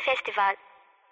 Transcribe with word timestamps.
Filmfestival, 0.00 0.54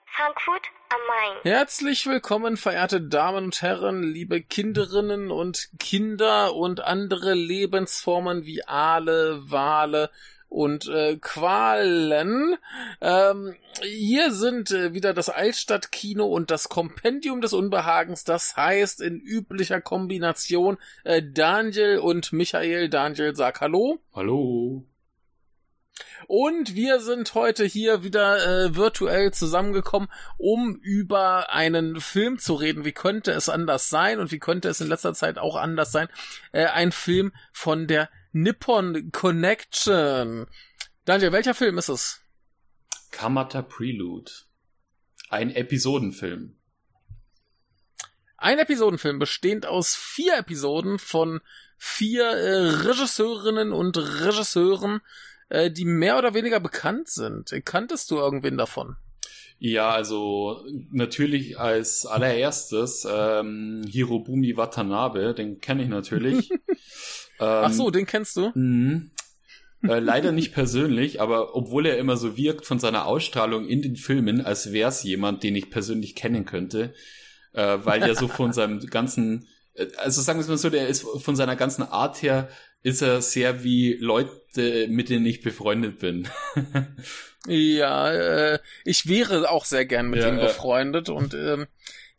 Frankfurt 0.06 0.62
am 0.88 1.00
Main. 1.06 1.42
Herzlich 1.42 2.06
willkommen, 2.06 2.56
verehrte 2.56 3.00
Damen 3.00 3.46
und 3.46 3.62
Herren, 3.62 4.02
liebe 4.02 4.40
Kinderinnen 4.40 5.30
und 5.30 5.68
Kinder 5.78 6.54
und 6.54 6.80
andere 6.80 7.34
Lebensformen 7.34 8.46
wie 8.46 8.66
Aale, 8.66 9.50
Wale 9.50 10.10
und 10.48 10.88
äh, 10.88 11.16
Qualen. 11.20 12.56
Ähm, 13.02 13.56
hier 13.82 14.32
sind 14.32 14.70
äh, 14.70 14.94
wieder 14.94 15.12
das 15.12 15.28
Altstadtkino 15.28 16.24
und 16.24 16.50
das 16.50 16.68
Kompendium 16.70 17.42
des 17.42 17.52
Unbehagens. 17.52 18.24
Das 18.24 18.56
heißt 18.56 19.02
in 19.02 19.20
üblicher 19.20 19.82
Kombination 19.82 20.78
äh, 21.04 21.22
Daniel 21.22 21.98
und 21.98 22.32
Michael. 22.32 22.88
Daniel, 22.88 23.36
sag 23.36 23.60
Hallo. 23.60 23.98
Hallo. 24.14 24.84
Und 26.28 26.74
wir 26.74 27.00
sind 27.00 27.32
heute 27.32 27.64
hier 27.64 28.04
wieder 28.04 28.66
äh, 28.66 28.76
virtuell 28.76 29.32
zusammengekommen, 29.32 30.10
um 30.36 30.76
über 30.76 31.50
einen 31.50 32.02
Film 32.02 32.38
zu 32.38 32.54
reden. 32.54 32.84
Wie 32.84 32.92
könnte 32.92 33.32
es 33.32 33.48
anders 33.48 33.88
sein 33.88 34.18
und 34.20 34.30
wie 34.30 34.38
könnte 34.38 34.68
es 34.68 34.82
in 34.82 34.88
letzter 34.88 35.14
Zeit 35.14 35.38
auch 35.38 35.56
anders 35.56 35.90
sein? 35.90 36.06
Äh, 36.52 36.66
ein 36.66 36.92
Film 36.92 37.32
von 37.50 37.86
der 37.86 38.10
Nippon 38.32 39.10
Connection. 39.10 40.44
Daniel, 41.06 41.32
welcher 41.32 41.54
Film 41.54 41.78
ist 41.78 41.88
es? 41.88 42.20
Kamata 43.10 43.62
Prelude. 43.62 44.30
Ein 45.30 45.50
Episodenfilm. 45.50 46.58
Ein 48.36 48.58
Episodenfilm 48.58 49.18
bestehend 49.18 49.64
aus 49.64 49.96
vier 49.96 50.36
Episoden 50.36 50.98
von 50.98 51.40
vier 51.78 52.24
äh, 52.24 52.68
Regisseurinnen 52.86 53.72
und 53.72 53.96
Regisseuren, 53.96 55.00
äh, 55.48 55.70
die 55.70 55.84
mehr 55.84 56.18
oder 56.18 56.34
weniger 56.34 56.60
bekannt 56.60 57.08
sind. 57.08 57.52
Kanntest 57.64 58.10
du 58.10 58.16
irgendwen 58.16 58.56
davon? 58.56 58.96
Ja, 59.60 59.90
also 59.90 60.64
natürlich 60.92 61.58
als 61.58 62.06
allererstes 62.06 63.06
ähm, 63.10 63.82
Hirobumi 63.88 64.56
Watanabe, 64.56 65.34
den 65.34 65.60
kenne 65.60 65.82
ich 65.82 65.88
natürlich. 65.88 66.50
ähm, 66.50 66.58
Ach 67.40 67.72
so, 67.72 67.90
den 67.90 68.06
kennst 68.06 68.36
du? 68.36 68.52
Mh, 68.54 69.10
äh, 69.82 69.98
leider 69.98 70.30
nicht 70.30 70.52
persönlich, 70.52 71.20
aber 71.20 71.56
obwohl 71.56 71.86
er 71.86 71.98
immer 71.98 72.16
so 72.16 72.36
wirkt 72.36 72.66
von 72.66 72.78
seiner 72.78 73.06
Ausstrahlung 73.06 73.66
in 73.66 73.82
den 73.82 73.96
Filmen, 73.96 74.44
als 74.44 74.72
wäre 74.72 74.90
es 74.90 75.02
jemand, 75.02 75.42
den 75.42 75.56
ich 75.56 75.70
persönlich 75.70 76.14
kennen 76.14 76.44
könnte, 76.44 76.94
äh, 77.52 77.78
weil 77.82 78.02
er 78.02 78.14
so 78.14 78.28
von 78.28 78.52
seinem 78.52 78.80
ganzen, 78.86 79.48
äh, 79.74 79.86
also 79.96 80.20
sagen 80.20 80.38
wir 80.38 80.42
es 80.42 80.48
mal 80.48 80.58
so, 80.58 80.70
der 80.70 80.86
ist 80.86 81.02
von 81.02 81.34
seiner 81.34 81.56
ganzen 81.56 81.82
Art 81.82 82.22
her 82.22 82.48
ist 82.82 83.02
er 83.02 83.22
sehr 83.22 83.64
wie 83.64 83.94
Leute, 83.94 84.86
mit 84.88 85.08
denen 85.08 85.26
ich 85.26 85.42
befreundet 85.42 85.98
bin. 85.98 86.28
ja, 87.46 88.12
äh, 88.12 88.58
ich 88.84 89.08
wäre 89.08 89.50
auch 89.50 89.64
sehr 89.64 89.86
gern 89.86 90.10
mit 90.10 90.20
ja, 90.20 90.28
ihm 90.28 90.36
befreundet 90.36 91.08
und 91.08 91.34
ähm, 91.34 91.66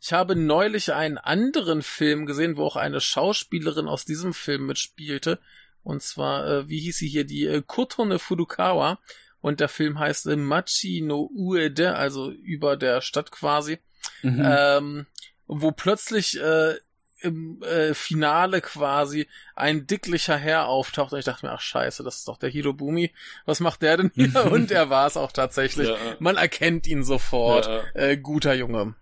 ich 0.00 0.14
habe 0.14 0.34
neulich 0.34 0.94
einen 0.94 1.18
anderen 1.18 1.82
Film 1.82 2.24
gesehen, 2.24 2.56
wo 2.56 2.64
auch 2.64 2.76
eine 2.76 3.00
Schauspielerin 3.00 3.86
aus 3.86 4.06
diesem 4.06 4.32
Film 4.32 4.66
mitspielte. 4.66 5.38
Und 5.82 6.02
zwar, 6.02 6.46
äh, 6.46 6.68
wie 6.68 6.80
hieß 6.80 6.96
sie 6.98 7.08
hier, 7.08 7.24
die 7.24 7.46
äh, 7.46 7.62
Kotone 7.66 8.18
Furukawa. 8.18 8.98
Und 9.42 9.60
der 9.60 9.68
Film 9.68 9.98
heißt 9.98 10.26
äh, 10.26 10.36
Machi 10.36 11.02
no 11.02 11.30
Uede, 11.34 11.96
also 11.96 12.30
über 12.30 12.78
der 12.78 13.02
Stadt 13.02 13.30
quasi. 13.30 13.78
Mhm. 14.22 14.42
Ähm, 14.42 15.06
wo 15.46 15.70
plötzlich 15.70 16.40
äh, 16.40 16.76
im 17.22 17.62
äh, 17.62 17.94
Finale 17.94 18.60
quasi 18.60 19.26
ein 19.54 19.86
dicklicher 19.86 20.36
Herr 20.36 20.66
auftaucht 20.66 21.12
und 21.12 21.18
ich 21.18 21.24
dachte 21.24 21.46
mir, 21.46 21.52
ach 21.52 21.60
scheiße, 21.60 22.02
das 22.02 22.18
ist 22.18 22.28
doch 22.28 22.38
der 22.38 22.50
Hirobumi. 22.50 23.12
Was 23.46 23.60
macht 23.60 23.82
der 23.82 23.96
denn 23.96 24.10
hier? 24.14 24.50
und 24.50 24.70
er 24.70 24.90
war 24.90 25.06
es 25.06 25.16
auch 25.16 25.32
tatsächlich. 25.32 25.88
Ja. 25.88 25.96
Man 26.18 26.36
erkennt 26.36 26.86
ihn 26.86 27.04
sofort. 27.04 27.66
Ja. 27.66 27.82
Äh, 27.94 28.16
guter 28.16 28.54
Junge. 28.54 28.94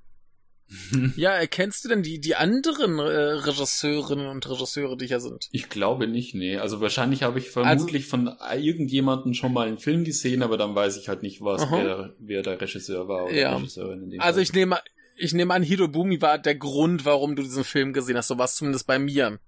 ja, 1.16 1.30
erkennst 1.30 1.84
du 1.84 1.88
denn 1.88 2.02
die, 2.02 2.20
die 2.20 2.36
anderen 2.36 2.98
äh, 2.98 3.02
Regisseurinnen 3.02 4.26
und 4.26 4.48
Regisseure, 4.48 4.96
die 4.98 5.06
hier 5.06 5.20
sind? 5.20 5.48
Ich 5.50 5.70
glaube 5.70 6.06
nicht, 6.06 6.34
nee. 6.34 6.58
Also 6.58 6.80
wahrscheinlich 6.80 7.22
habe 7.22 7.38
ich 7.38 7.50
vermutlich 7.50 8.04
also, 8.04 8.10
von 8.10 8.36
irgendjemandem 8.54 9.32
schon 9.32 9.52
mal 9.54 9.66
einen 9.66 9.78
Film 9.78 10.04
gesehen, 10.04 10.42
aber 10.42 10.58
dann 10.58 10.74
weiß 10.74 10.98
ich 10.98 11.08
halt 11.08 11.22
nicht, 11.22 11.40
was 11.40 11.62
wer, 11.70 12.14
wer 12.18 12.42
der 12.42 12.60
Regisseur 12.60 13.08
war 13.08 13.24
oder 13.24 13.34
ja. 13.34 13.56
Regisseurin 13.56 14.02
in 14.02 14.10
dem 14.10 14.20
Also 14.20 14.34
Fall. 14.36 14.42
ich 14.42 14.52
nehme, 14.52 14.78
ich 15.18 15.32
nehme 15.32 15.54
an, 15.54 15.62
Hirobumi 15.62 16.20
war 16.22 16.38
der 16.38 16.54
Grund, 16.54 17.04
warum 17.04 17.36
du 17.36 17.42
diesen 17.42 17.64
Film 17.64 17.92
gesehen 17.92 18.16
hast. 18.16 18.28
So 18.28 18.38
war 18.38 18.46
es 18.46 18.56
zumindest 18.56 18.86
bei 18.86 18.98
mir. 18.98 19.38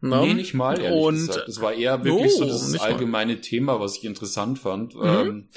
No? 0.00 0.24
Nee, 0.24 0.34
nicht 0.34 0.54
mal, 0.54 0.80
ehrlich 0.80 1.02
und, 1.02 1.16
gesagt. 1.16 1.48
Es 1.48 1.60
war 1.60 1.72
eher 1.72 2.04
wirklich 2.04 2.32
oh, 2.36 2.38
so 2.38 2.44
das 2.44 2.78
allgemeine 2.78 3.34
mal. 3.34 3.40
Thema, 3.40 3.80
was 3.80 3.96
ich 3.96 4.04
interessant 4.04 4.58
fand. 4.58 4.94
Mhm. 4.94 5.02
Ähm, 5.02 5.48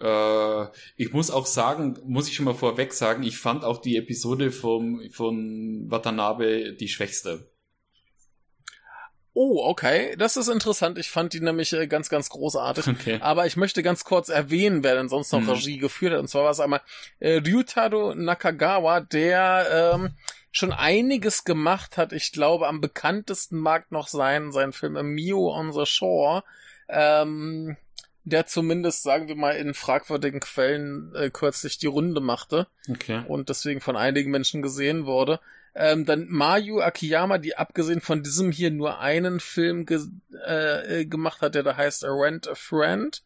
äh, 0.00 0.66
ich 0.96 1.12
muss 1.12 1.30
auch 1.30 1.46
sagen, 1.46 1.98
muss 2.06 2.28
ich 2.28 2.34
schon 2.34 2.46
mal 2.46 2.54
vorweg 2.54 2.92
sagen, 2.94 3.22
ich 3.24 3.36
fand 3.36 3.64
auch 3.64 3.80
die 3.80 3.96
Episode 3.96 4.50
vom, 4.52 5.02
von 5.10 5.86
Watanabe 5.88 6.74
die 6.74 6.88
schwächste. 6.88 7.50
Oh, 9.40 9.62
okay. 9.64 10.16
Das 10.18 10.36
ist 10.36 10.48
interessant. 10.48 10.98
Ich 10.98 11.10
fand 11.10 11.32
die 11.32 11.38
nämlich 11.38 11.72
äh, 11.72 11.86
ganz, 11.86 12.08
ganz 12.08 12.28
großartig. 12.28 12.88
Okay. 12.88 13.18
Aber 13.20 13.46
ich 13.46 13.56
möchte 13.56 13.84
ganz 13.84 14.02
kurz 14.02 14.30
erwähnen, 14.30 14.82
wer 14.82 14.96
denn 14.96 15.08
sonst 15.08 15.30
noch 15.30 15.42
hm. 15.42 15.50
Regie 15.50 15.78
geführt 15.78 16.12
hat. 16.12 16.18
Und 16.18 16.26
zwar 16.26 16.42
war 16.42 16.50
es 16.50 16.58
einmal 16.58 16.80
äh, 17.20 17.34
Ryutaro 17.34 18.16
Nakagawa, 18.16 18.98
der 18.98 19.94
ähm, 19.94 20.10
schon 20.50 20.72
einiges 20.72 21.44
gemacht 21.44 21.96
hat. 21.96 22.12
Ich 22.12 22.32
glaube, 22.32 22.66
am 22.66 22.80
bekanntesten 22.80 23.60
mag 23.60 23.92
noch 23.92 24.08
sein, 24.08 24.50
sein 24.50 24.72
Film 24.72 24.94
Mio 25.14 25.54
on 25.54 25.72
the 25.72 25.86
Shore. 25.86 26.42
Ähm, 26.88 27.76
der 28.24 28.46
zumindest, 28.46 29.04
sagen 29.04 29.28
wir 29.28 29.36
mal, 29.36 29.52
in 29.52 29.72
fragwürdigen 29.72 30.40
Quellen 30.40 31.14
äh, 31.14 31.30
kürzlich 31.30 31.78
die 31.78 31.86
Runde 31.86 32.20
machte. 32.20 32.66
Okay. 32.90 33.22
Und 33.28 33.50
deswegen 33.50 33.80
von 33.80 33.96
einigen 33.96 34.32
Menschen 34.32 34.62
gesehen 34.62 35.06
wurde. 35.06 35.38
Ähm, 35.80 36.04
dann 36.04 36.26
Mayu 36.28 36.80
Akiyama, 36.80 37.38
die 37.38 37.56
abgesehen 37.56 38.00
von 38.00 38.24
diesem 38.24 38.50
hier 38.50 38.72
nur 38.72 38.98
einen 38.98 39.38
Film 39.38 39.86
ge 39.86 40.00
äh, 40.44 41.04
gemacht 41.04 41.40
hat, 41.40 41.54
der 41.54 41.62
da 41.62 41.76
heißt 41.76 42.04
A 42.04 42.08
Rent 42.10 42.48
a 42.48 42.56
Friend. 42.56 43.22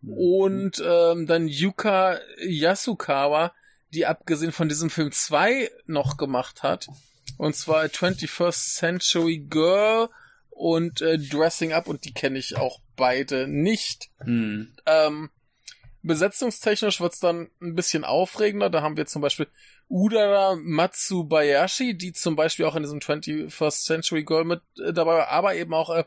Mhm. 0.00 0.12
Und 0.12 0.82
ähm, 0.84 1.28
dann 1.28 1.46
Yuka 1.46 2.18
Yasukawa, 2.40 3.52
die 3.94 4.06
abgesehen 4.06 4.50
von 4.50 4.68
diesem 4.68 4.90
Film 4.90 5.12
zwei 5.12 5.70
noch 5.86 6.16
gemacht 6.16 6.64
hat. 6.64 6.88
Und 7.38 7.54
zwar 7.54 7.84
21st 7.84 8.78
Century 8.78 9.38
Girl 9.38 10.08
und 10.50 11.00
äh, 11.00 11.16
Dressing 11.16 11.72
Up 11.72 11.86
und 11.86 12.04
die 12.04 12.12
kenne 12.12 12.40
ich 12.40 12.56
auch 12.56 12.80
beide 12.96 13.46
nicht. 13.46 14.10
Mhm. 14.24 14.74
Ähm, 14.86 15.30
besetzungstechnisch 16.02 17.00
wird's 17.00 17.20
dann 17.20 17.50
ein 17.60 17.74
bisschen 17.74 18.04
aufregender. 18.04 18.70
Da 18.70 18.82
haben 18.82 18.96
wir 18.96 19.06
zum 19.06 19.22
Beispiel 19.22 19.46
Udara 19.88 20.56
Matsubayashi, 20.56 21.96
die 21.96 22.12
zum 22.12 22.36
Beispiel 22.36 22.64
auch 22.64 22.76
in 22.76 22.82
diesem 22.82 23.00
21st 23.00 23.84
Century 23.84 24.24
Girl 24.24 24.44
mit 24.44 24.62
äh, 24.78 24.92
dabei 24.92 25.18
war, 25.18 25.28
aber 25.28 25.54
eben 25.54 25.74
auch 25.74 25.90
äh, 25.90 26.04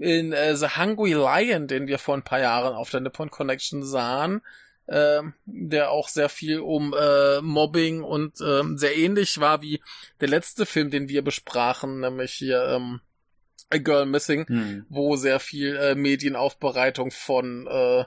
in 0.00 0.32
äh, 0.32 0.56
The 0.56 0.76
Hungry 0.76 1.12
Lion, 1.12 1.66
den 1.66 1.86
wir 1.86 1.98
vor 1.98 2.14
ein 2.14 2.22
paar 2.22 2.40
Jahren 2.40 2.74
auf 2.74 2.90
der 2.90 3.00
Nippon 3.00 3.30
Connection 3.30 3.84
sahen, 3.84 4.42
äh, 4.86 5.22
der 5.44 5.90
auch 5.90 6.08
sehr 6.08 6.28
viel 6.28 6.60
um 6.60 6.94
äh, 6.98 7.40
Mobbing 7.40 8.02
und 8.02 8.40
äh, 8.40 8.62
sehr 8.74 8.96
ähnlich 8.96 9.38
war 9.40 9.62
wie 9.62 9.80
der 10.20 10.28
letzte 10.28 10.66
Film, 10.66 10.90
den 10.90 11.08
wir 11.08 11.22
besprachen, 11.22 12.00
nämlich 12.00 12.32
hier 12.32 12.62
ähm, 12.64 13.00
A 13.70 13.78
Girl 13.78 14.06
Missing, 14.06 14.46
hm. 14.46 14.86
wo 14.88 15.16
sehr 15.16 15.40
viel 15.40 15.76
äh, 15.76 15.94
Medienaufbereitung 15.94 17.10
von 17.10 17.66
äh, 17.66 18.04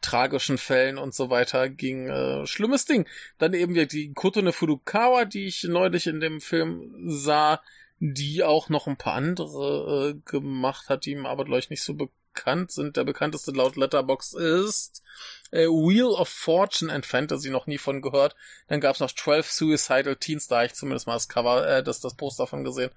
tragischen 0.00 0.58
Fällen 0.58 0.98
und 0.98 1.14
so 1.14 1.30
weiter 1.30 1.68
ging. 1.68 2.08
Äh, 2.08 2.46
schlimmes 2.46 2.84
Ding. 2.84 3.06
Dann 3.38 3.54
eben 3.54 3.74
die 3.74 4.12
Kotone 4.14 4.52
Furukawa, 4.52 5.24
die 5.24 5.46
ich 5.46 5.64
neulich 5.64 6.06
in 6.06 6.20
dem 6.20 6.40
Film 6.40 6.94
sah, 7.06 7.60
die 7.98 8.42
auch 8.42 8.68
noch 8.68 8.86
ein 8.86 8.96
paar 8.96 9.14
andere 9.14 10.10
äh, 10.10 10.30
gemacht 10.30 10.88
hat, 10.88 11.04
die 11.04 11.12
ihm 11.12 11.26
aber, 11.26 11.44
glaube 11.44 11.60
ich, 11.60 11.70
nicht 11.70 11.82
so 11.82 11.94
bekannt 11.94 12.72
sind. 12.72 12.96
Der 12.96 13.04
bekannteste 13.04 13.52
laut 13.52 13.76
Letterbox 13.76 14.32
ist 14.32 15.02
äh, 15.50 15.66
Wheel 15.66 16.06
of 16.06 16.28
Fortune 16.28 16.92
and 16.92 17.04
Fantasy, 17.04 17.50
noch 17.50 17.66
nie 17.66 17.78
von 17.78 18.00
gehört. 18.00 18.36
Dann 18.68 18.80
gab 18.80 18.94
es 18.94 19.00
noch 19.00 19.12
12 19.12 19.50
Suicidal 19.50 20.16
Teens, 20.16 20.48
da 20.48 20.64
ich 20.64 20.74
zumindest 20.74 21.06
mal 21.06 21.14
das 21.14 21.28
Cover, 21.28 21.66
äh, 21.68 21.82
das, 21.82 22.00
das 22.00 22.14
Poster 22.14 22.46
von 22.46 22.64
gesehen. 22.64 22.90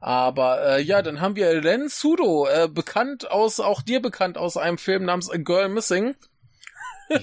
Aber 0.00 0.64
äh, 0.64 0.82
ja, 0.82 1.02
dann 1.02 1.20
haben 1.20 1.36
wir 1.36 1.64
Ren 1.64 1.88
Sudo, 1.88 2.46
äh, 2.46 2.68
bekannt 2.68 3.30
aus, 3.30 3.58
auch 3.58 3.82
dir 3.82 4.00
bekannt 4.00 4.38
aus 4.38 4.56
einem 4.56 4.78
Film 4.78 5.04
namens 5.04 5.28
A 5.28 5.36
Girl 5.36 5.68
Missing. 5.68 6.14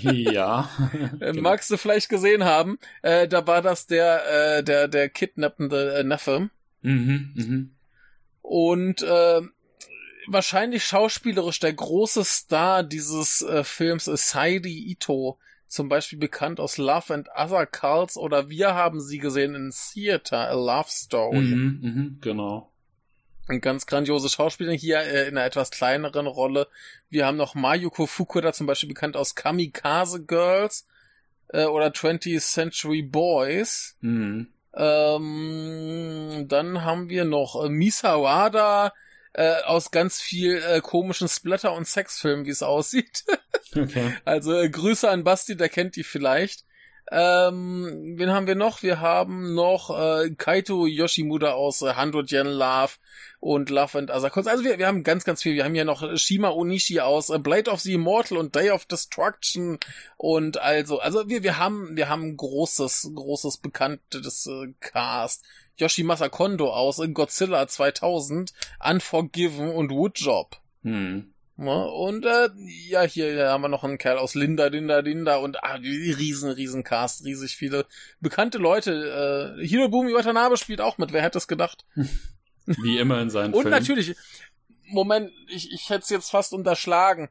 Ja. 0.02 0.70
Äh, 1.20 1.32
genau. 1.32 1.42
Magst 1.42 1.70
du 1.70 1.78
vielleicht 1.78 2.10
gesehen 2.10 2.44
haben? 2.44 2.78
Äh, 3.02 3.28
da 3.28 3.46
war 3.48 3.62
das 3.62 3.88
der, 3.88 4.58
äh, 4.58 4.64
der, 4.64 4.88
der 4.88 5.10
kidnappende 5.10 5.96
äh, 5.96 6.04
Neffe. 6.04 6.50
Mhm, 6.82 7.32
mhm. 7.36 7.76
Und 8.42 9.02
äh, 9.02 9.42
wahrscheinlich 10.28 10.84
schauspielerisch 10.86 11.60
der 11.60 11.74
große 11.74 12.24
Star 12.24 12.84
dieses 12.84 13.42
äh, 13.42 13.64
Films 13.64 14.08
ist 14.08 14.30
Saidi 14.30 14.92
Ito, 14.92 15.40
zum 15.68 15.90
Beispiel 15.90 16.20
bekannt 16.20 16.60
aus 16.60 16.78
Love 16.78 17.14
and 17.14 17.30
Other 17.36 17.66
Cults 17.66 18.18
oder 18.18 18.50
wir 18.50 18.76
haben 18.76 19.02
sie 19.02 19.18
gesehen 19.18 19.56
in 19.56 19.72
Theater, 19.72 20.50
A 20.50 20.54
Love 20.54 20.90
Story. 20.90 21.40
Mhm, 21.40 21.80
mhm, 21.81 22.18
genau. 22.22 22.72
Eine 23.47 23.59
ganz 23.59 23.86
grandiose 23.86 24.30
Schauspielerin 24.30 24.77
hier 24.77 25.00
äh, 25.00 25.27
in 25.27 25.38
einer 25.38 25.45
etwas 25.45 25.71
kleineren 25.71 26.27
Rolle. 26.27 26.68
Wir 27.09 27.25
haben 27.25 27.38
noch 27.38 27.53
Mayuko 27.53 28.07
Fukuda, 28.07 28.53
zum 28.53 28.65
Beispiel 28.65 28.89
bekannt 28.89 29.15
aus 29.15 29.36
Kamikaze 29.36 30.25
Girls 30.25 30.88
äh, 31.50 31.65
oder 31.65 31.88
20th 31.88 32.42
Century 32.42 33.03
Boys. 33.03 33.97
Mhm. 34.01 34.47
Ähm, 34.75 36.45
dann 36.47 36.83
haben 36.83 37.09
wir 37.09 37.24
noch 37.24 37.63
äh, 37.63 37.69
Misawada 37.69 38.94
äh, 39.33 39.62
aus 39.63 39.92
ganz 39.92 40.19
viel 40.19 40.57
äh, 40.57 40.81
komischen 40.81 41.27
Splatter- 41.27 41.74
und 41.74 41.88
Sexfilmen, 41.88 42.45
wie 42.45 42.51
es 42.51 42.63
aussieht. 42.63 43.24
Okay. 43.75 44.15
Also 44.24 44.53
äh, 44.53 44.69
Grüße 44.69 45.09
an 45.09 45.25
Basti, 45.25 45.57
der 45.57 45.68
kennt 45.68 45.97
die 45.97 46.03
vielleicht. 46.03 46.65
Ähm, 47.12 48.16
wen 48.18 48.31
haben 48.31 48.48
wir 48.48 48.56
noch? 48.56 48.81
Wir 48.81 49.00
haben 49.00 49.54
noch 49.54 49.92
äh, 49.92 50.31
Kaito 50.31 50.88
Yoshimura 50.88 51.52
aus 51.52 51.84
äh, 51.84 51.94
Gen 52.24 52.48
Love 52.48 52.94
und 53.40 53.69
Love 53.69 54.00
and 54.00 54.12
Other 54.12 54.36
Also 54.36 54.63
wir, 54.63 54.80
wir 54.80 54.88
haben 54.88 55.04
ganz, 55.04 55.24
ganz 55.24 55.44
viel. 55.44 55.54
Wir 55.54 55.66
haben 55.66 55.75
hier 55.75 55.86
noch 55.86 56.18
Shima 56.18 56.50
Onishi 56.50 57.02
aus 57.02 57.30
äh, 57.30 57.38
Blade 57.38 57.69
of 57.69 57.80
the 57.81 57.94
Immortal 57.94 58.40
und 58.40 58.56
Day 58.56 58.72
of 58.72 58.86
Destruction 58.86 59.78
und 60.18 60.57
also, 60.57 61.00
also 61.00 61.30
wir, 61.30 61.44
wir 61.44 61.60
haben, 61.60 61.96
wir 61.96 62.10
haben 62.10 62.36
großes, 62.36 63.12
großes 63.13 63.57
bekanntes 63.57 64.48
äh, 64.48 64.74
Cast. 64.80 65.44
Yoshimasa 65.78 66.30
Kondo 66.30 66.72
aus 66.72 67.00
äh, 67.00 67.07
Godzilla 67.10 67.68
2000, 67.68 68.52
Unforgiven 68.84 69.69
und 69.69 69.92
Woodjob. 69.92 70.57
Hm. 70.84 71.35
Ja, 71.57 71.84
und 71.84 72.25
äh, 72.25 72.50
ja, 72.90 73.04
hier, 73.04 73.50
haben 73.50 73.62
wir 73.62 73.69
noch 73.69 73.86
einen 73.86 73.98
Kerl 73.98 74.18
aus 74.18 74.36
Linda, 74.36 74.68
Linda, 74.68 75.00
Linda 75.00 75.38
und 75.38 75.63
ah, 75.63 75.75
riesen, 75.75 76.52
riesen 76.52 76.84
Cast, 76.84 77.24
riesig 77.24 77.56
viele 77.56 77.86
bekannte 78.19 78.57
Leute. 78.57 79.56
Äh, 79.62 79.66
Hirobumi 79.66 80.13
Watanabe 80.13 80.57
spielt 80.57 80.81
auch 80.81 80.98
mit, 80.98 81.13
wer 81.13 81.22
hätte 81.22 81.38
es 81.38 81.48
gedacht? 81.48 81.86
Wie 82.66 82.98
immer 82.98 83.22
in 83.22 83.30
seinen 83.30 83.54
und 83.54 83.62
Filmen. 83.62 83.78
natürlich, 83.78 84.16
Moment, 84.88 85.31
ich, 85.48 85.72
ich 85.72 85.90
hätte 85.90 86.04
es 86.04 86.10
jetzt 86.10 86.30
fast 86.30 86.52
unterschlagen. 86.52 87.30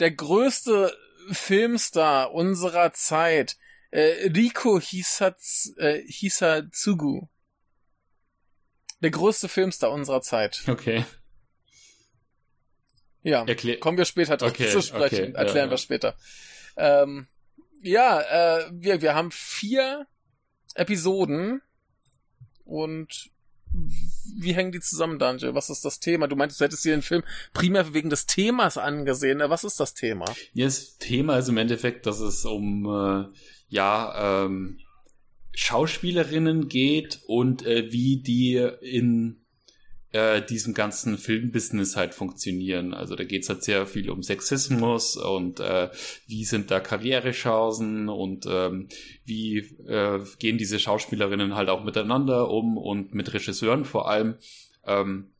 Der 0.00 0.10
größte 0.10 0.92
Filmstar 1.30 2.32
unserer 2.32 2.92
Zeit, 2.92 3.56
äh, 3.90 4.30
Riko 4.34 4.80
Hisatz, 4.80 5.72
äh, 5.76 6.02
Hisatsugu. 6.06 7.28
Der 9.00 9.10
größte 9.10 9.48
Filmstar 9.48 9.92
unserer 9.92 10.22
Zeit. 10.22 10.62
Okay. 10.66 11.04
Ja, 13.22 13.44
Erklär 13.44 13.78
kommen 13.78 13.98
wir 13.98 14.04
später 14.04 14.36
drauf 14.36 14.50
Okay, 14.50 14.68
zu 14.68 14.82
sprechen. 14.82 15.30
okay, 15.30 15.32
Erklären 15.34 15.66
ja, 15.66 15.70
wir 15.70 15.70
ja. 15.72 15.76
später. 15.78 16.16
Ähm, 16.76 17.26
ja, 17.82 18.20
äh, 18.60 18.70
wir, 18.72 19.02
wir 19.02 19.14
haben 19.14 19.30
vier 19.30 20.06
Episoden 20.74 21.60
und 22.64 23.30
wie 24.38 24.54
hängen 24.54 24.72
die 24.72 24.80
zusammen, 24.80 25.18
Daniel? 25.18 25.54
Was 25.54 25.70
ist 25.70 25.84
das 25.84 26.00
Thema? 26.00 26.26
Du 26.28 26.36
meintest, 26.36 26.60
du 26.60 26.64
hättest 26.64 26.84
dir 26.84 26.90
den 26.94 27.02
Film 27.02 27.22
primär 27.52 27.94
wegen 27.94 28.10
des 28.10 28.26
Themas 28.26 28.78
angesehen. 28.78 29.40
Äh, 29.40 29.50
Was 29.50 29.64
ist 29.64 29.78
das 29.80 29.94
Thema? 29.94 30.24
Ja, 30.54 30.64
das 30.66 30.96
Thema 30.98 31.38
ist 31.38 31.48
im 31.48 31.56
Endeffekt, 31.56 32.06
dass 32.06 32.20
es 32.20 32.44
um 32.44 32.86
äh, 32.86 33.26
ja 33.68 34.44
ähm, 34.46 34.80
Schauspielerinnen 35.54 36.68
geht 36.68 37.20
und 37.26 37.64
äh, 37.66 37.92
wie 37.92 38.18
die 38.22 38.56
in 38.80 39.40
äh, 40.12 40.42
diesem 40.42 40.74
ganzen 40.74 41.18
Filmbusiness 41.18 41.96
halt 41.96 42.14
funktionieren. 42.14 42.94
Also 42.94 43.14
da 43.16 43.24
geht's 43.24 43.48
halt 43.48 43.62
sehr 43.62 43.86
viel 43.86 44.10
um 44.10 44.22
Sexismus 44.22 45.16
und 45.16 45.60
äh, 45.60 45.90
wie 46.26 46.44
sind 46.44 46.70
da 46.70 46.80
Karrierechancen 46.80 48.08
und 48.08 48.46
ähm, 48.48 48.88
wie 49.24 49.58
äh, 49.86 50.20
gehen 50.38 50.58
diese 50.58 50.78
Schauspielerinnen 50.78 51.54
halt 51.54 51.68
auch 51.68 51.84
miteinander 51.84 52.50
um 52.50 52.76
und 52.76 53.14
mit 53.14 53.32
Regisseuren 53.32 53.84
vor 53.84 54.08
allem. 54.08 54.36
Ähm, 54.84 55.30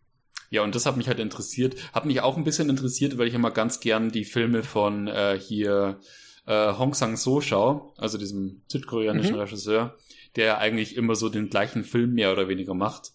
ja, 0.51 0.63
und 0.63 0.75
das 0.75 0.87
hat 0.87 0.97
mich 0.97 1.09
halt 1.09 1.21
interessiert. 1.21 1.77
Hat 1.93 2.07
mich 2.07 2.21
auch 2.21 2.37
ein 2.37 2.45
bisschen 2.45 2.69
interessiert, 2.69 3.19
weil 3.19 3.29
ich 3.29 3.35
immer 3.35 3.53
ganz 3.53 3.81
gern 3.81 4.11
die 4.11 4.25
Filme 4.25 4.63
von 4.63 5.07
äh, 5.07 5.39
hier 5.39 6.01
äh, 6.47 6.73
Hong 6.77 6.95
Sang-so 6.95 7.41
schaue, 7.41 7.93
also 7.97 8.19
diesem 8.19 8.63
südkoreanischen 8.69 9.35
Mhm. 9.35 9.41
Regisseur, 9.41 9.97
der 10.37 10.59
eigentlich 10.59 10.97
immer 10.97 11.15
so 11.15 11.29
den 11.29 11.51
gleichen 11.51 11.85
Film 11.85 12.15
mehr 12.15 12.33
oder 12.33 12.49
weniger 12.49 12.75
macht. 12.75 13.13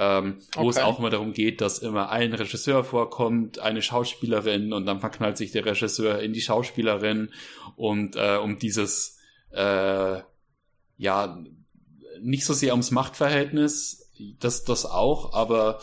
Ähm, 0.00 0.38
wo 0.54 0.70
es 0.70 0.76
Okay. 0.76 0.84
auch 0.84 1.00
immer 1.00 1.10
darum 1.10 1.32
geht, 1.32 1.60
dass 1.60 1.80
immer 1.80 2.10
ein 2.10 2.32
Regisseur 2.32 2.84
vorkommt, 2.84 3.58
eine 3.58 3.82
Schauspielerin 3.82 4.72
und 4.72 4.86
dann 4.86 5.00
verknallt 5.00 5.36
sich 5.36 5.50
der 5.50 5.66
Regisseur 5.66 6.20
in 6.20 6.32
die 6.32 6.40
Schauspielerin 6.40 7.30
und 7.74 8.14
äh, 8.14 8.36
um 8.36 8.60
dieses 8.60 9.18
äh, 9.50 10.20
ja 10.98 11.38
nicht 12.20 12.44
so 12.44 12.54
sehr 12.54 12.74
ums 12.74 12.92
Machtverhältnis, 12.92 14.12
das 14.38 14.62
das 14.64 14.86
auch, 14.86 15.32
aber 15.34 15.80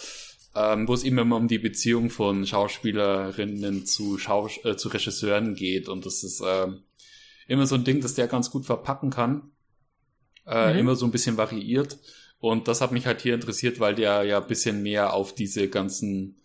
ähm, 0.55 0.87
wo 0.87 0.93
es 0.93 1.03
eben 1.03 1.17
immer 1.17 1.35
um 1.35 1.49
die 1.49 1.59
Beziehung 1.59 2.09
von 2.09 2.45
Schauspielerinnen 2.45 3.85
zu 3.85 4.17
Schaus 4.17 4.53
äh, 4.63 4.77
zu 4.77 4.87
Regisseuren 4.87 5.55
geht 5.55 5.89
und 5.89 6.05
das 6.05 6.23
ist 6.23 6.41
ähm, 6.45 6.83
immer 7.47 7.67
so 7.67 7.75
ein 7.75 7.83
Ding, 7.83 7.99
das 7.99 8.13
der 8.13 8.27
ganz 8.27 8.49
gut 8.49 8.65
verpacken 8.65 9.09
kann, 9.09 9.51
äh, 10.47 10.71
Mhm. 10.71 10.79
immer 10.79 10.95
so 10.95 11.05
ein 11.05 11.11
bisschen 11.11 11.35
variiert 11.35 11.97
und 12.39 12.67
das 12.67 12.81
hat 12.81 12.91
mich 12.91 13.05
halt 13.05 13.21
hier 13.21 13.33
interessiert, 13.33 13.79
weil 13.79 13.95
der 13.95 14.23
ja 14.23 14.41
ein 14.41 14.47
bisschen 14.47 14.83
mehr 14.83 15.13
auf 15.13 15.33
diese 15.33 15.69
ganzen 15.69 16.37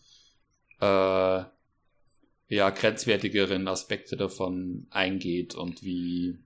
äh, 0.81 1.45
ja 2.51 2.71
grenzwertigeren 2.71 3.69
Aspekte 3.69 4.17
davon 4.17 4.87
eingeht 4.91 5.55
und 5.55 5.85
wie 5.85 6.39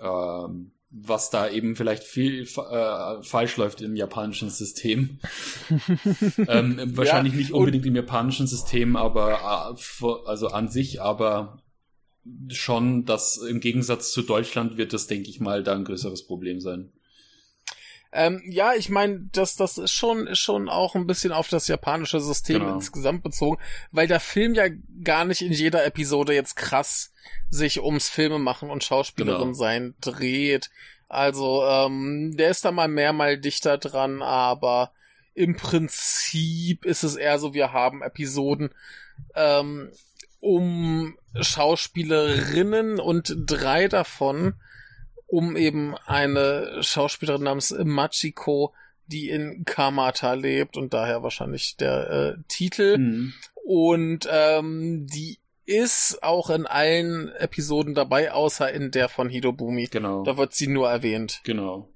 ähm, 0.00 0.72
was 0.90 1.30
da 1.30 1.48
eben 1.48 1.76
vielleicht 1.76 2.02
viel 2.02 2.42
äh, 2.42 3.22
falsch 3.22 3.56
läuft 3.56 3.80
im 3.80 3.94
japanischen 3.94 4.50
System. 4.50 5.20
ähm, 6.48 6.80
wahrscheinlich 6.96 7.34
nicht 7.34 7.52
und- 7.52 7.60
unbedingt 7.60 7.86
im 7.86 7.94
japanischen 7.94 8.48
System, 8.48 8.96
aber 8.96 9.76
äh, 9.78 10.06
also 10.26 10.48
an 10.48 10.68
sich, 10.68 11.00
aber 11.00 11.62
schon, 12.48 13.04
dass 13.06 13.36
im 13.38 13.60
Gegensatz 13.60 14.12
zu 14.12 14.22
Deutschland 14.22 14.76
wird 14.76 14.92
das, 14.92 15.06
denke 15.06 15.30
ich 15.30 15.40
mal, 15.40 15.62
da 15.62 15.74
ein 15.74 15.84
größeres 15.84 16.26
Problem 16.26 16.60
sein. 16.60 16.92
Ähm, 18.12 18.42
ja, 18.44 18.72
ich 18.74 18.88
meine, 18.88 19.28
das, 19.32 19.54
das 19.54 19.78
ist 19.78 19.92
schon, 19.92 20.26
ist 20.26 20.40
schon 20.40 20.68
auch 20.68 20.96
ein 20.96 21.06
bisschen 21.06 21.30
auf 21.32 21.48
das 21.48 21.68
japanische 21.68 22.20
System 22.20 22.60
Genau. 22.60 22.74
insgesamt 22.74 23.22
bezogen, 23.22 23.58
weil 23.92 24.08
der 24.08 24.18
Film 24.20 24.54
ja 24.54 24.64
gar 25.04 25.24
nicht 25.24 25.42
in 25.42 25.52
jeder 25.52 25.84
Episode 25.86 26.34
jetzt 26.34 26.56
krass 26.56 27.12
sich 27.50 27.80
ums 27.82 28.08
Filmemachen 28.08 28.68
und 28.68 28.82
Schauspielerin 28.82 29.40
Genau. 29.40 29.52
sein 29.52 29.94
dreht. 30.00 30.70
Also, 31.08 31.64
ähm, 31.64 32.36
der 32.36 32.50
ist 32.50 32.64
da 32.64 32.72
mal 32.72 32.88
mehr, 32.88 33.12
mal 33.12 33.38
dichter 33.38 33.78
dran, 33.78 34.22
aber 34.22 34.90
im 35.34 35.56
Prinzip 35.56 36.84
ist 36.84 37.04
es 37.04 37.14
eher 37.16 37.38
so, 37.38 37.54
wir 37.54 37.72
haben 37.72 38.02
Episoden, 38.02 38.70
ähm, 39.36 39.90
um 40.40 41.16
Schauspielerinnen 41.40 42.98
und 42.98 43.34
drei 43.46 43.88
davon 43.88 44.54
um 45.30 45.56
eben 45.56 45.96
eine 46.06 46.82
Schauspielerin 46.82 47.44
namens 47.44 47.74
Machiko, 47.84 48.74
die 49.06 49.30
in 49.30 49.64
Kamata 49.64 50.34
lebt 50.34 50.76
und 50.76 50.92
daher 50.92 51.22
wahrscheinlich 51.22 51.76
der 51.76 52.10
äh, 52.10 52.42
Titel. 52.48 52.98
Mhm. 52.98 53.34
Und 53.64 54.28
ähm, 54.30 55.06
die 55.06 55.38
ist 55.66 56.22
auch 56.22 56.50
in 56.50 56.66
allen 56.66 57.28
Episoden 57.36 57.94
dabei, 57.94 58.32
außer 58.32 58.72
in 58.72 58.90
der 58.90 59.08
von 59.08 59.28
Hidobumi. 59.28 59.86
Genau. 59.86 60.24
Da 60.24 60.36
wird 60.36 60.52
sie 60.52 60.66
nur 60.66 60.90
erwähnt. 60.90 61.40
Genau. 61.44 61.88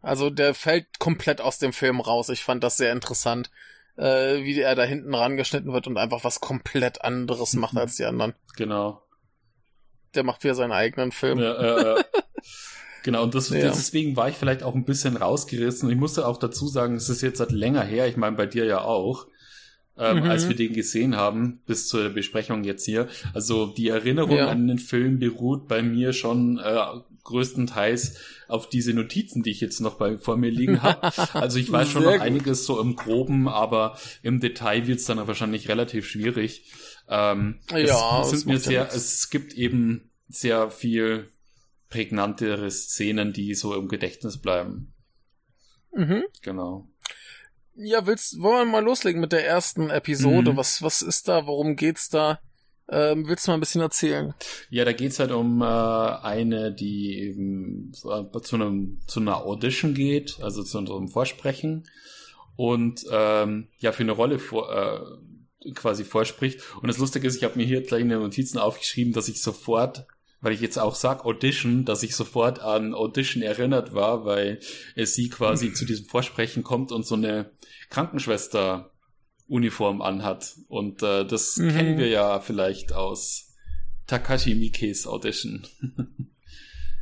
Also 0.00 0.30
der 0.30 0.54
fällt 0.54 1.00
komplett 1.00 1.40
aus 1.40 1.58
dem 1.58 1.72
Film 1.72 2.00
raus. 2.00 2.28
Ich 2.28 2.44
fand 2.44 2.62
das 2.62 2.76
sehr 2.76 2.92
interessant, 2.92 3.50
äh, 3.96 4.44
wie 4.44 4.60
er 4.60 4.76
da 4.76 4.84
hinten 4.84 5.12
rangeschnitten 5.12 5.72
wird 5.72 5.88
und 5.88 5.98
einfach 5.98 6.22
was 6.22 6.40
komplett 6.40 7.02
anderes 7.02 7.54
macht 7.54 7.76
als 7.76 7.96
die 7.96 8.04
anderen. 8.04 8.34
Genau. 8.56 9.02
Der 10.14 10.22
macht 10.22 10.44
wieder 10.44 10.54
seinen 10.54 10.72
eigenen 10.72 11.10
Film. 11.10 11.40
Ja, 11.40 11.54
äh, 11.54 12.00
äh. 12.00 12.04
Genau, 13.08 13.22
und 13.22 13.34
das, 13.34 13.48
Ja. 13.48 13.60
deswegen 13.60 14.16
war 14.16 14.28
ich 14.28 14.34
vielleicht 14.36 14.62
auch 14.62 14.74
ein 14.74 14.84
bisschen 14.84 15.16
rausgerissen. 15.16 15.86
Und 15.88 15.94
ich 15.94 15.98
musste 15.98 16.26
auch 16.28 16.36
dazu 16.36 16.68
sagen, 16.68 16.94
es 16.94 17.08
ist 17.08 17.22
jetzt 17.22 17.38
seit 17.38 17.52
länger 17.52 17.82
her, 17.82 18.06
ich 18.06 18.18
meine 18.18 18.36
bei 18.36 18.44
dir 18.44 18.66
ja 18.66 18.82
auch, 18.82 19.26
ähm, 19.96 20.18
Mhm. 20.18 20.22
als 20.24 20.46
wir 20.46 20.54
den 20.54 20.74
gesehen 20.74 21.16
haben, 21.16 21.62
bis 21.64 21.88
zur 21.88 22.10
Besprechung 22.10 22.64
jetzt 22.64 22.84
hier. 22.84 23.08
Also 23.32 23.68
die 23.68 23.88
Erinnerung 23.88 24.36
Ja. 24.36 24.48
an 24.48 24.68
den 24.68 24.78
Film 24.78 25.18
beruht 25.20 25.68
bei 25.68 25.82
mir 25.82 26.12
schon 26.12 26.58
äh, 26.58 26.80
größtenteils 27.24 28.16
auf 28.46 28.68
diese 28.68 28.92
Notizen, 28.92 29.42
die 29.42 29.52
ich 29.52 29.62
jetzt 29.62 29.80
noch 29.80 29.94
bei, 29.94 30.18
vor 30.18 30.36
mir 30.36 30.50
liegen 30.50 30.82
habe. 30.82 31.00
Also 31.34 31.58
ich 31.58 31.72
weiß 31.72 31.88
schon 31.88 32.02
noch 32.04 32.12
gut. 32.12 32.20
einiges 32.20 32.66
so 32.66 32.78
im 32.78 32.94
Groben, 32.94 33.48
aber 33.48 33.96
im 34.22 34.38
Detail 34.38 34.86
wird 34.86 34.98
es 34.98 35.06
dann 35.06 35.26
wahrscheinlich 35.26 35.70
relativ 35.70 36.06
schwierig. 36.06 36.70
Ähm, 37.08 37.60
Ja, 37.70 38.20
es, 38.20 38.44
ja 38.44 38.58
sehr, 38.58 38.88
es 38.94 39.30
gibt 39.30 39.54
eben 39.54 40.10
sehr 40.28 40.70
viel 40.70 41.30
prägnantere 41.88 42.70
Szenen, 42.70 43.32
die 43.32 43.54
so 43.54 43.74
im 43.74 43.88
Gedächtnis 43.88 44.38
bleiben. 44.38 44.92
Mhm. 45.94 46.24
Genau. 46.42 46.88
Ja, 47.74 48.06
willst, 48.06 48.40
wollen 48.40 48.66
wir 48.66 48.72
mal 48.72 48.84
loslegen 48.84 49.20
mit 49.20 49.32
der 49.32 49.46
ersten 49.46 49.90
Episode? 49.90 50.52
Mhm. 50.52 50.56
Was, 50.56 50.82
was 50.82 51.02
ist 51.02 51.28
da? 51.28 51.46
Worum 51.46 51.76
geht's 51.76 52.08
da? 52.08 52.40
Ähm, 52.90 53.28
willst 53.28 53.46
du 53.46 53.50
mal 53.50 53.58
ein 53.58 53.60
bisschen 53.60 53.82
erzählen? 53.82 54.34
Ja, 54.70 54.84
da 54.84 54.92
geht's 54.92 55.18
halt 55.18 55.30
um 55.30 55.60
äh, 55.60 55.64
eine, 55.64 56.72
die 56.72 57.18
eben 57.18 57.92
äh, 58.04 58.40
zu, 58.40 58.56
einem, 58.56 59.00
zu 59.06 59.20
einer 59.20 59.44
Audition 59.44 59.94
geht, 59.94 60.38
also 60.42 60.62
zu 60.62 60.78
unserem 60.78 61.08
Vorsprechen. 61.08 61.86
und 62.56 63.06
ähm, 63.12 63.68
ja 63.78 63.92
für 63.92 64.02
eine 64.02 64.12
Rolle 64.12 64.40
vor, 64.40 64.72
äh, 64.72 65.72
quasi 65.74 66.02
vorspricht. 66.04 66.60
Und 66.80 66.88
das 66.88 66.98
Lustige 66.98 67.28
ist, 67.28 67.36
ich 67.36 67.44
habe 67.44 67.56
mir 67.56 67.64
hier 67.64 67.82
gleich 67.82 68.00
in 68.00 68.08
den 68.08 68.18
Notizen 68.20 68.58
aufgeschrieben, 68.58 69.12
dass 69.12 69.28
ich 69.28 69.42
sofort 69.42 70.06
weil 70.40 70.52
ich 70.52 70.60
jetzt 70.60 70.78
auch 70.78 70.94
sag 70.94 71.24
Audition, 71.24 71.84
dass 71.84 72.02
ich 72.02 72.14
sofort 72.14 72.60
an 72.60 72.94
Audition 72.94 73.42
erinnert 73.42 73.94
war, 73.94 74.24
weil 74.24 74.60
es 74.94 75.14
sie 75.14 75.28
quasi 75.28 75.72
zu 75.72 75.84
diesem 75.84 76.06
Vorsprechen 76.06 76.62
kommt 76.62 76.92
und 76.92 77.06
so 77.06 77.14
eine 77.14 77.50
Krankenschwester 77.90 78.92
Uniform 79.48 80.02
anhat. 80.02 80.54
Und 80.68 81.02
äh, 81.02 81.24
das 81.24 81.56
mhm. 81.56 81.70
kennen 81.70 81.98
wir 81.98 82.08
ja 82.08 82.40
vielleicht 82.40 82.92
aus 82.92 83.54
Takashi 84.06 84.54
Mikes 84.54 85.06
Audition. 85.06 85.66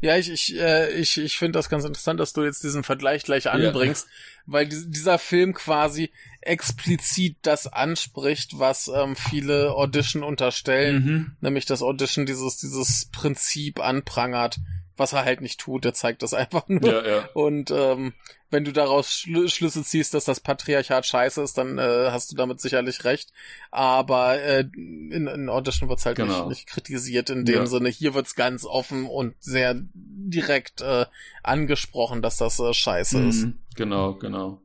Ja, 0.03 0.17
ich, 0.17 0.31
ich, 0.31 0.55
äh, 0.55 0.93
ich, 0.93 1.17
ich 1.17 1.39
finde 1.39 1.59
das 1.59 1.71
ganz 1.71 1.85
interessant, 1.85 2.21
dass 2.21 2.35
du 2.35 2.45
jetzt 2.45 2.63
diesen 2.63 2.85
Vergleich 2.85 3.23
gleich 3.23 3.49
anbringst, 3.49 4.07
ja. 4.07 4.43
weil 4.45 4.69
dieser 4.69 5.19
Film 5.19 5.55
quasi 5.55 6.11
explizit 6.47 7.37
das 7.43 7.67
anspricht, 7.67 8.59
was 8.59 8.89
ähm, 8.89 9.17
viele 9.17 9.75
Audition 9.75 10.23
unterstellen, 10.23 11.05
mhm. 11.05 11.37
nämlich 11.41 11.67
dass 11.67 11.83
Audition 11.83 12.27
dieses, 12.27 12.59
dieses 12.59 13.11
Prinzip 13.13 13.81
anprangert, 13.81 14.59
was 14.97 15.13
er 15.13 15.25
halt 15.25 15.41
nicht 15.41 15.61
tut, 15.61 15.85
der 15.85 15.95
zeigt 15.95 16.23
das 16.23 16.35
einfach 16.35 16.69
nur. 16.69 16.83
Ja, 16.83 17.07
ja. 17.07 17.29
Und 17.35 17.71
ähm, 17.71 18.15
wenn 18.51 18.65
du 18.65 18.73
daraus 18.73 19.11
Schl 19.11 19.49
Schlüsse 19.49 19.83
ziehst, 19.83 20.15
dass 20.15 20.25
das 20.25 20.41
Patriarchat 20.41 21.05
scheiße 21.05 21.43
ist, 21.43 21.59
dann 21.59 21.79
äh, 21.79 22.11
hast 22.11 22.31
du 22.31 22.37
damit 22.37 22.61
sicherlich 22.61 23.05
recht. 23.05 23.33
Aber 23.71 24.41
äh, 24.41 24.61
in, 24.61 25.27
in 25.27 25.49
Audition 25.49 25.89
wird's 25.89 26.07
halt 26.07 26.17
genau. 26.17 26.49
nicht, 26.49 26.49
nicht 26.49 26.67
kritisiert 26.69 27.29
in 27.31 27.45
dem 27.45 27.55
ja. 27.55 27.67
Sinne. 27.67 27.89
Hier 27.89 28.15
wird's 28.15 28.35
ganz 28.35 28.65
offen 28.65 29.07
und 29.07 29.35
sehr 29.41 29.77
direkt 29.95 30.81
äh, 30.81 31.07
angesprochen, 31.43 32.23
dass 32.23 32.37
das 32.37 32.61
äh, 32.61 32.73
scheiße 32.73 33.19
mhm. 33.19 33.29
ist. 33.29 33.49
Genau, 33.75 34.15
genau. 34.15 34.63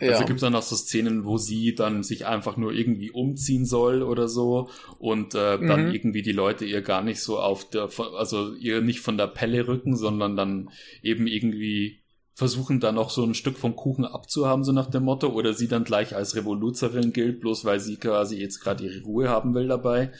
Ja. 0.00 0.12
Also 0.12 0.24
gibt 0.24 0.38
es 0.38 0.40
dann 0.40 0.54
auch 0.54 0.62
so 0.62 0.76
Szenen, 0.76 1.24
wo 1.24 1.36
sie 1.36 1.74
dann 1.74 2.02
sich 2.02 2.26
einfach 2.26 2.56
nur 2.56 2.72
irgendwie 2.72 3.10
umziehen 3.10 3.66
soll 3.66 4.02
oder 4.02 4.28
so 4.28 4.70
und 4.98 5.34
äh, 5.34 5.58
mhm. 5.58 5.66
dann 5.66 5.94
irgendwie 5.94 6.22
die 6.22 6.32
Leute 6.32 6.64
ihr 6.64 6.80
gar 6.80 7.02
nicht 7.02 7.20
so 7.20 7.38
auf 7.38 7.68
der, 7.68 7.88
also 8.16 8.54
ihr 8.54 8.80
nicht 8.80 9.00
von 9.00 9.18
der 9.18 9.26
Pelle 9.26 9.68
rücken, 9.68 9.96
sondern 9.96 10.36
dann 10.36 10.70
eben 11.02 11.26
irgendwie 11.26 12.00
versuchen 12.40 12.80
dann 12.80 12.94
noch 12.94 13.10
so 13.10 13.22
ein 13.22 13.34
Stück 13.34 13.58
vom 13.58 13.76
Kuchen 13.76 14.06
abzuhaben, 14.06 14.64
so 14.64 14.72
nach 14.72 14.88
dem 14.88 15.02
Motto, 15.02 15.28
oder 15.28 15.52
sie 15.52 15.68
dann 15.68 15.84
gleich 15.84 16.16
als 16.16 16.34
Revoluzerin 16.34 17.12
gilt, 17.12 17.40
bloß 17.40 17.66
weil 17.66 17.80
sie 17.80 17.96
quasi 17.96 18.38
jetzt 18.38 18.60
gerade 18.60 18.82
ihre 18.84 19.02
Ruhe 19.02 19.28
haben 19.28 19.52
will 19.52 19.68
dabei. 19.68 20.10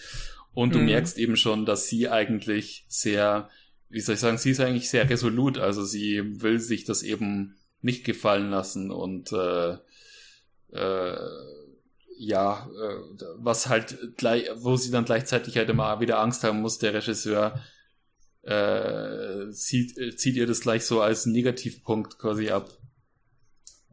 Und 0.53 0.75
du 0.75 0.81
mhm. 0.81 0.87
merkst 0.87 1.17
eben 1.17 1.37
schon, 1.37 1.65
dass 1.65 1.87
sie 1.87 2.11
eigentlich 2.11 2.85
sehr, 2.89 3.49
wie 3.89 4.01
soll 4.01 4.17
ich 4.17 4.21
sagen, 4.21 4.37
sie 4.37 4.51
ist 4.51 4.61
eigentlich 4.61 4.91
sehr 4.91 5.09
resolut, 5.09 5.57
also 5.57 5.83
sie 5.83 6.43
will 6.43 6.61
sich 6.61 6.85
das 6.85 7.03
eben 7.03 7.57
nicht 7.83 8.05
gefallen 8.05 8.51
lassen 8.51 8.91
und 8.91 9.33
äh, 9.33 9.77
äh, 10.73 11.17
ja, 12.19 12.69
äh, 12.69 13.25
was 13.37 13.69
halt 13.69 14.17
gleich, 14.17 14.49
wo 14.57 14.77
sie 14.77 14.91
dann 14.91 15.07
gleichzeitig 15.07 15.57
halt 15.57 15.71
immer 15.71 16.01
wieder 16.01 16.19
Angst 16.19 16.45
haben 16.45 16.61
muss, 16.61 16.79
der 16.79 16.93
Regisseur 16.95 17.61
äh, 18.43 19.51
zieht, 19.53 19.97
äh, 19.99 20.15
zieht 20.15 20.37
ihr 20.37 20.47
das 20.47 20.61
gleich 20.61 20.85
so 20.85 21.01
als 21.01 21.27
Negativpunkt 21.27 22.19
quasi 22.19 22.51
ab. 22.51 22.71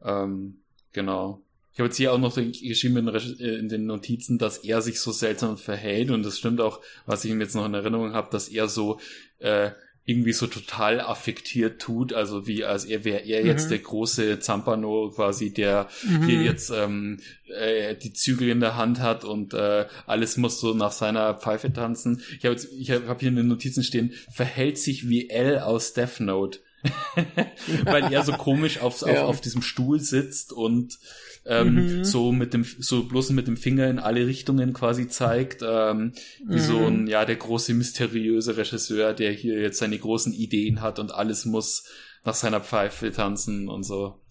Ähm, 0.04 0.62
genau. 0.92 1.42
Ich 1.74 1.80
habe 1.80 1.88
jetzt 1.88 1.98
hier 1.98 2.12
auch 2.12 2.18
noch 2.18 2.36
geschrieben 2.36 2.98
in, 2.98 3.08
äh, 3.08 3.60
in, 3.60 3.70
den 3.70 3.86
Notizen, 3.86 4.38
dass 4.38 4.58
er 4.58 4.82
sich 4.82 5.00
so 5.00 5.12
seltsam 5.12 5.58
verhält 5.58 6.12
und 6.12 6.24
das 6.24 6.38
stimmt 6.38 6.60
auch, 6.60 6.82
was 7.06 7.24
ich 7.24 7.32
ihm 7.32 7.40
jetzt 7.40 7.56
noch 7.56 7.66
in 7.66 7.76
Erinnerung 7.76 8.14
habe, 8.14 8.30
dass 8.32 8.50
er 8.50 8.68
so 8.68 9.00
äh, 9.40 9.72
irgendwie 10.08 10.32
so 10.32 10.48
total 10.48 11.02
affektiert 11.02 11.82
tut, 11.82 12.14
also 12.14 12.48
wie 12.48 12.64
als 12.64 12.86
er 12.86 13.04
wäre 13.04 13.26
er 13.26 13.46
jetzt 13.46 13.66
mhm. 13.66 13.70
der 13.72 13.80
große 13.80 14.40
Zampano 14.40 15.12
quasi, 15.14 15.52
der 15.52 15.90
mhm. 16.02 16.26
hier 16.26 16.44
jetzt 16.44 16.70
ähm, 16.70 17.20
äh, 17.50 17.94
die 17.94 18.14
Zügel 18.14 18.48
in 18.48 18.62
der 18.62 18.78
Hand 18.78 19.02
hat 19.02 19.26
und 19.26 19.54
äh, 19.54 19.86
alles 20.06 20.38
muss 20.38 20.62
so 20.62 20.74
nach 20.74 20.94
seiner 20.94 21.34
Pfeife 21.34 21.74
tanzen. 21.74 22.22
Ich 22.40 22.46
habe 22.46 22.56
ich 22.56 22.92
hab 22.92 23.20
hier 23.20 23.30
in 23.30 23.36
den 23.36 23.50
Notizen 23.50 23.84
stehen, 23.84 24.14
verhält 24.32 24.78
sich 24.78 25.10
wie 25.10 25.30
L 25.30 25.60
aus 25.60 25.92
Death 25.92 26.22
Note. 26.22 26.60
Weil 27.84 28.14
er 28.14 28.24
so 28.24 28.34
komisch 28.34 28.80
auf, 28.80 29.02
ja. 29.02 29.24
auf, 29.24 29.30
auf 29.30 29.42
diesem 29.42 29.62
Stuhl 29.62 30.00
sitzt 30.00 30.54
und 30.54 30.98
ähm, 31.46 32.00
mhm. 32.00 32.04
so 32.04 32.32
mit 32.32 32.54
dem, 32.54 32.64
so 32.64 33.04
bloß 33.04 33.32
mit 33.32 33.48
dem 33.48 33.58
Finger 33.58 33.90
in 33.90 34.00
alle 34.00 34.28
Richtungen 34.28 34.74
quasi 34.74 35.08
zeigt, 35.08 35.62
ähm, 35.64 36.14
wie 36.46 36.56
mhm. 36.56 36.60
so 36.60 36.86
ein, 36.86 37.08
ja, 37.08 37.26
der 37.26 37.38
große 37.38 37.74
mysteriöse 37.74 38.58
Regisseur, 38.58 39.14
der 39.14 39.32
hier 39.32 39.60
jetzt 39.60 39.80
seine 39.80 39.98
großen 39.98 40.34
Ideen 40.34 40.82
hat 40.82 41.00
und 41.00 41.14
alles 41.14 41.46
muss 41.46 41.86
nach 42.24 42.36
seiner 42.36 42.62
Pfeife 42.62 43.12
tanzen 43.12 43.70
und 43.70 43.84
so. 43.84 44.22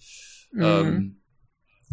Mhm. 0.52 0.62
Ähm, 0.62 1.16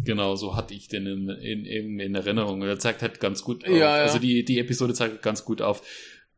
Genau, 0.02 0.34
so 0.34 0.56
hatte 0.56 0.74
ich 0.74 0.88
den 0.88 1.06
in, 1.06 1.28
in, 1.28 1.64
in, 1.64 2.00
in 2.00 2.14
Erinnerung. 2.14 2.60
Und 2.60 2.68
er 2.68 2.78
zeigt 2.78 3.02
halt 3.02 3.20
ganz 3.20 3.44
gut 3.44 3.64
auf, 3.64 3.70
ja, 3.70 3.96
ja. 3.96 4.02
also 4.02 4.18
die, 4.18 4.44
die 4.44 4.58
Episode 4.58 4.92
zeigt 4.92 5.22
ganz 5.22 5.44
gut 5.44 5.62
auf, 5.62 5.82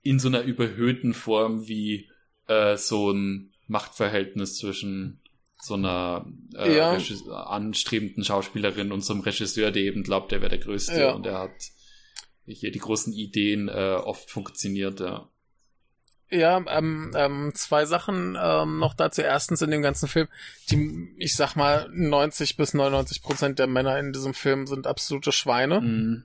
in 0.02 0.18
so 0.18 0.28
einer 0.28 0.42
überhöhten 0.42 1.14
Form, 1.14 1.66
wie 1.66 2.10
äh, 2.48 2.76
so 2.76 3.10
ein 3.10 3.52
Machtverhältnis 3.66 4.56
zwischen 4.58 5.20
so 5.60 5.74
einer 5.74 6.26
äh, 6.56 6.76
ja. 6.76 6.98
anstrebenden 7.46 8.24
Schauspielerin 8.24 8.92
und 8.92 9.02
so 9.02 9.14
einem 9.14 9.22
Regisseur, 9.22 9.70
der 9.70 9.82
eben 9.82 10.02
glaubt, 10.02 10.32
er 10.32 10.40
wäre 10.40 10.50
der 10.50 10.58
Größte 10.58 11.00
ja. 11.00 11.12
und 11.12 11.26
er 11.26 11.38
hat 11.40 11.70
hier 12.46 12.70
die 12.70 12.78
großen 12.78 13.12
Ideen 13.12 13.68
äh, 13.68 13.96
oft 14.02 14.30
funktioniert, 14.30 15.00
ja. 15.00 15.28
Ja, 16.28 16.62
ähm, 16.68 17.12
ähm, 17.14 17.52
zwei 17.54 17.86
Sachen 17.86 18.36
ähm, 18.40 18.78
noch 18.78 18.94
dazu. 18.94 19.22
Erstens 19.22 19.62
in 19.62 19.70
dem 19.70 19.82
ganzen 19.82 20.08
Film, 20.08 20.26
die, 20.70 21.14
ich 21.18 21.36
sag 21.36 21.54
mal, 21.54 21.88
90 21.92 22.56
bis 22.56 22.74
99 22.74 23.22
Prozent 23.22 23.60
der 23.60 23.68
Männer 23.68 23.98
in 24.00 24.12
diesem 24.12 24.34
Film 24.34 24.66
sind 24.66 24.88
absolute 24.88 25.30
Schweine. 25.30 25.80
Mm. 25.80 26.24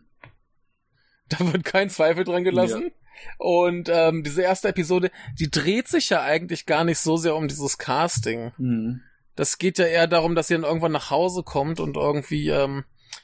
Da 1.30 1.54
wird 1.54 1.64
kein 1.64 1.90
Zweifel 1.90 2.24
dran 2.24 2.44
gelassen. 2.44 2.84
Ja. 2.84 3.01
Und 3.38 3.90
ähm, 3.92 4.24
diese 4.24 4.42
erste 4.42 4.70
Episode, 4.70 5.12
die 5.40 5.50
dreht 5.50 5.88
sich 5.88 6.10
ja 6.10 6.22
eigentlich 6.22 6.66
gar 6.66 6.84
nicht 6.84 7.00
so 7.00 7.18
sehr 7.18 7.36
um 7.36 7.48
dieses 7.48 7.78
Casting. 7.78 8.52
Mm. 8.58 9.02
Das 9.36 9.58
geht 9.58 9.78
ja 9.78 9.86
eher 9.86 10.08
darum, 10.08 10.36
dass 10.36 10.48
sie 10.48 10.56
dann 10.56 10.64
irgendwann 10.64 10.92
nach 10.92 11.10
Hause 11.10 11.44
kommt 11.44 11.80
und 11.80 11.96
irgendwie 11.96 12.50
ähm, 12.50 12.84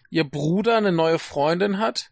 ihr 0.10 0.24
Bruder 0.24 0.77
eine 0.77 0.92
neue 0.92 1.20
Freundin 1.20 1.80
hat. 1.80 2.12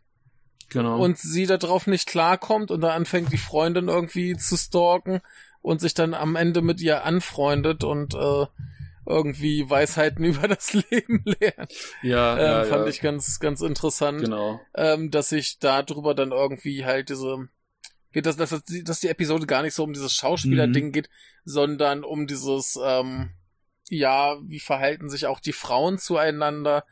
Genau. 0.70 1.00
Und 1.00 1.18
sie 1.18 1.46
darauf 1.46 1.88
nicht 1.88 2.08
klarkommt 2.08 2.72
und 2.72 2.82
dann 2.82 2.92
anfängt 2.92 3.32
die 3.32 3.38
Freundin 3.38 3.88
irgendwie 3.88 4.36
zu 4.36 4.58
stalken 4.58 5.22
und 5.62 5.80
sich 5.80 5.94
dann 5.94 6.14
am 6.14 6.36
Ende 6.36 6.62
mit 6.62 6.82
ihr 6.82 7.06
anfreundet 7.06 7.84
und 7.84 8.14
äh, 8.16 8.46
irgendwie 9.06 9.70
Weisheiten 9.70 10.24
über 10.26 10.48
das 10.48 10.74
Leben 10.74 11.24
lernt. 11.26 11.74
Ja, 12.02 12.38
ähm, 12.38 12.44
ja 12.44 12.64
fand 12.66 12.84
ja. 12.84 12.88
ich 12.88 13.02
ganz, 13.02 13.40
ganz 13.40 13.62
interessant. 13.62 14.22
Genau. 14.22 14.60
Ähm, 14.74 15.12
dass 15.12 15.30
sich 15.30 15.60
darüber 15.60 16.16
dann 16.16 16.32
irgendwie 16.32 16.86
halt 16.86 17.10
diese, 17.10 17.48
geht 18.16 18.26
das, 18.26 18.38
dass, 18.38 18.64
dass 18.86 19.00
die 19.02 19.10
Episode 19.10 19.46
gar 19.46 19.62
nicht 19.62 19.74
so 19.74 19.84
um 19.84 19.92
dieses 19.92 20.14
Schauspieler-Ding 20.14 20.86
mhm. 20.86 20.92
geht, 20.94 21.10
sondern 21.44 22.06
um 22.06 22.28
dieses, 22.28 22.80
ähm, 22.82 23.32
ja, 23.90 24.38
wie 24.42 24.62
verhalten 24.62 25.10
sich 25.10 25.26
auch 25.26 25.42
die 25.42 25.52
Frauen 25.52 25.98
zueinander 25.98 26.86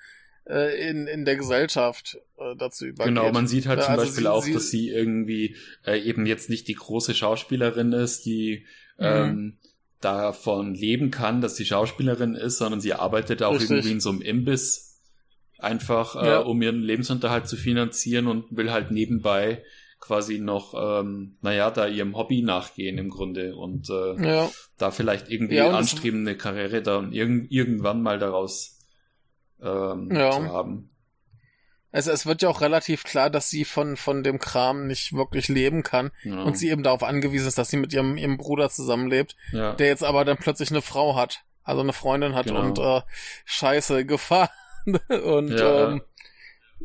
äh, 0.45 0.89
in, 0.89 1.07
in 1.07 1.23
der 1.23 1.37
Gesellschaft 1.37 2.17
äh, 2.37 2.57
dazu 2.57 2.85
übergeht. 2.85 3.15
Genau, 3.15 3.31
man 3.31 3.47
sieht 3.47 3.67
halt 3.67 3.83
zum 3.83 3.93
also 3.93 4.03
Beispiel 4.03 4.23
sie, 4.23 4.29
auch, 4.29 4.43
sie, 4.43 4.53
dass 4.53 4.69
sie 4.69 4.89
irgendwie 4.89 5.55
äh, 5.85 5.97
eben 5.97 6.25
jetzt 6.25 6.49
nicht 6.49 6.67
die 6.67 6.75
große 6.75 7.15
Schauspielerin 7.15 7.93
ist, 7.93 8.25
die 8.25 8.65
mhm. 8.97 9.05
ähm, 9.05 9.57
davon 10.01 10.75
leben 10.75 11.09
kann, 11.09 11.39
dass 11.39 11.55
sie 11.55 11.65
Schauspielerin 11.65 12.35
ist, 12.35 12.57
sondern 12.57 12.81
sie 12.81 12.95
arbeitet 12.95 13.43
auch 13.43 13.53
Richtig. 13.53 13.69
irgendwie 13.69 13.91
in 13.91 14.01
so 14.01 14.09
einem 14.09 14.21
Imbiss 14.21 14.99
einfach, 15.57 16.21
äh, 16.21 16.27
ja. 16.27 16.39
um 16.39 16.61
ihren 16.61 16.81
Lebensunterhalt 16.81 17.47
zu 17.47 17.55
finanzieren 17.55 18.27
und 18.27 18.57
will 18.57 18.73
halt 18.73 18.91
nebenbei 18.91 19.63
quasi 20.03 20.37
noch, 20.37 20.73
ähm, 20.77 21.37
naja, 21.41 21.71
da 21.71 21.87
ihrem 21.87 22.17
Hobby 22.17 22.41
nachgehen 22.41 22.97
im 22.97 23.09
Grunde 23.09 23.55
und 23.55 23.89
äh, 23.89 24.21
ja. 24.21 24.49
da 24.77 24.91
vielleicht 24.91 25.29
irgendwie 25.29 25.55
ja, 25.55 25.71
anstreben, 25.71 26.27
eine 26.27 26.35
Karriere 26.35 26.81
dann 26.81 27.13
irg 27.13 27.49
irgendwann 27.49 28.01
mal 28.01 28.19
daraus 28.19 28.79
ähm, 29.61 30.09
ja. 30.13 30.31
zu 30.31 30.43
haben. 30.43 30.89
Also 31.93 32.11
es 32.11 32.25
wird 32.25 32.41
ja 32.41 32.49
auch 32.49 32.59
relativ 32.59 33.05
klar, 33.05 33.29
dass 33.29 33.49
sie 33.49 33.63
von, 33.63 33.95
von 33.95 34.23
dem 34.23 34.39
Kram 34.39 34.87
nicht 34.87 35.13
wirklich 35.13 35.47
leben 35.47 35.83
kann 35.83 36.11
ja. 36.23 36.43
und 36.43 36.57
sie 36.57 36.69
eben 36.69 36.83
darauf 36.83 37.03
angewiesen 37.03 37.47
ist, 37.47 37.57
dass 37.57 37.69
sie 37.69 37.77
mit 37.77 37.93
ihrem, 37.93 38.17
ihrem 38.17 38.35
Bruder 38.35 38.69
zusammenlebt, 38.69 39.37
ja. 39.53 39.71
der 39.73 39.87
jetzt 39.87 40.03
aber 40.03 40.25
dann 40.25 40.37
plötzlich 40.37 40.69
eine 40.69 40.81
Frau 40.81 41.15
hat, 41.15 41.45
also 41.63 41.81
eine 41.81 41.93
Freundin 41.93 42.35
hat 42.35 42.47
genau. 42.47 42.59
und 42.59 42.77
äh, 42.77 43.01
scheiße, 43.45 44.05
Gefahr. 44.05 44.49
und 44.85 45.51
ja. 45.51 45.91
ähm, 45.91 46.01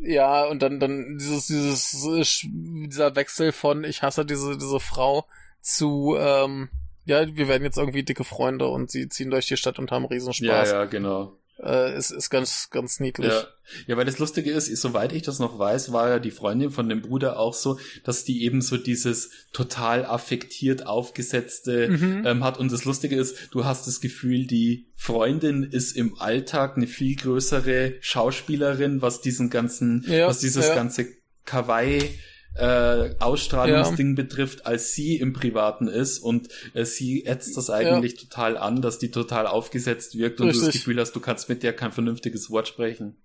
ja, 0.01 0.45
und 0.45 0.61
dann, 0.61 0.79
dann 0.79 1.17
dieses, 1.17 1.47
dieses, 1.47 2.47
dieser 2.51 3.15
Wechsel 3.15 3.51
von 3.51 3.83
ich 3.83 4.01
hasse 4.01 4.25
diese, 4.25 4.57
diese 4.57 4.79
Frau 4.79 5.25
zu, 5.61 6.15
ähm, 6.17 6.69
ja, 7.05 7.25
wir 7.35 7.47
werden 7.47 7.63
jetzt 7.63 7.77
irgendwie 7.77 8.03
dicke 8.03 8.23
Freunde 8.23 8.67
und 8.67 8.91
sie 8.91 9.09
ziehen 9.09 9.31
durch 9.31 9.47
die 9.47 9.57
Stadt 9.57 9.79
und 9.79 9.91
haben 9.91 10.05
Riesenspaß. 10.05 10.69
Ja, 10.69 10.79
ja, 10.81 10.85
genau. 10.85 11.38
Äh, 11.61 11.97
ist, 11.97 12.11
ist 12.11 12.29
ganz, 12.29 12.69
ganz 12.69 12.99
niedlich. 12.99 13.31
Ja. 13.31 13.47
ja, 13.87 13.97
weil 13.97 14.05
das 14.05 14.19
Lustige 14.19 14.51
ist, 14.51 14.73
soweit 14.77 15.13
ich 15.13 15.23
das 15.23 15.39
noch 15.39 15.59
weiß, 15.59 15.91
war 15.91 16.09
ja 16.09 16.19
die 16.19 16.31
Freundin 16.31 16.71
von 16.71 16.87
dem 16.87 17.01
Bruder 17.01 17.39
auch 17.39 17.53
so, 17.53 17.79
dass 18.03 18.23
die 18.23 18.43
eben 18.43 18.61
so 18.61 18.77
dieses 18.77 19.31
total 19.51 20.05
affektiert 20.05 20.85
aufgesetzte 20.85 21.89
mhm. 21.89 22.23
ähm, 22.25 22.43
hat. 22.43 22.57
Und 22.59 22.71
das 22.71 22.85
Lustige 22.85 23.15
ist, 23.15 23.49
du 23.51 23.65
hast 23.65 23.87
das 23.87 24.01
Gefühl, 24.01 24.47
die 24.47 24.87
Freundin 24.95 25.63
ist 25.63 25.95
im 25.95 26.19
Alltag 26.19 26.77
eine 26.77 26.87
viel 26.87 27.15
größere 27.15 27.95
Schauspielerin, 28.01 29.01
was 29.01 29.21
diesen 29.21 29.49
ganzen, 29.49 30.05
ja, 30.07 30.27
was 30.27 30.39
dieses 30.39 30.67
ja. 30.67 30.75
ganze 30.75 31.07
Kawaii 31.45 32.19
äh, 32.55 33.15
Ausstrahlungsding 33.19 34.09
ja. 34.09 34.15
betrifft, 34.15 34.65
als 34.65 34.93
sie 34.93 35.17
im 35.17 35.33
Privaten 35.33 35.87
ist 35.87 36.19
und 36.19 36.49
äh, 36.73 36.85
sie 36.85 37.25
ätzt 37.25 37.55
das 37.55 37.69
eigentlich 37.69 38.13
ja. 38.13 38.19
total 38.21 38.57
an, 38.57 38.81
dass 38.81 38.99
die 38.99 39.11
total 39.11 39.47
aufgesetzt 39.47 40.17
wirkt 40.17 40.41
und 40.41 40.47
Richtig. 40.47 40.61
du 40.61 40.65
das 40.67 40.75
Gefühl 40.75 40.99
hast, 40.99 41.15
du 41.15 41.19
kannst 41.19 41.49
mit 41.49 41.63
der 41.63 41.73
kein 41.73 41.91
vernünftiges 41.91 42.49
Wort 42.49 42.67
sprechen. 42.67 43.17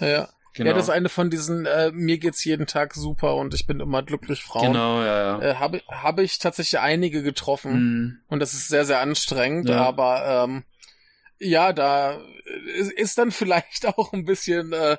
Ja. 0.00 0.28
Genau. 0.54 0.70
Ja, 0.70 0.74
das 0.74 0.84
ist 0.84 0.90
eine 0.90 1.08
von 1.08 1.30
diesen, 1.30 1.66
äh, 1.66 1.92
mir 1.92 2.18
geht's 2.18 2.42
jeden 2.44 2.66
Tag 2.66 2.94
super 2.94 3.36
und 3.36 3.54
ich 3.54 3.66
bin 3.66 3.78
immer 3.78 4.02
glücklich 4.02 4.42
Frauen. 4.42 4.72
Genau, 4.72 5.02
ja, 5.02 5.38
ja. 5.38 5.42
Äh, 5.42 5.54
Habe 5.56 5.82
hab 5.86 6.18
ich 6.18 6.38
tatsächlich 6.38 6.80
einige 6.80 7.22
getroffen 7.22 7.72
mm. 7.74 8.20
und 8.28 8.40
das 8.40 8.54
ist 8.54 8.66
sehr, 8.66 8.84
sehr 8.84 8.98
anstrengend, 8.98 9.68
ja. 9.68 9.76
aber 9.84 10.44
ähm, 10.44 10.64
ja, 11.38 11.72
da 11.72 12.18
ist, 12.76 12.90
ist 12.92 13.18
dann 13.18 13.30
vielleicht 13.30 13.86
auch 13.86 14.12
ein 14.12 14.24
bisschen 14.24 14.72
äh, 14.72 14.96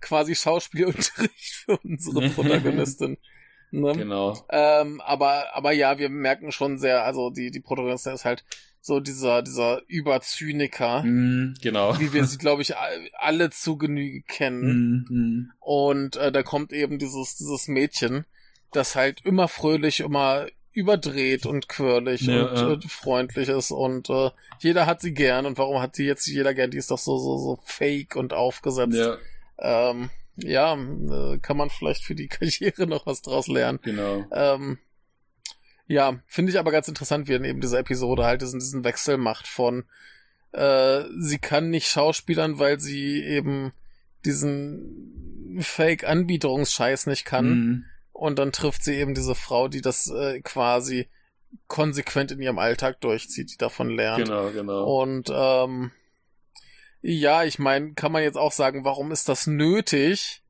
quasi 0.00 0.34
Schauspielunterricht 0.34 1.54
für 1.64 1.78
unsere 1.78 2.28
Protagonistin. 2.30 3.18
Ne? 3.70 3.92
Genau. 3.92 4.44
Ähm, 4.48 5.00
aber, 5.00 5.54
aber 5.54 5.72
ja, 5.72 5.98
wir 5.98 6.08
merken 6.08 6.50
schon 6.50 6.78
sehr, 6.78 7.04
also 7.04 7.30
die, 7.30 7.50
die 7.50 7.60
Protagonistin 7.60 8.14
ist 8.14 8.24
halt 8.24 8.44
so 8.80 8.98
dieser, 8.98 9.42
dieser 9.42 9.82
Überzyniker. 9.86 11.02
Mm, 11.02 11.54
genau. 11.60 11.98
Wie 12.00 12.12
wir 12.12 12.24
sie, 12.24 12.38
glaube 12.38 12.62
ich, 12.62 12.74
alle 13.18 13.50
zu 13.50 13.76
Genüge 13.76 14.22
kennen. 14.22 15.06
Mm, 15.08 15.14
mm. 15.14 15.52
Und 15.60 16.16
äh, 16.16 16.32
da 16.32 16.42
kommt 16.42 16.72
eben 16.72 16.98
dieses, 16.98 17.36
dieses 17.36 17.68
Mädchen, 17.68 18.24
das 18.72 18.96
halt 18.96 19.24
immer 19.24 19.48
fröhlich, 19.48 20.00
immer 20.00 20.46
überdreht 20.72 21.46
und 21.46 21.68
quirlig 21.68 22.22
ja, 22.22 22.46
und. 22.46 22.84
Äh, 22.84 22.88
freundlich 22.88 23.48
ist 23.48 23.72
und 23.72 24.08
äh, 24.08 24.30
jeder 24.60 24.86
hat 24.86 25.00
sie 25.00 25.12
gern 25.12 25.46
und 25.46 25.58
warum 25.58 25.80
hat 25.82 25.96
sie 25.96 26.06
jetzt 26.06 26.26
jeder 26.26 26.54
gern? 26.54 26.70
Die 26.70 26.78
ist 26.78 26.92
doch 26.92 26.98
so 26.98 27.18
so 27.18 27.38
so 27.38 27.58
fake 27.64 28.14
und 28.14 28.32
aufgesetzt. 28.32 28.94
Ja. 28.94 29.16
Ähm, 29.60 30.10
ja, 30.36 30.74
äh, 30.74 31.38
kann 31.38 31.56
man 31.56 31.70
vielleicht 31.70 32.04
für 32.04 32.14
die 32.14 32.28
Karriere 32.28 32.86
noch 32.86 33.06
was 33.06 33.22
draus 33.22 33.46
lernen. 33.46 33.78
Genau. 33.82 34.24
Ähm, 34.32 34.78
ja, 35.86 36.20
finde 36.26 36.52
ich 36.52 36.58
aber 36.58 36.70
ganz 36.70 36.88
interessant, 36.88 37.28
wie 37.28 37.34
in 37.34 37.44
eben 37.44 37.60
dieser 37.60 37.80
Episode 37.80 38.24
halt 38.24 38.42
diesen, 38.42 38.60
diesen 38.60 38.84
Wechsel 38.84 39.16
macht 39.16 39.48
von 39.48 39.84
äh, 40.52 41.04
sie 41.18 41.38
kann 41.38 41.70
nicht 41.70 41.88
schauspielern, 41.88 42.58
weil 42.58 42.80
sie 42.80 43.22
eben 43.22 43.72
diesen 44.24 45.58
Fake-Anbieterungsscheiß 45.60 47.06
nicht 47.06 47.24
kann. 47.24 47.48
Mhm. 47.48 47.84
Und 48.12 48.38
dann 48.38 48.52
trifft 48.52 48.84
sie 48.84 48.96
eben 48.96 49.14
diese 49.14 49.34
Frau, 49.34 49.68
die 49.68 49.80
das 49.80 50.08
äh, 50.10 50.40
quasi 50.42 51.08
konsequent 51.68 52.32
in 52.32 52.40
ihrem 52.40 52.58
Alltag 52.58 53.00
durchzieht, 53.00 53.52
die 53.52 53.56
davon 53.56 53.90
lernt. 53.90 54.24
Genau, 54.24 54.50
genau. 54.50 55.00
Und 55.00 55.30
ähm, 55.32 55.90
ja, 57.02 57.44
ich 57.44 57.58
meine, 57.58 57.94
kann 57.94 58.12
man 58.12 58.22
jetzt 58.22 58.38
auch 58.38 58.52
sagen, 58.52 58.84
warum 58.84 59.12
ist 59.12 59.28
das 59.28 59.46
nötig, 59.46 60.42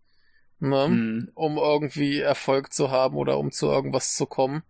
ne, 0.59 0.89
mhm. 0.89 1.31
um 1.35 1.57
irgendwie 1.59 2.21
Erfolg 2.21 2.73
zu 2.73 2.91
haben 2.91 3.17
oder 3.17 3.39
um 3.39 3.53
zu 3.53 3.67
irgendwas 3.67 4.15
zu 4.15 4.27
kommen? 4.27 4.63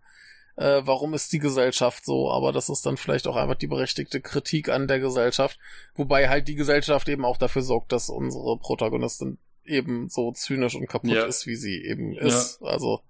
Äh, 0.57 0.81
warum 0.85 1.13
ist 1.13 1.31
die 1.33 1.39
Gesellschaft 1.39 2.05
so? 2.05 2.29
Aber 2.31 2.51
das 2.51 2.69
ist 2.69 2.85
dann 2.85 2.97
vielleicht 2.97 3.27
auch 3.27 3.35
einfach 3.35 3.55
die 3.55 3.67
berechtigte 3.67 4.21
Kritik 4.21 4.69
an 4.69 4.87
der 4.87 4.99
Gesellschaft, 4.99 5.57
wobei 5.95 6.29
halt 6.29 6.47
die 6.47 6.55
Gesellschaft 6.55 7.07
eben 7.09 7.25
auch 7.25 7.37
dafür 7.37 7.61
sorgt, 7.61 7.91
dass 7.91 8.09
unsere 8.09 8.57
Protagonistin 8.57 9.37
eben 9.63 10.09
so 10.09 10.31
zynisch 10.31 10.75
und 10.75 10.87
kaputt 10.87 11.11
ja. 11.11 11.25
ist, 11.25 11.47
wie 11.47 11.55
sie 11.55 11.83
eben 11.83 12.13
ist. 12.13 12.59
Ja. 12.61 12.67
Also 12.67 13.01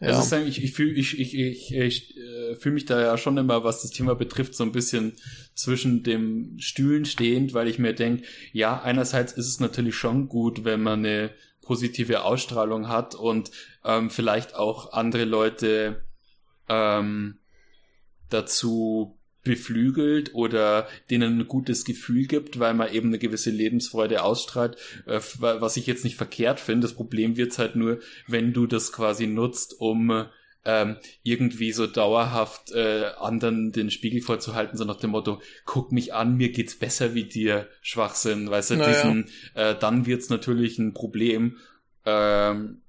ja. 0.00 0.08
Also 0.08 0.36
ich, 0.36 0.62
ich 0.62 0.72
fühle 0.72 0.92
ich, 0.92 1.18
ich, 1.18 1.34
ich, 1.34 1.74
ich 1.74 2.16
äh, 2.16 2.54
fühl 2.56 2.72
mich 2.72 2.84
da 2.84 3.00
ja 3.00 3.18
schon 3.18 3.36
immer, 3.36 3.64
was 3.64 3.82
das 3.82 3.90
Thema 3.90 4.14
betrifft, 4.14 4.54
so 4.54 4.62
ein 4.62 4.72
bisschen 4.72 5.14
zwischen 5.54 6.04
dem 6.04 6.56
Stühlen 6.58 7.04
stehend, 7.04 7.52
weil 7.52 7.66
ich 7.66 7.78
mir 7.78 7.94
denke, 7.94 8.24
ja, 8.52 8.80
einerseits 8.80 9.32
ist 9.32 9.48
es 9.48 9.60
natürlich 9.60 9.96
schon 9.96 10.28
gut, 10.28 10.64
wenn 10.64 10.82
man 10.82 11.00
eine 11.00 11.30
positive 11.62 12.22
Ausstrahlung 12.22 12.88
hat 12.88 13.14
und 13.14 13.50
ähm, 13.84 14.08
vielleicht 14.08 14.54
auch 14.54 14.92
andere 14.92 15.24
Leute 15.24 16.04
ähm, 16.68 17.38
dazu 18.30 19.17
beflügelt 19.44 20.34
oder 20.34 20.88
denen 21.10 21.40
ein 21.40 21.48
gutes 21.48 21.84
Gefühl 21.84 22.26
gibt, 22.26 22.58
weil 22.58 22.74
man 22.74 22.92
eben 22.92 23.08
eine 23.08 23.18
gewisse 23.18 23.50
Lebensfreude 23.50 24.22
ausstrahlt, 24.22 24.76
äh, 25.06 25.20
was 25.38 25.76
ich 25.76 25.86
jetzt 25.86 26.04
nicht 26.04 26.16
verkehrt 26.16 26.60
finde. 26.60 26.86
Das 26.86 26.94
Problem 26.94 27.36
wird 27.36 27.56
halt 27.58 27.76
nur, 27.76 28.00
wenn 28.26 28.52
du 28.52 28.66
das 28.66 28.92
quasi 28.92 29.26
nutzt, 29.26 29.80
um 29.80 30.26
ähm, 30.64 30.96
irgendwie 31.22 31.72
so 31.72 31.86
dauerhaft 31.86 32.72
äh, 32.72 33.06
anderen 33.18 33.72
den 33.72 33.90
Spiegel 33.90 34.20
vorzuhalten, 34.20 34.76
so 34.76 34.84
nach 34.84 34.98
dem 34.98 35.10
Motto, 35.10 35.40
guck 35.64 35.92
mich 35.92 36.12
an, 36.12 36.36
mir 36.36 36.50
geht's 36.50 36.78
besser 36.78 37.14
wie 37.14 37.24
dir, 37.24 37.68
Schwachsinn, 37.80 38.50
weißt 38.50 38.70
du, 38.70 38.76
naja. 38.76 38.92
diesen, 38.92 39.30
äh, 39.54 39.74
dann 39.74 40.04
wird's 40.04 40.28
natürlich 40.28 40.78
ein 40.78 40.92
Problem. 40.92 41.56
Ähm, 42.04 42.82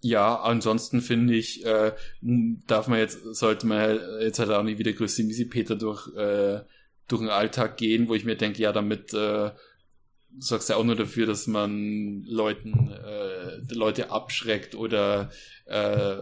ja, 0.00 0.36
ansonsten 0.36 1.00
finde 1.00 1.34
ich, 1.34 1.64
äh, 1.64 1.92
darf 2.20 2.88
man 2.88 2.98
jetzt, 2.98 3.22
sollte 3.34 3.66
man 3.66 3.98
jetzt 4.20 4.38
halt 4.38 4.50
auch 4.50 4.62
nicht 4.62 4.78
wie 4.78 4.84
der 4.84 4.92
größte 4.92 5.24
Misi-Peter 5.24 5.76
durch, 5.76 6.08
äh, 6.16 6.60
durch 7.08 7.20
den 7.20 7.30
Alltag 7.30 7.76
gehen, 7.76 8.08
wo 8.08 8.14
ich 8.14 8.24
mir 8.24 8.36
denke, 8.36 8.62
ja, 8.62 8.72
damit 8.72 9.12
äh, 9.12 9.50
sorgst 10.38 10.68
du 10.68 10.74
ja 10.74 10.78
auch 10.78 10.84
nur 10.84 10.94
dafür, 10.94 11.26
dass 11.26 11.46
man 11.46 12.22
Leuten, 12.24 12.90
äh, 12.90 13.74
Leute 13.74 14.10
abschreckt 14.10 14.74
oder 14.74 15.30
äh, 15.66 16.16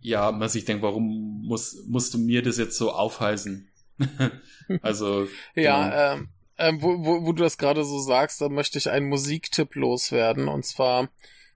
ja, 0.00 0.32
man 0.32 0.48
sich 0.48 0.64
denkt, 0.64 0.82
warum 0.82 1.42
muss, 1.44 1.84
musst 1.86 2.14
du 2.14 2.18
mir 2.18 2.42
das 2.42 2.56
jetzt 2.56 2.78
so 2.78 2.92
aufheißen? 2.92 3.68
also. 4.82 5.28
ja, 5.54 6.14
genau. 6.14 6.22
ähm, 6.22 6.28
ähm, 6.60 6.82
wo, 6.82 7.04
wo, 7.04 7.26
wo 7.26 7.32
du 7.32 7.42
das 7.42 7.58
gerade 7.58 7.84
so 7.84 7.98
sagst, 8.00 8.40
da 8.40 8.48
möchte 8.48 8.78
ich 8.78 8.90
einen 8.90 9.08
Musiktipp 9.08 9.74
loswerden 9.74 10.48
und 10.48 10.64
zwar 10.64 11.08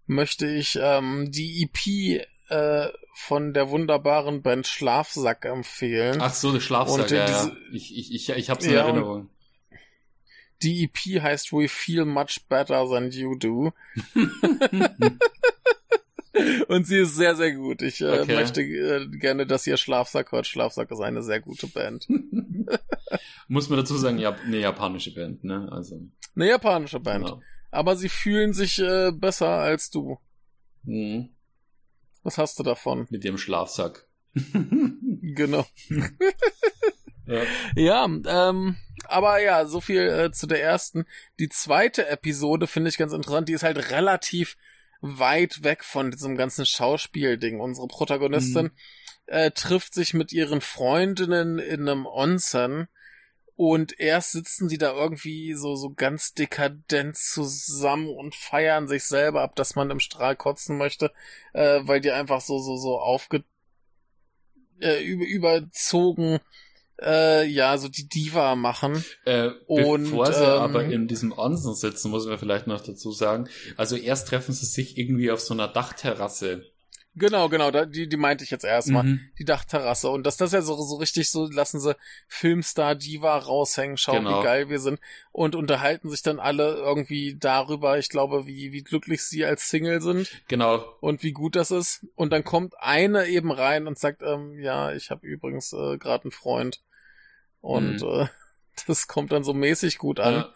möchte 0.07 0.47
ich 0.47 0.79
ähm, 0.81 1.31
die 1.31 1.63
EP 1.63 2.27
äh, 2.49 2.89
von 3.15 3.55
der 3.55 3.71
wunderbaren 3.71 4.43
Band 4.43 4.67
Schlafsack 4.67 5.45
empfehlen. 5.45 6.19
Ach 6.21 6.35
so, 6.35 6.53
der 6.53 6.61
Schlafsack, 6.61 7.11
ja, 7.11 7.27
diese, 7.27 7.49
ja. 7.49 7.57
Ich, 7.73 7.97
ich, 7.97 8.15
ich, 8.15 8.29
ich 8.31 8.51
hab's 8.51 8.67
in 8.67 8.73
ja, 8.73 8.81
Erinnerung. 8.85 9.31
Die 10.63 10.85
EP 10.85 11.23
heißt 11.23 11.53
We 11.53 11.69
Feel 11.69 12.05
Much 12.05 12.43
Better 12.49 12.89
Than 12.89 13.11
You 13.11 13.35
Do. 13.37 13.73
und 16.69 16.87
sie 16.87 16.99
ist 16.99 17.17
sehr, 17.17 17.35
sehr 17.35 17.53
gut. 17.53 17.83
Ich 17.83 18.01
äh, 18.01 18.21
okay. 18.21 18.35
möchte 18.35 18.63
äh, 18.63 19.09
gerne, 19.09 19.47
dass 19.47 19.67
ihr 19.67 19.77
Schlafsack 19.77 20.31
hört. 20.33 20.47
Schlafsack 20.47 20.91
ist 20.91 21.01
eine 21.01 21.23
sehr 21.23 21.41
gute 21.41 21.67
Band. 21.67 22.07
Muss 23.49 23.69
man 23.69 23.79
dazu 23.79 23.97
sagen, 23.97 24.19
ja, 24.19 24.33
eine 24.33 24.59
japanische 24.59 25.13
Band, 25.13 25.43
ne? 25.43 25.69
Also. 25.73 26.01
Eine 26.37 26.49
japanische 26.49 27.01
Band. 27.01 27.25
Genau 27.25 27.43
aber 27.73 27.97
sie 27.97 28.09
fühlen 28.09 28.53
sich 28.53 28.79
äh, 28.79 29.11
besser 29.11 29.49
als 29.49 29.91
du. 29.91 30.19
Mhm. 30.85 31.31
Was 32.23 32.39
hast 32.39 32.59
du 32.59 32.63
davon? 32.63 33.09
Mit 33.11 33.25
dem 33.25 33.39
Schlafsack. 33.39 34.07
genau. 34.35 35.67
ja, 37.27 37.43
ja 37.75 38.05
ähm, 38.05 38.77
aber 39.07 39.41
ja, 39.41 39.67
so 39.67 39.81
viel 39.81 40.03
äh, 40.03 40.31
zu 40.31 40.47
der 40.47 40.63
ersten. 40.63 41.07
Die 41.41 41.49
zweite 41.49 42.07
Episode 42.07 42.67
finde 42.67 42.91
ich 42.91 42.99
ganz 42.99 43.13
interessant. 43.13 43.49
Die 43.49 43.55
ist 43.55 43.65
halt 43.65 43.91
relativ 43.91 44.57
weit 45.01 45.65
weg 45.65 45.83
von 45.83 46.11
diesem 46.11 46.37
ganzen 46.37 46.67
Schauspielding. 46.67 47.59
Unsere 47.59 47.89
Protagonistin 47.89 48.67
mhm. 48.67 48.71
äh, 49.27 49.51
trifft 49.51 49.95
sich 49.95 50.15
mit 50.15 50.33
ihren 50.33 50.61
Freundinnen 50.61 51.59
in 51.59 51.89
einem 51.89 52.07
Onsen 52.07 52.89
und 53.65 54.01
erst 54.01 54.33
sitzen 54.33 54.67
die 54.67 54.77
da 54.77 54.93
irgendwie 54.93 55.55
so, 55.55 55.77
so 55.77 55.93
ganz 55.95 56.35
dekadent 56.35 57.17
zusammen 57.17 58.09
und 58.09 58.35
feiern 58.35 58.89
sich 58.89 59.05
selber 59.05 59.43
ab, 59.43 59.55
dass 59.55 59.77
man 59.77 59.89
im 59.93 60.01
Strahl 60.01 60.35
kotzen 60.35 60.79
möchte, 60.79 61.13
äh, 61.53 61.79
weil 61.85 62.01
die 62.01 62.11
einfach 62.11 62.41
so, 62.41 62.59
so, 62.59 62.77
so 62.77 62.99
aufge, 62.99 63.45
äh, 64.81 65.05
über, 65.05 65.25
überzogen, 65.25 66.41
äh, 67.01 67.47
ja, 67.47 67.79
so 67.79 67.87
die 67.87 68.09
Diva 68.09 68.57
machen. 68.57 69.05
Äh, 69.27 69.51
und, 69.69 70.11
bevor 70.11 70.33
sie 70.33 70.43
ähm, 70.43 70.61
aber 70.61 70.85
in 70.87 71.07
diesem 71.07 71.31
Onsen 71.31 71.77
sitzen, 71.77 72.11
muss 72.11 72.27
man 72.27 72.41
vielleicht 72.41 72.67
noch 72.67 72.81
dazu 72.81 73.13
sagen. 73.13 73.49
Also 73.77 73.95
erst 73.95 74.27
treffen 74.27 74.53
sie 74.53 74.67
sich 74.67 74.99
irgendwie 74.99 75.31
auf 75.31 75.39
so 75.39 75.55
einer 75.55 75.69
Dachterrasse 75.69 76.72
Genau, 77.15 77.51
genau, 77.51 77.71
da, 77.71 77.85
die, 77.85 78.09
die 78.09 78.17
meinte 78.17 78.43
ich 78.43 78.51
jetzt 78.51 78.65
erstmal. 78.65 79.03
Mhm. 79.03 79.21
Die 79.39 79.45
Dachterrasse. 79.45 80.09
Und 80.09 80.27
dass 80.27 80.39
das 80.39 80.53
ja 80.53 80.63
so, 80.63 80.81
so 80.81 80.97
richtig 80.97 81.31
so, 81.31 81.47
lassen 81.47 81.79
sie 81.79 81.95
Filmstar 82.27 82.95
Diva 82.95 83.37
raushängen, 83.37 83.99
schauen, 83.99 84.25
genau. 84.25 84.41
wie 84.41 84.45
geil 84.45 84.71
wir 84.71 84.81
sind. 84.81 84.99
Und 85.31 85.55
unterhalten 85.55 86.09
sich 86.09 86.23
dann 86.23 86.41
alle 86.41 86.75
irgendwie 86.75 87.37
darüber, 87.39 87.99
ich 87.99 88.09
glaube, 88.09 88.47
wie, 88.47 88.73
wie 88.73 88.83
glücklich 88.83 89.25
sie 89.25 89.45
als 89.45 89.69
Single 89.69 90.01
sind. 90.01 90.31
Genau. 90.49 90.85
Und 91.01 91.23
wie 91.23 91.33
gut 91.33 91.55
das 91.55 91.71
ist. 91.71 92.07
Und 92.15 92.33
dann 92.33 92.45
kommt 92.45 92.75
eine 92.79 93.27
eben 93.27 93.53
rein 93.53 93.87
und 93.87 93.99
sagt, 93.99 94.23
ähm, 94.23 94.59
ja, 94.59 94.93
ich 94.93 95.11
habe 95.11 95.27
übrigens 95.27 95.75
äh, 95.75 95.99
gerade 95.99 96.25
einen 96.25 96.33
Freund. 96.33 96.81
Und 97.61 98.01
mhm. 98.01 98.23
äh, 98.23 98.27
das 98.87 99.07
kommt 99.07 99.33
dann 99.33 99.45
so 99.45 99.53
mäßig 99.53 99.99
gut 99.99 100.19
an. 100.19 100.35
Ja. 100.35 100.55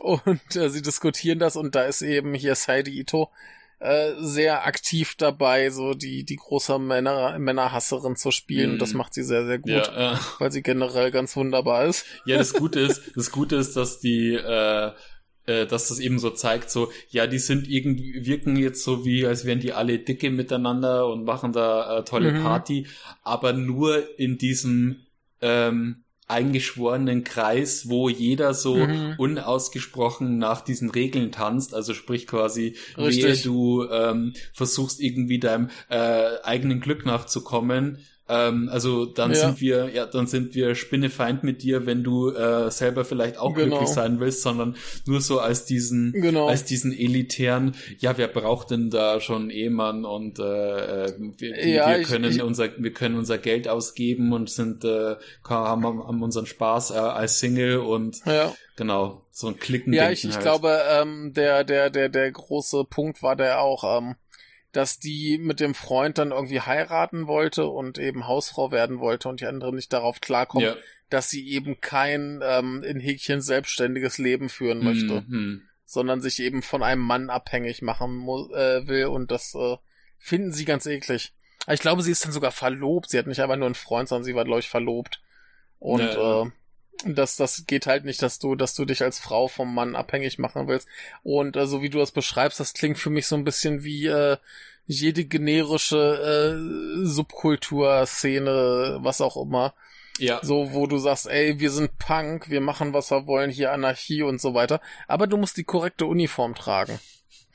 Und 0.00 0.56
äh, 0.56 0.68
sie 0.68 0.82
diskutieren 0.82 1.38
das 1.38 1.54
und 1.54 1.76
da 1.76 1.84
ist 1.84 2.02
eben 2.02 2.34
hier 2.34 2.56
Saidi 2.56 2.98
Ito 2.98 3.30
äh, 3.78 4.12
sehr 4.18 4.66
aktiv 4.66 5.16
dabei, 5.16 5.70
so 5.70 5.92
die, 5.92 6.24
die 6.24 6.36
große 6.36 6.78
Männer, 6.78 7.38
Männerhasserin 7.38 8.16
zu 8.16 8.30
spielen. 8.30 8.70
Mm. 8.70 8.72
Und 8.74 8.78
das 8.82 8.92
mhm. 8.92 8.98
macht 8.98 9.14
sie 9.14 9.22
sehr, 9.22 9.44
sehr 9.44 9.58
gut, 9.58 9.70
ja, 9.70 10.14
äh. 10.14 10.16
weil 10.38 10.50
sie 10.50 10.62
generell 10.62 11.10
ganz 11.10 11.36
wunderbar 11.36 11.84
ist. 11.84 12.06
Ja, 12.24 12.38
das 12.38 12.52
Gute 12.54 12.80
ist, 12.80 13.16
das 13.16 13.30
Gute 13.30 13.56
ist, 13.56 13.76
dass 13.76 14.00
die, 14.00 14.34
äh, 14.34 14.92
äh, 15.46 15.66
dass 15.66 15.88
das 15.88 15.98
eben 15.98 16.18
so 16.18 16.30
zeigt, 16.30 16.70
so, 16.70 16.90
ja, 17.10 17.26
die 17.26 17.38
sind 17.38 17.68
irgendwie, 17.68 18.24
wirken 18.24 18.56
jetzt 18.56 18.82
so 18.82 19.04
wie, 19.04 19.26
als 19.26 19.44
wären 19.44 19.60
die 19.60 19.72
alle 19.74 19.98
dicke 19.98 20.30
miteinander 20.30 21.06
und 21.08 21.24
machen 21.24 21.52
da 21.52 21.98
äh, 21.98 22.04
tolle 22.04 22.32
mhm. 22.32 22.42
Party, 22.42 22.86
aber 23.22 23.52
nur 23.52 24.18
in 24.18 24.38
diesem, 24.38 25.06
ähm, 25.42 26.04
eingeschworenen 26.28 27.22
Kreis, 27.24 27.88
wo 27.88 28.08
jeder 28.08 28.52
so 28.52 28.76
mhm. 28.76 29.14
unausgesprochen 29.18 30.38
nach 30.38 30.60
diesen 30.60 30.90
Regeln 30.90 31.30
tanzt. 31.30 31.74
Also 31.74 31.94
sprich 31.94 32.26
quasi, 32.26 32.76
wie 32.96 33.42
du 33.42 33.88
ähm, 33.90 34.32
versuchst 34.52 35.00
irgendwie 35.00 35.38
deinem 35.38 35.70
äh, 35.88 36.40
eigenen 36.42 36.80
Glück 36.80 37.06
nachzukommen, 37.06 37.98
ähm, 38.28 38.68
also 38.72 39.06
dann 39.06 39.30
ja. 39.30 39.36
sind 39.36 39.60
wir, 39.60 39.90
ja, 39.90 40.04
dann 40.06 40.26
sind 40.26 40.54
wir 40.54 40.74
Spinnefeind 40.74 41.44
mit 41.44 41.62
dir, 41.62 41.86
wenn 41.86 42.02
du 42.02 42.30
äh, 42.30 42.70
selber 42.70 43.04
vielleicht 43.04 43.38
auch 43.38 43.54
genau. 43.54 43.68
glücklich 43.68 43.88
sein 43.88 44.18
willst, 44.18 44.42
sondern 44.42 44.76
nur 45.06 45.20
so 45.20 45.38
als 45.38 45.64
diesen, 45.64 46.12
genau. 46.12 46.48
als 46.48 46.64
diesen 46.64 46.92
elitären, 46.92 47.76
ja, 47.98 48.18
wer 48.18 48.26
braucht 48.26 48.70
denn 48.72 48.90
da 48.90 49.20
schon 49.20 49.50
Ehemann 49.50 50.04
und 50.04 50.40
äh, 50.40 51.12
wir, 51.38 51.68
ja, 51.68 51.88
wir 51.90 52.02
können 52.02 52.32
ich, 52.32 52.42
unser, 52.42 52.68
wir 52.76 52.92
können 52.92 53.16
unser 53.16 53.38
Geld 53.38 53.68
ausgeben 53.68 54.32
und 54.32 54.50
sind, 54.50 54.84
äh, 54.84 55.14
haben, 55.48 55.84
haben 55.84 56.22
unseren 56.22 56.46
Spaß 56.46 56.90
äh, 56.90 56.94
als 56.94 57.38
Single 57.38 57.78
und 57.78 58.24
ja. 58.26 58.52
genau, 58.74 59.22
so 59.30 59.46
ein 59.46 59.56
Klicken. 59.58 59.92
Ja, 59.92 60.10
ich, 60.10 60.24
ich 60.24 60.34
halt. 60.34 60.42
glaube, 60.42 60.80
ähm, 60.90 61.32
der, 61.32 61.62
der, 61.62 61.90
der, 61.90 62.08
der 62.08 62.32
große 62.32 62.84
Punkt 62.84 63.22
war 63.22 63.36
der 63.36 63.60
auch, 63.60 63.98
ähm, 63.98 64.16
dass 64.76 64.98
die 64.98 65.38
mit 65.38 65.58
dem 65.58 65.74
Freund 65.74 66.18
dann 66.18 66.32
irgendwie 66.32 66.60
heiraten 66.60 67.26
wollte 67.26 67.66
und 67.66 67.96
eben 67.96 68.26
Hausfrau 68.26 68.70
werden 68.70 68.98
wollte 69.00 69.26
und 69.30 69.40
die 69.40 69.46
andere 69.46 69.74
nicht 69.74 69.90
darauf 69.90 70.20
klarkommt, 70.20 70.64
ja. 70.64 70.76
dass 71.08 71.30
sie 71.30 71.48
eben 71.48 71.80
kein 71.80 72.42
ähm, 72.44 72.82
in 72.82 73.00
Häkchen 73.00 73.40
selbstständiges 73.40 74.18
Leben 74.18 74.50
führen 74.50 74.84
möchte, 74.84 75.24
mhm. 75.26 75.62
sondern 75.86 76.20
sich 76.20 76.40
eben 76.40 76.60
von 76.60 76.82
einem 76.82 77.00
Mann 77.00 77.30
abhängig 77.30 77.80
machen 77.80 78.20
äh, 78.52 78.86
will 78.86 79.06
und 79.06 79.30
das 79.30 79.54
äh, 79.54 79.78
finden 80.18 80.52
sie 80.52 80.66
ganz 80.66 80.84
eklig. 80.84 81.32
Ich 81.72 81.80
glaube, 81.80 82.02
sie 82.02 82.12
ist 82.12 82.26
dann 82.26 82.32
sogar 82.32 82.52
verlobt. 82.52 83.08
Sie 83.08 83.18
hat 83.18 83.26
nicht 83.26 83.40
einfach 83.40 83.56
nur 83.56 83.66
einen 83.66 83.74
Freund, 83.74 84.10
sondern 84.10 84.24
sie 84.24 84.34
war, 84.34 84.44
glaube 84.44 84.60
ich, 84.60 84.68
verlobt. 84.68 85.22
Und 85.78 86.00
ja. 86.00 86.42
äh, 86.42 86.50
das, 87.04 87.36
das 87.36 87.66
geht 87.66 87.86
halt 87.86 88.04
nicht, 88.04 88.22
dass 88.22 88.38
du, 88.38 88.54
dass 88.54 88.74
du 88.74 88.84
dich 88.84 89.02
als 89.02 89.18
Frau 89.18 89.48
vom 89.48 89.74
Mann 89.74 89.96
abhängig 89.96 90.38
machen 90.38 90.68
willst. 90.68 90.88
Und 91.22 91.56
äh, 91.56 91.66
so 91.66 91.82
wie 91.82 91.90
du 91.90 91.98
das 91.98 92.12
beschreibst, 92.12 92.60
das 92.60 92.72
klingt 92.74 92.98
für 92.98 93.10
mich 93.10 93.26
so 93.26 93.36
ein 93.36 93.44
bisschen 93.44 93.84
wie 93.84 94.06
äh, 94.06 94.36
jede 94.86 95.24
generische 95.24 95.96
äh, 95.98 97.04
Subkulturszene, 97.04 98.98
was 99.00 99.20
auch 99.20 99.36
immer. 99.36 99.74
Ja. 100.18 100.40
So, 100.42 100.72
wo 100.72 100.86
du 100.86 100.96
sagst, 100.98 101.26
ey, 101.26 101.60
wir 101.60 101.70
sind 101.70 101.98
Punk, 101.98 102.48
wir 102.48 102.62
machen, 102.62 102.94
was 102.94 103.10
wir 103.10 103.26
wollen, 103.26 103.50
hier 103.50 103.72
Anarchie 103.72 104.22
und 104.22 104.40
so 104.40 104.54
weiter. 104.54 104.80
Aber 105.08 105.26
du 105.26 105.36
musst 105.36 105.58
die 105.58 105.64
korrekte 105.64 106.06
Uniform 106.06 106.54
tragen. 106.54 106.98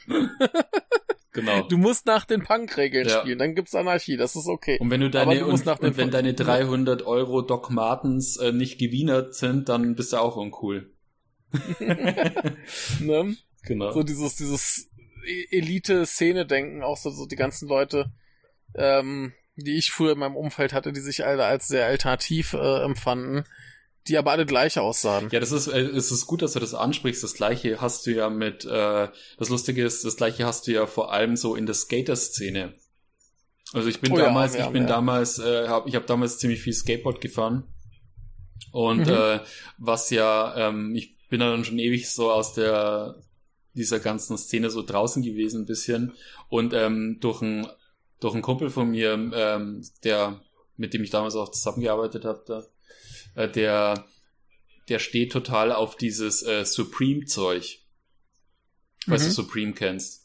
Genau. 1.33 1.61
Du 1.63 1.77
musst 1.77 2.05
nach 2.05 2.25
den 2.25 2.43
Punk-Regeln 2.43 3.07
ja. 3.07 3.21
spielen, 3.21 3.39
dann 3.39 3.55
gibt's 3.55 3.73
Anarchie, 3.73 4.17
das 4.17 4.35
ist 4.35 4.47
okay. 4.47 4.77
Und 4.79 4.89
wenn 4.89 4.99
du 4.99 5.09
deine, 5.09 5.39
du 5.39 5.45
und, 5.45 5.65
und 5.65 5.97
wenn 5.97 6.11
deine 6.11 6.33
300 6.33 7.03
Euro 7.03 7.41
Doc 7.41 7.69
Martens 7.69 8.35
äh, 8.37 8.51
nicht 8.51 8.77
gewienert 8.79 9.33
sind, 9.33 9.69
dann 9.69 9.95
bist 9.95 10.11
du 10.11 10.17
auch 10.17 10.35
uncool. 10.35 10.91
ne? 12.99 13.35
Genau. 13.63 13.91
So 13.91 14.03
dieses, 14.03 14.35
dieses 14.35 14.91
e-, 15.25 15.57
Elite-Szene-Denken, 15.57 16.83
auch 16.83 16.97
so, 16.97 17.09
so 17.11 17.25
die 17.25 17.35
ganzen 17.37 17.69
Leute, 17.69 18.11
ähm, 18.75 19.33
die 19.55 19.77
ich 19.77 19.91
früher 19.91 20.13
in 20.13 20.19
meinem 20.19 20.35
Umfeld 20.35 20.73
hatte, 20.73 20.91
die 20.91 20.99
sich 20.99 21.25
alle 21.25 21.45
als 21.45 21.67
sehr 21.67 21.85
alternativ 21.85 22.53
äh, 22.53 22.83
empfanden, 22.83 23.45
die 24.07 24.17
aber 24.17 24.31
alle 24.31 24.45
gleich 24.45 24.79
aussahen. 24.79 25.29
Ja, 25.31 25.39
das 25.39 25.51
ist, 25.51 25.67
äh, 25.67 25.79
es 25.79 26.11
ist 26.11 26.25
gut, 26.25 26.41
dass 26.41 26.53
du 26.53 26.59
das 26.59 26.73
ansprichst. 26.73 27.23
Das 27.23 27.33
gleiche 27.33 27.81
hast 27.81 28.05
du 28.05 28.11
ja 28.11 28.29
mit, 28.29 28.65
äh, 28.65 29.09
das 29.37 29.49
Lustige 29.49 29.85
ist, 29.85 30.03
das 30.05 30.17
gleiche 30.17 30.45
hast 30.45 30.67
du 30.67 30.71
ja 30.71 30.87
vor 30.87 31.13
allem 31.13 31.35
so 31.35 31.55
in 31.55 31.65
der 31.65 31.75
Skater-Szene. 31.75 32.73
Also 33.73 33.87
ich 33.87 34.01
bin 34.01 34.11
oh, 34.11 34.17
damals, 34.17 34.55
ja, 34.55 34.65
ich 34.65 34.71
bin 34.71 34.83
ja. 34.83 34.89
damals, 34.89 35.39
äh, 35.39 35.67
hab, 35.67 35.87
ich 35.87 35.95
habe 35.95 36.05
damals 36.05 36.39
ziemlich 36.39 36.61
viel 36.61 36.73
Skateboard 36.73 37.21
gefahren. 37.21 37.63
Und 38.71 39.07
mhm. 39.07 39.13
äh, 39.13 39.39
was 39.77 40.09
ja, 40.09 40.55
ähm, 40.69 40.95
ich 40.95 41.17
bin 41.29 41.39
dann 41.39 41.63
schon 41.63 41.79
ewig 41.79 42.09
so 42.09 42.31
aus 42.31 42.53
der 42.53 43.15
dieser 43.73 43.99
ganzen 43.99 44.37
Szene 44.37 44.69
so 44.69 44.81
draußen 44.81 45.23
gewesen 45.23 45.61
ein 45.61 45.65
bisschen. 45.65 46.13
Und 46.49 46.73
ähm, 46.73 47.17
durch 47.21 47.41
ein 47.41 47.67
durch 48.19 48.33
einen 48.33 48.43
Kumpel 48.43 48.69
von 48.69 48.89
mir, 48.89 49.13
ähm, 49.13 49.85
der 50.03 50.41
mit 50.77 50.93
dem 50.93 51.03
ich 51.03 51.09
damals 51.09 51.35
auch 51.35 51.51
zusammengearbeitet 51.51 52.25
habe, 52.25 52.43
da, 52.45 52.63
äh, 53.35 53.49
der, 53.49 54.05
der 54.89 54.99
steht 54.99 55.31
total 55.31 55.71
auf 55.71 55.95
dieses 55.95 56.43
äh, 56.43 56.65
Supreme-Zeug. 56.65 57.79
Falls 59.07 59.23
mhm. 59.23 59.27
du 59.27 59.33
Supreme 59.33 59.73
kennst. 59.73 60.21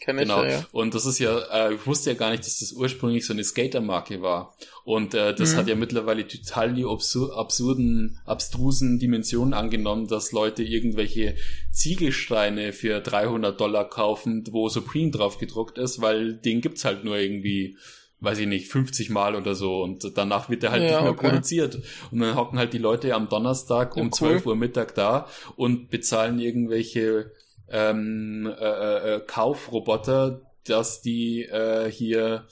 Kenn 0.00 0.16
genau. 0.16 0.42
Ich, 0.42 0.50
ja, 0.50 0.58
ja. 0.58 0.66
Und 0.72 0.94
das 0.94 1.06
ist 1.06 1.18
ja, 1.18 1.38
äh, 1.68 1.74
ich 1.74 1.86
wusste 1.86 2.10
ja 2.10 2.16
gar 2.16 2.30
nicht, 2.30 2.44
dass 2.44 2.58
das 2.58 2.72
ursprünglich 2.72 3.24
so 3.24 3.32
eine 3.32 3.44
Skater-Marke 3.44 4.20
war. 4.22 4.56
Und 4.84 5.14
äh, 5.14 5.34
das 5.34 5.52
mhm. 5.52 5.56
hat 5.56 5.68
ja 5.68 5.76
mittlerweile 5.76 6.26
total 6.26 6.74
die 6.74 6.84
absur 6.84 7.38
absurden, 7.38 8.20
abstrusen 8.26 8.98
Dimensionen 8.98 9.54
angenommen, 9.54 10.08
dass 10.08 10.32
Leute 10.32 10.62
irgendwelche 10.62 11.36
Ziegelsteine 11.70 12.72
für 12.72 13.00
300 13.00 13.58
Dollar 13.58 13.88
kaufen, 13.88 14.44
wo 14.50 14.68
Supreme 14.68 15.10
drauf 15.10 15.38
gedruckt 15.38 15.78
ist, 15.78 16.00
weil 16.00 16.34
den 16.34 16.60
gibt's 16.60 16.84
halt 16.84 17.04
nur 17.04 17.16
irgendwie 17.16 17.78
weiß 18.24 18.38
ich 18.38 18.46
nicht, 18.46 18.68
50 18.68 19.10
Mal 19.10 19.36
oder 19.36 19.54
so 19.54 19.82
und 19.82 20.16
danach 20.16 20.48
wird 20.48 20.64
er 20.64 20.72
halt 20.72 20.82
ja, 20.82 20.90
nicht 20.90 21.02
mehr 21.02 21.10
okay. 21.12 21.28
produziert. 21.28 21.78
Und 22.10 22.20
dann 22.20 22.34
hocken 22.34 22.58
halt 22.58 22.72
die 22.72 22.78
Leute 22.78 23.14
am 23.14 23.28
Donnerstag 23.28 23.96
um 23.96 24.04
ja, 24.04 24.06
cool. 24.06 24.12
12 24.12 24.46
Uhr 24.46 24.56
Mittag 24.56 24.94
da 24.94 25.28
und 25.56 25.90
bezahlen 25.90 26.38
irgendwelche 26.38 27.32
ähm, 27.68 28.52
äh, 28.58 29.16
äh, 29.16 29.20
Kaufroboter, 29.20 30.40
dass 30.64 31.02
die 31.02 31.42
äh, 31.42 31.90
hier 31.90 32.46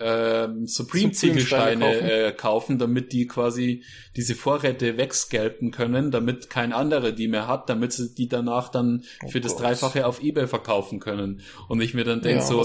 ähm, 0.00 0.66
Supreme-Ziegelsteine 0.66 1.84
kaufen. 1.84 2.08
Äh, 2.08 2.32
kaufen, 2.32 2.78
damit 2.78 3.12
die 3.12 3.26
quasi 3.26 3.84
diese 4.16 4.34
Vorräte 4.34 4.96
wegscalpen 4.96 5.70
können, 5.72 6.10
damit 6.10 6.48
kein 6.48 6.72
anderer 6.72 7.12
die 7.12 7.28
mehr 7.28 7.46
hat, 7.46 7.68
damit 7.68 7.92
sie 7.92 8.14
die 8.14 8.28
danach 8.28 8.68
dann 8.70 9.04
oh 9.22 9.28
für 9.28 9.40
Gott. 9.40 9.44
das 9.44 9.56
Dreifache 9.56 10.06
auf 10.06 10.22
Ebay 10.22 10.46
verkaufen 10.46 11.00
können. 11.00 11.42
Und 11.68 11.80
ich 11.80 11.92
mir 11.94 12.04
dann 12.04 12.22
denke 12.22 12.42
ja, 12.42 12.64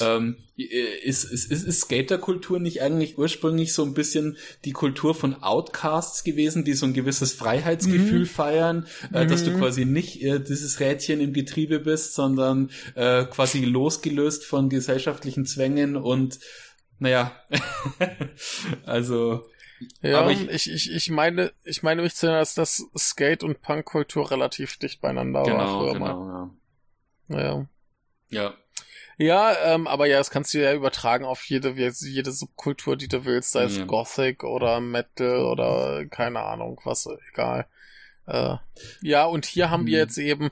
ähm, 0.00 0.36
ist, 0.64 1.24
ist, 1.24 1.50
ist, 1.52 1.62
ist 1.62 1.80
Skaterkultur 1.82 2.58
nicht 2.58 2.82
eigentlich 2.82 3.16
ursprünglich 3.16 3.72
so 3.72 3.84
ein 3.84 3.94
bisschen 3.94 4.36
die 4.64 4.72
Kultur 4.72 5.14
von 5.14 5.40
Outcasts 5.42 6.24
gewesen, 6.24 6.64
die 6.64 6.72
so 6.72 6.86
ein 6.86 6.94
gewisses 6.94 7.32
Freiheitsgefühl 7.32 8.20
mhm. 8.20 8.26
feiern, 8.26 8.86
äh, 9.12 9.24
mhm. 9.24 9.28
dass 9.28 9.44
du 9.44 9.52
mhm. 9.52 9.58
quasi 9.58 9.84
nicht 9.84 10.22
äh, 10.22 10.40
dieses 10.40 10.80
Rädchen 10.80 11.20
im 11.20 11.32
Getriebe 11.32 11.78
bist, 11.78 12.14
sondern 12.14 12.70
äh, 12.96 13.24
quasi 13.26 13.64
losgelöst 13.64 14.44
von 14.44 14.68
gesellschaftlichen 14.68 15.46
Zwängen 15.46 15.96
und 15.96 16.40
naja, 16.98 17.32
also. 18.84 19.46
Ja, 20.02 20.22
aber 20.22 20.32
ich, 20.32 20.48
ich, 20.48 20.72
ich, 20.72 20.92
ich 20.92 21.10
meine, 21.10 21.52
ich 21.62 21.84
meine 21.84 22.02
mich 22.02 22.16
zu 22.16 22.26
erinnern, 22.26 22.40
dass 22.40 22.54
das 22.54 22.84
Skate 22.96 23.44
und 23.44 23.62
Punkkultur 23.62 24.28
relativ 24.28 24.76
dicht 24.78 25.00
beieinander 25.00 25.44
genau, 25.44 25.56
war. 25.56 25.78
Früher 25.78 25.92
genau, 25.92 26.24
mal. 26.24 26.50
ja. 27.28 27.40
Ja. 27.40 27.68
Ja. 28.30 28.54
Ja, 29.18 29.54
ähm, 29.64 29.88
aber 29.88 30.06
ja, 30.06 30.18
das 30.18 30.30
kannst 30.30 30.54
du 30.54 30.62
ja 30.62 30.72
übertragen 30.72 31.24
auf 31.24 31.42
jede, 31.44 31.70
jede 31.70 32.30
Subkultur, 32.30 32.96
die 32.96 33.08
du 33.08 33.24
willst, 33.24 33.50
sei 33.50 33.64
es 33.64 33.76
ja. 33.76 33.84
Gothic 33.84 34.44
oder 34.44 34.80
Metal 34.80 35.44
oder 35.44 36.06
keine 36.06 36.40
Ahnung, 36.40 36.80
was, 36.84 37.08
egal. 37.32 37.66
Äh, 38.26 38.56
ja, 39.02 39.24
und 39.24 39.44
hier 39.44 39.70
haben 39.70 39.82
mhm. 39.82 39.86
wir 39.88 39.98
jetzt 39.98 40.18
eben 40.18 40.50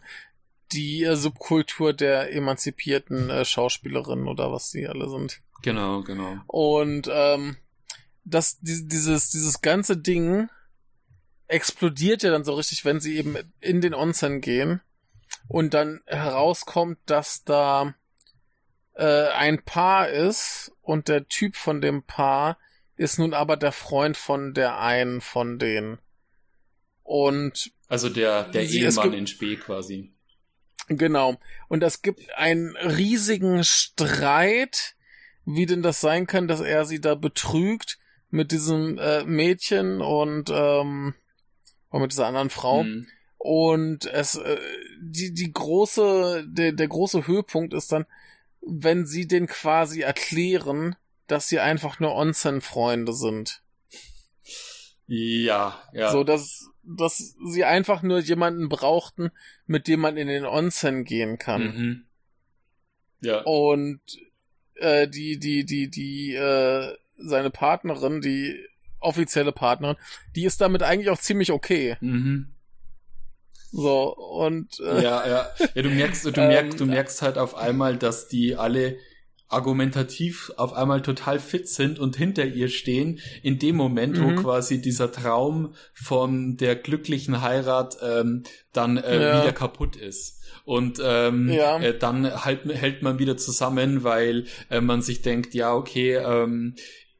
die 0.72 1.04
äh, 1.04 1.14
Subkultur 1.14 1.92
der 1.92 2.32
emanzipierten 2.34 3.30
äh, 3.30 3.44
Schauspielerinnen 3.44 4.26
oder 4.26 4.50
was 4.50 4.70
die 4.72 4.88
alle 4.88 5.08
sind. 5.08 5.40
Genau, 5.62 6.02
genau. 6.02 6.38
Und 6.48 7.08
ähm, 7.12 7.56
das, 8.24 8.58
dieses, 8.60 9.30
dieses 9.30 9.60
ganze 9.60 9.96
Ding 9.96 10.48
explodiert 11.46 12.24
ja 12.24 12.32
dann 12.32 12.44
so 12.44 12.54
richtig, 12.54 12.84
wenn 12.84 12.98
sie 12.98 13.16
eben 13.16 13.36
in 13.60 13.80
den 13.80 13.94
Onsen 13.94 14.40
gehen 14.40 14.80
und 15.46 15.74
dann 15.74 16.00
herauskommt, 16.06 16.98
dass 17.06 17.44
da 17.44 17.94
äh, 18.96 19.28
ein 19.28 19.62
Paar 19.62 20.08
ist 20.08 20.72
und 20.82 21.08
der 21.08 21.28
Typ 21.28 21.56
von 21.56 21.80
dem 21.80 22.02
Paar 22.02 22.58
ist 22.96 23.18
nun 23.18 23.34
aber 23.34 23.56
der 23.56 23.72
Freund 23.72 24.16
von 24.16 24.54
der 24.54 24.80
einen 24.80 25.20
von 25.20 25.58
denen. 25.58 25.98
Und 27.02 27.72
also 27.88 28.08
der 28.08 28.44
der 28.44 28.62
Ehemann 28.64 29.12
in 29.12 29.26
Spee 29.26 29.56
quasi. 29.56 30.12
Genau. 30.88 31.36
Und 31.68 31.82
es 31.82 32.02
gibt 32.02 32.32
einen 32.36 32.76
riesigen 32.76 33.64
Streit 33.64 34.96
wie 35.46 35.64
denn 35.64 35.82
das 35.82 36.00
sein 36.00 36.26
kann, 36.26 36.48
dass 36.48 36.60
er 36.60 36.84
sie 36.84 37.00
da 37.00 37.14
betrügt 37.14 37.98
mit 38.30 38.50
diesem 38.50 38.98
äh, 38.98 39.24
Mädchen 39.24 40.02
und 40.02 40.50
ähm, 40.52 41.14
mit 41.92 42.12
dieser 42.12 42.26
anderen 42.26 42.50
Frau. 42.50 42.82
Mhm. 42.82 43.06
Und 43.38 44.06
es, 44.06 44.34
äh, 44.34 44.58
die, 45.00 45.32
die 45.32 45.52
große, 45.52 46.44
der, 46.48 46.72
der 46.72 46.88
große 46.88 47.26
Höhepunkt 47.28 47.72
ist 47.72 47.92
dann, 47.92 48.06
wenn 48.66 49.06
sie 49.06 49.26
den 49.26 49.46
quasi 49.46 50.00
erklären, 50.00 50.96
dass 51.26 51.48
sie 51.48 51.60
einfach 51.60 52.00
nur 52.00 52.14
Onsen-Freunde 52.14 53.12
sind. 53.12 53.62
Ja, 55.06 55.80
ja. 55.92 56.10
So, 56.10 56.24
dass, 56.24 56.70
dass 56.82 57.36
sie 57.46 57.64
einfach 57.64 58.02
nur 58.02 58.18
jemanden 58.18 58.68
brauchten, 58.68 59.30
mit 59.66 59.86
dem 59.86 60.00
man 60.00 60.16
in 60.16 60.28
den 60.28 60.44
Onsen 60.44 61.04
gehen 61.04 61.38
kann. 61.38 61.62
Mhm. 61.62 62.04
Ja. 63.20 63.42
Und 63.42 64.00
äh, 64.74 65.08
die, 65.08 65.38
die, 65.38 65.64
die, 65.64 65.88
die, 65.88 66.34
äh, 66.34 66.96
seine 67.16 67.50
Partnerin, 67.50 68.20
die 68.20 68.66
offizielle 68.98 69.52
Partnerin, 69.52 69.96
die 70.34 70.44
ist 70.44 70.60
damit 70.60 70.82
eigentlich 70.82 71.10
auch 71.10 71.20
ziemlich 71.20 71.52
okay. 71.52 71.96
Mhm. 72.00 72.55
So, 73.76 74.16
und 74.16 74.80
äh, 74.80 75.02
ja, 75.02 75.28
ja. 75.28 75.46
Ja, 75.74 75.82
du 75.82 75.90
merkst, 75.90 76.24
du 76.24 76.30
merkst, 76.36 76.80
du 76.80 76.84
ähm, 76.84 76.90
merkst 76.90 77.20
halt 77.20 77.36
auf 77.36 77.54
einmal, 77.54 77.98
dass 77.98 78.26
die 78.26 78.56
alle 78.56 78.96
argumentativ 79.48 80.50
auf 80.56 80.72
einmal 80.72 81.02
total 81.02 81.38
fit 81.38 81.68
sind 81.68 81.98
und 81.98 82.16
hinter 82.16 82.46
ihr 82.46 82.68
stehen, 82.68 83.20
in 83.42 83.58
dem 83.58 83.76
Moment, 83.76 84.16
mhm. 84.16 84.24
wo 84.38 84.42
quasi 84.42 84.80
dieser 84.80 85.12
Traum 85.12 85.74
von 85.92 86.56
der 86.56 86.74
glücklichen 86.74 87.42
Heirat 87.42 87.98
ähm, 88.02 88.44
dann 88.72 88.96
äh, 88.96 89.20
ja. 89.20 89.42
wieder 89.42 89.52
kaputt 89.52 89.94
ist. 89.96 90.42
Und 90.64 90.98
ähm, 91.04 91.50
ja. 91.50 91.78
äh, 91.78 91.96
dann 91.96 92.44
halt, 92.44 92.64
hält 92.64 93.02
man 93.02 93.18
wieder 93.18 93.36
zusammen, 93.36 94.04
weil 94.04 94.46
äh, 94.70 94.80
man 94.80 95.02
sich 95.02 95.20
denkt, 95.20 95.52
ja, 95.54 95.74
okay, 95.74 96.14
ähm, 96.14 96.74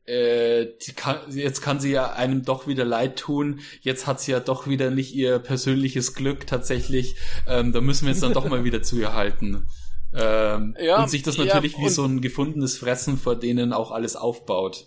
äh, 0.06 0.66
kann, 0.94 1.18
jetzt 1.30 1.60
kann 1.60 1.80
sie 1.80 1.90
ja 1.90 2.12
einem 2.12 2.44
doch 2.44 2.66
wieder 2.66 2.84
leid 2.84 3.18
tun. 3.18 3.60
Jetzt 3.80 4.06
hat 4.06 4.20
sie 4.20 4.32
ja 4.32 4.40
doch 4.40 4.66
wieder 4.68 4.90
nicht 4.90 5.14
ihr 5.14 5.38
persönliches 5.38 6.14
Glück 6.14 6.46
tatsächlich. 6.46 7.16
Ähm, 7.48 7.72
da 7.72 7.80
müssen 7.80 8.06
wir 8.06 8.12
jetzt 8.12 8.22
dann 8.22 8.32
doch 8.32 8.48
mal 8.48 8.64
wieder 8.64 8.82
zu 8.84 8.98
ihr 8.98 9.14
halten. 9.14 9.66
Ähm, 10.14 10.76
ja, 10.80 11.02
und 11.02 11.10
sich 11.10 11.22
das 11.22 11.36
natürlich 11.36 11.72
ja, 11.76 11.84
wie 11.84 11.88
so 11.88 12.04
ein 12.04 12.20
gefundenes 12.20 12.78
Fressen 12.78 13.18
vor 13.18 13.36
denen 13.36 13.72
auch 13.72 13.90
alles 13.90 14.16
aufbaut. 14.16 14.86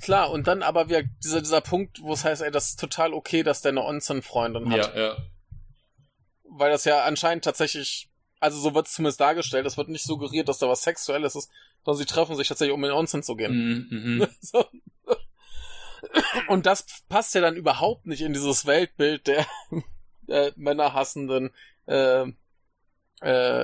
Klar, 0.00 0.30
und 0.30 0.46
dann 0.46 0.62
aber 0.62 0.88
wir, 0.88 1.04
dieser, 1.24 1.40
dieser 1.40 1.60
Punkt, 1.60 2.02
wo 2.02 2.12
es 2.12 2.24
heißt, 2.24 2.42
ey, 2.42 2.50
das 2.50 2.70
ist 2.70 2.80
total 2.80 3.14
okay, 3.14 3.42
dass 3.42 3.62
der 3.62 3.70
eine 3.70 3.82
Onsen-Freundin 3.82 4.70
hat. 4.70 4.94
Ja, 4.94 5.02
ja. 5.02 5.16
Weil 6.44 6.70
das 6.70 6.84
ja 6.84 7.02
anscheinend 7.04 7.44
tatsächlich, 7.44 8.10
also 8.38 8.60
so 8.60 8.74
wird 8.74 8.86
es 8.86 8.92
zumindest 8.92 9.20
dargestellt, 9.20 9.66
es 9.66 9.76
wird 9.76 9.88
nicht 9.88 10.04
suggeriert, 10.04 10.48
dass 10.48 10.58
da 10.58 10.68
was 10.68 10.82
Sexuelles 10.82 11.34
ist, 11.34 11.50
sondern 11.84 11.98
sie 11.98 12.12
treffen 12.12 12.36
sich 12.36 12.48
tatsächlich, 12.48 12.74
um 12.74 12.84
in 12.84 12.90
den 12.90 12.98
Onsen 12.98 13.22
zu 13.22 13.36
gehen. 13.36 13.88
Mhm, 13.90 14.18
mhm. 14.18 14.28
so. 14.40 14.64
Und 16.48 16.66
das 16.66 16.84
passt 17.08 17.34
ja 17.34 17.40
dann 17.40 17.56
überhaupt 17.56 18.06
nicht 18.06 18.22
in 18.22 18.32
dieses 18.32 18.66
Weltbild 18.66 19.26
der, 19.26 19.46
der 20.22 20.52
männerhassenden 20.56 21.50
äh, 21.86 22.26
äh, 23.22 23.62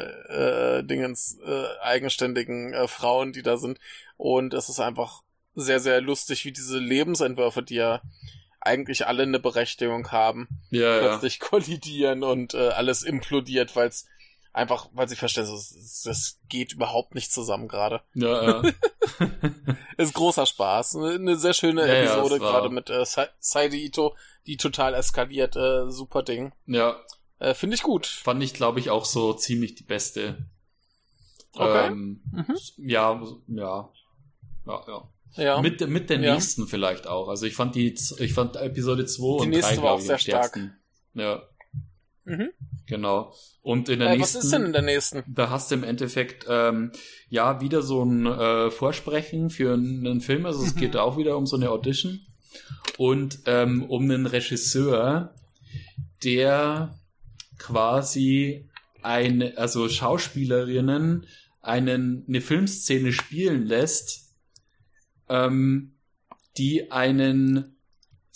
äh, 0.78 0.82
Dingens 0.84 1.38
äh, 1.44 1.64
eigenständigen 1.82 2.72
äh, 2.74 2.86
Frauen, 2.86 3.32
die 3.32 3.42
da 3.42 3.56
sind. 3.56 3.78
Und 4.16 4.54
es 4.54 4.68
ist 4.68 4.78
einfach 4.80 5.22
sehr, 5.54 5.80
sehr 5.80 6.00
lustig, 6.00 6.44
wie 6.44 6.52
diese 6.52 6.78
Lebensentwürfe, 6.78 7.62
die 7.62 7.74
ja 7.74 8.00
eigentlich 8.60 9.06
alle 9.06 9.24
eine 9.24 9.38
Berechtigung 9.38 10.12
haben, 10.12 10.48
ja, 10.70 10.98
plötzlich 10.98 11.38
ja. 11.40 11.48
kollidieren 11.48 12.22
und 12.22 12.54
äh, 12.54 12.68
alles 12.68 13.02
implodiert, 13.02 13.74
weil 13.74 13.88
es 13.88 14.06
einfach, 14.58 14.88
weil 14.92 15.08
sie 15.08 15.16
verstehen, 15.16 15.44
das, 15.44 16.02
das 16.04 16.40
geht 16.48 16.72
überhaupt 16.72 17.14
nicht 17.14 17.32
zusammen 17.32 17.68
gerade. 17.68 18.02
Ja, 18.14 18.62
ja. 18.62 18.72
ist 19.96 20.14
großer 20.14 20.44
Spaß. 20.44 20.96
Eine 20.96 21.36
sehr 21.36 21.54
schöne 21.54 21.86
ja, 21.86 22.02
Episode, 22.02 22.34
ja, 22.34 22.50
gerade 22.50 22.68
mit 22.68 22.90
äh, 22.90 23.04
Saidi 23.38 23.86
Ito, 23.86 24.14
die 24.46 24.56
total 24.56 24.94
eskaliert. 24.94 25.56
Äh, 25.56 25.90
super 25.90 26.22
Ding. 26.22 26.52
Ja. 26.66 26.96
Äh, 27.38 27.54
Finde 27.54 27.76
ich 27.76 27.82
gut. 27.82 28.06
Fand 28.06 28.42
ich, 28.42 28.52
glaube 28.52 28.80
ich, 28.80 28.90
auch 28.90 29.04
so 29.04 29.32
ziemlich 29.32 29.76
die 29.76 29.84
beste. 29.84 30.46
Okay. 31.54 31.86
Ähm, 31.86 32.20
mhm. 32.32 32.56
Ja, 32.76 33.22
ja. 33.46 33.90
Ja, 34.66 34.84
ja. 34.86 35.08
Ja. 35.36 35.60
Mit, 35.60 35.86
mit 35.88 36.10
der 36.10 36.18
nächsten 36.18 36.66
vielleicht 36.66 37.06
auch. 37.06 37.28
Also 37.28 37.46
ich 37.46 37.54
fand 37.54 37.74
die, 37.74 37.96
ich 38.18 38.32
fand 38.32 38.56
Episode 38.56 39.06
2 39.06 39.22
und 39.44 39.52
3, 39.52 39.76
glaube 39.76 40.02
ich, 40.02 40.10
am 40.10 40.18
stärksten. 40.18 40.76
Ja. 41.14 41.42
Mhm. 42.24 42.50
Genau. 42.88 43.34
Und 43.62 43.88
in 43.88 43.98
der 43.98 44.10
äh, 44.10 44.16
nächsten. 44.16 44.38
Was 44.38 44.44
ist 44.44 44.52
denn 44.52 44.64
in 44.64 44.72
der 44.72 44.82
nächsten? 44.82 45.24
Da 45.26 45.50
hast 45.50 45.70
du 45.70 45.74
im 45.74 45.84
Endeffekt 45.84 46.46
ähm, 46.48 46.92
ja 47.28 47.60
wieder 47.60 47.82
so 47.82 48.02
ein 48.02 48.26
äh, 48.26 48.70
Vorsprechen 48.70 49.50
für 49.50 49.74
einen 49.74 50.20
Film. 50.20 50.46
Also 50.46 50.64
es 50.64 50.74
mhm. 50.74 50.80
geht 50.80 50.96
auch 50.96 51.18
wieder 51.18 51.36
um 51.36 51.46
so 51.46 51.56
eine 51.56 51.70
Audition 51.70 52.20
und 52.96 53.40
ähm, 53.46 53.84
um 53.84 54.04
einen 54.04 54.26
Regisseur, 54.26 55.34
der 56.24 56.98
quasi 57.58 58.68
eine, 59.02 59.56
also 59.58 59.88
Schauspielerinnen 59.88 61.26
einen, 61.60 62.24
eine 62.26 62.40
Filmszene 62.40 63.12
spielen 63.12 63.66
lässt, 63.66 64.32
ähm, 65.28 65.94
die 66.56 66.90
einen 66.90 67.77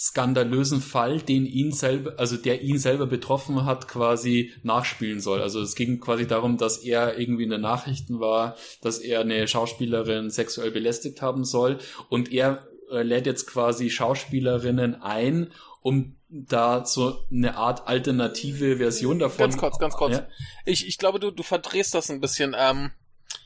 skandalösen 0.03 0.81
Fall, 0.81 1.21
den 1.21 1.47
ihn 1.47 1.71
selber, 1.71 2.15
also 2.19 2.37
der 2.37 2.63
ihn 2.63 2.79
selber 2.79 3.07
betroffen 3.07 3.65
hat, 3.65 3.87
quasi 3.87 4.53
nachspielen 4.65 5.21
soll. 5.21 5.41
Also 5.41 5.61
es 5.61 5.77
ging 5.77 6.01
quasi 6.01 6.27
darum, 6.27 6.59
dass 6.59 6.79
er 6.79 7.21
irgendwie 7.21 7.45
in 7.45 7.51
den 7.51 7.61
Nachrichten 7.61 8.19
war, 8.19 8.57
dass 8.81 8.99
er 8.99 9.21
eine 9.21 9.47
Schauspielerin 9.47 10.29
sexuell 10.29 10.73
belästigt 10.73 11.23
haben 11.23 11.45
soll 11.45 11.79
und 12.09 12.33
er 12.33 12.67
äh, 12.91 13.03
lädt 13.03 13.27
jetzt 13.27 13.47
quasi 13.47 13.91
Schauspielerinnen 13.91 15.01
ein, 15.01 15.53
um 15.83 16.17
da 16.29 16.85
so 16.85 17.25
eine 17.31 17.57
Art 17.57 17.87
alternative 17.87 18.79
Version 18.79 19.21
davon. 19.21 19.39
Ganz 19.39 19.57
kurz, 19.57 19.79
ganz 19.79 19.95
kurz. 19.95 20.17
Ja? 20.17 20.29
Ich, 20.65 20.89
ich 20.89 20.99
glaube, 20.99 21.21
du, 21.21 21.31
du 21.31 21.45
verdrehst 21.45 21.95
das 21.95 22.11
ein 22.11 22.21
bisschen. 22.21 22.57
Ähm, 22.59 22.91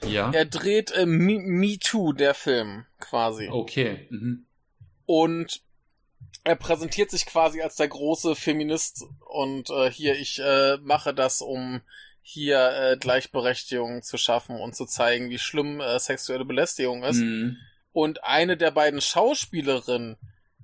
ja. 0.08 0.30
Er 0.30 0.46
dreht 0.46 0.90
äh, 0.92 1.04
Me, 1.04 1.38
Me 1.38 1.78
Too, 1.78 2.14
der 2.14 2.32
Film, 2.32 2.86
quasi. 2.98 3.50
Okay. 3.50 4.06
Mhm. 4.08 4.46
Und 5.04 5.65
er 6.46 6.54
präsentiert 6.54 7.10
sich 7.10 7.26
quasi 7.26 7.60
als 7.60 7.74
der 7.74 7.88
große 7.88 8.36
Feminist 8.36 9.04
und 9.28 9.68
äh, 9.68 9.90
hier, 9.90 10.16
ich 10.16 10.38
äh, 10.38 10.76
mache 10.76 11.12
das, 11.12 11.42
um 11.42 11.80
hier 12.22 12.70
äh, 12.70 12.96
Gleichberechtigung 12.96 14.04
zu 14.04 14.16
schaffen 14.16 14.60
und 14.60 14.76
zu 14.76 14.86
zeigen, 14.86 15.28
wie 15.28 15.40
schlimm 15.40 15.80
äh, 15.80 15.98
sexuelle 15.98 16.44
Belästigung 16.44 17.02
ist. 17.02 17.16
Mhm. 17.16 17.56
Und 17.92 18.22
eine 18.22 18.56
der 18.56 18.70
beiden 18.70 19.00
Schauspielerinnen 19.00 20.18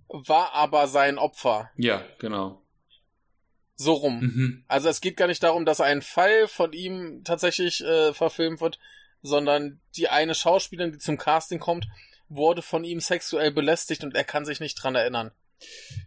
war 0.06 0.52
aber 0.52 0.86
sein 0.86 1.18
Opfer. 1.18 1.72
Ja, 1.76 2.04
genau. 2.20 2.62
So 3.74 3.94
rum. 3.94 4.20
Mhm. 4.20 4.64
Also 4.68 4.88
es 4.88 5.00
geht 5.00 5.16
gar 5.16 5.26
nicht 5.26 5.42
darum, 5.42 5.64
dass 5.64 5.80
ein 5.80 6.00
Fall 6.00 6.46
von 6.46 6.72
ihm 6.72 7.24
tatsächlich 7.24 7.82
äh, 7.82 8.14
verfilmt 8.14 8.60
wird, 8.60 8.78
sondern 9.20 9.80
die 9.96 10.08
eine 10.08 10.36
Schauspielerin, 10.36 10.92
die 10.92 10.98
zum 10.98 11.18
Casting 11.18 11.58
kommt, 11.58 11.88
wurde 12.28 12.62
von 12.62 12.84
ihm 12.84 13.00
sexuell 13.00 13.50
belästigt 13.50 14.04
und 14.04 14.14
er 14.14 14.24
kann 14.24 14.44
sich 14.44 14.60
nicht 14.60 14.76
dran 14.76 14.94
erinnern. 14.94 15.32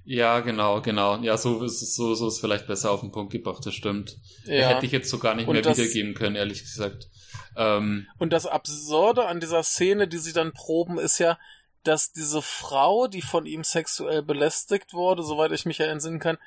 Ja, 0.04 0.40
genau, 0.42 0.82
genau. 0.82 1.18
Ja, 1.18 1.38
so 1.38 1.64
ist 1.64 1.82
es, 1.82 1.96
so, 1.96 2.14
so 2.14 2.28
ist 2.28 2.40
vielleicht 2.40 2.68
besser 2.68 2.92
auf 2.92 3.02
den 3.02 3.12
Punkt 3.12 3.32
gebracht, 3.32 3.66
das 3.66 3.74
stimmt. 3.74 4.18
Ja. 4.46 4.70
Hätte 4.70 4.86
ich 4.86 4.92
jetzt 4.92 5.10
so 5.10 5.18
gar 5.18 5.36
nicht 5.36 5.48
und 5.48 5.54
mehr 5.54 5.64
das, 5.64 5.78
wiedergeben 5.78 6.14
können, 6.14 6.36
ehrlich 6.36 6.62
gesagt. 6.62 7.10
Ähm, 7.56 8.08
und 8.18 8.32
das 8.32 8.46
Absurde 8.46 9.26
an 9.26 9.40
dieser 9.40 9.64
Szene, 9.64 10.08
die 10.08 10.20
sie 10.20 10.34
dann 10.34 10.54
proben, 10.54 11.00
ist 11.00 11.18
ja, 11.18 11.40
dass 11.84 12.12
diese 12.12 12.42
Frau, 12.42 13.08
die 13.08 13.22
von 13.22 13.46
ihm 13.46 13.64
sexuell 13.64 14.22
belästigt 14.22 14.94
wurde, 14.94 15.24
soweit 15.24 15.52
ich 15.52 15.66
mich 15.66 15.80
erinnern 15.80 16.20
kann, 16.20 16.38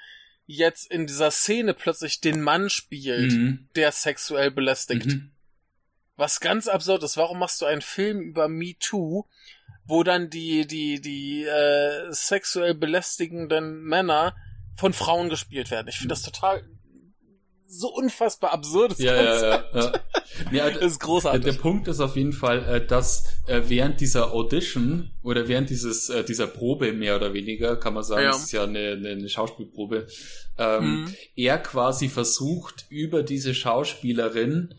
jetzt 0.46 0.90
in 0.90 1.06
dieser 1.06 1.30
Szene 1.30 1.74
plötzlich 1.74 2.20
den 2.20 2.40
Mann 2.40 2.70
spielt, 2.70 3.32
mhm. 3.32 3.68
der 3.76 3.92
sexuell 3.92 4.50
belästigt. 4.50 5.06
Mhm. 5.06 5.30
Was 6.16 6.40
ganz 6.40 6.66
absurd 6.66 7.04
ist. 7.04 7.16
Warum 7.16 7.38
machst 7.38 7.60
du 7.60 7.66
einen 7.66 7.82
Film 7.82 8.20
über 8.20 8.48
Me 8.48 8.74
Too, 8.80 9.24
wo 9.88 10.02
dann 10.04 10.30
die, 10.30 10.66
die, 10.66 11.00
die 11.00 11.44
äh, 11.44 12.12
sexuell 12.12 12.74
belästigenden 12.74 13.82
Männer 13.82 14.36
von 14.76 14.92
Frauen 14.92 15.30
gespielt 15.30 15.70
werden? 15.70 15.88
Ich 15.88 15.96
finde 15.96 16.12
das 16.12 16.22
total 16.22 16.62
so 17.66 17.88
unfassbar 17.88 18.52
absurdes 18.52 18.98
ja, 18.98 19.14
Konzept. 19.14 19.74
Ja, 19.74 19.80
ja, 20.52 20.68
ja. 20.68 20.70
das 20.70 20.82
ist 20.92 21.00
großartig. 21.00 21.44
Der 21.44 21.60
Punkt 21.60 21.88
ist 21.88 22.00
auf 22.00 22.16
jeden 22.16 22.32
Fall, 22.32 22.64
äh, 22.64 22.86
dass 22.86 23.24
äh, 23.46 23.62
während 23.66 24.00
dieser 24.00 24.32
Audition 24.32 25.10
oder 25.22 25.48
während 25.48 25.70
dieses 25.70 26.08
äh, 26.08 26.24
dieser 26.24 26.46
Probe 26.46 26.92
mehr 26.92 27.16
oder 27.16 27.34
weniger, 27.34 27.76
kann 27.76 27.94
man 27.94 28.04
sagen, 28.04 28.24
ja. 28.24 28.30
es 28.30 28.44
ist 28.44 28.52
ja 28.52 28.64
eine, 28.64 28.92
eine 28.92 29.28
Schauspielprobe, 29.28 30.06
ähm, 30.58 31.02
mhm. 31.02 31.14
er 31.34 31.58
quasi 31.58 32.08
versucht 32.08 32.86
über 32.88 33.22
diese 33.22 33.54
Schauspielerin 33.54 34.74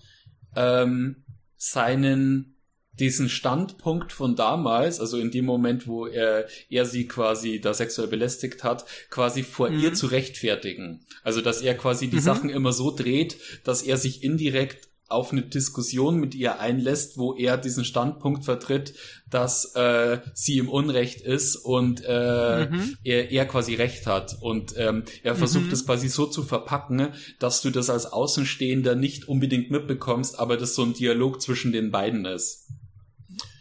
ähm, 0.56 1.24
seinen 1.58 2.59
diesen 3.00 3.30
Standpunkt 3.30 4.12
von 4.12 4.36
damals, 4.36 5.00
also 5.00 5.18
in 5.18 5.32
dem 5.32 5.46
Moment, 5.46 5.88
wo 5.88 6.06
er, 6.06 6.48
er 6.70 6.86
sie 6.86 7.08
quasi 7.08 7.60
da 7.62 7.74
sexuell 7.74 8.08
belästigt 8.08 8.64
hat, 8.64 8.86
quasi 9.10 9.44
vor 9.44 9.70
mhm. 9.70 9.80
ihr 9.80 9.94
zu 9.94 10.08
rechtfertigen. 10.08 11.06
Also, 11.24 11.42
dass 11.42 11.62
er 11.62 11.76
quasi 11.76 12.08
die 12.08 12.18
mhm. 12.18 12.22
Sachen 12.22 12.50
immer 12.50 12.74
so 12.74 12.96
dreht, 12.96 13.38
dass 13.64 13.82
er 13.82 13.98
sich 13.98 14.24
indirekt 14.24 14.90
auf 15.10 15.32
eine 15.32 15.42
Diskussion 15.42 16.20
mit 16.20 16.36
ihr 16.36 16.60
einlässt, 16.60 17.18
wo 17.18 17.36
er 17.36 17.58
diesen 17.58 17.84
Standpunkt 17.84 18.46
vertritt, 18.46 18.94
dass 19.30 19.76
äh, 19.76 20.20
sie 20.34 20.60
im 20.60 20.70
Unrecht 20.70 21.22
ist 21.22 21.56
und 21.56 22.04
äh, 22.06 22.68
mhm. 22.70 22.98
er, 23.04 23.32
er 23.32 23.46
quasi 23.48 23.74
recht 23.76 24.06
hat. 24.06 24.38
Und 24.40 24.76
ähm, 24.78 25.04
er 25.24 25.36
versucht 25.36 25.66
mhm. 25.66 25.74
es 25.74 25.86
quasi 25.86 26.10
so 26.10 26.28
zu 26.28 26.44
verpacken, 26.44 27.10
dass 27.40 27.62
du 27.62 27.72
das 27.72 27.90
als 27.90 28.06
Außenstehender 28.06 28.96
nicht 28.96 29.28
unbedingt 29.28 29.72
mitbekommst, 29.72 30.40
aber 30.40 30.58
das 30.58 30.76
so 30.76 30.84
ein 30.84 30.94
Dialog 30.94 31.42
zwischen 31.42 31.72
den 31.72 31.90
beiden 31.92 32.26
ist. 32.26 32.68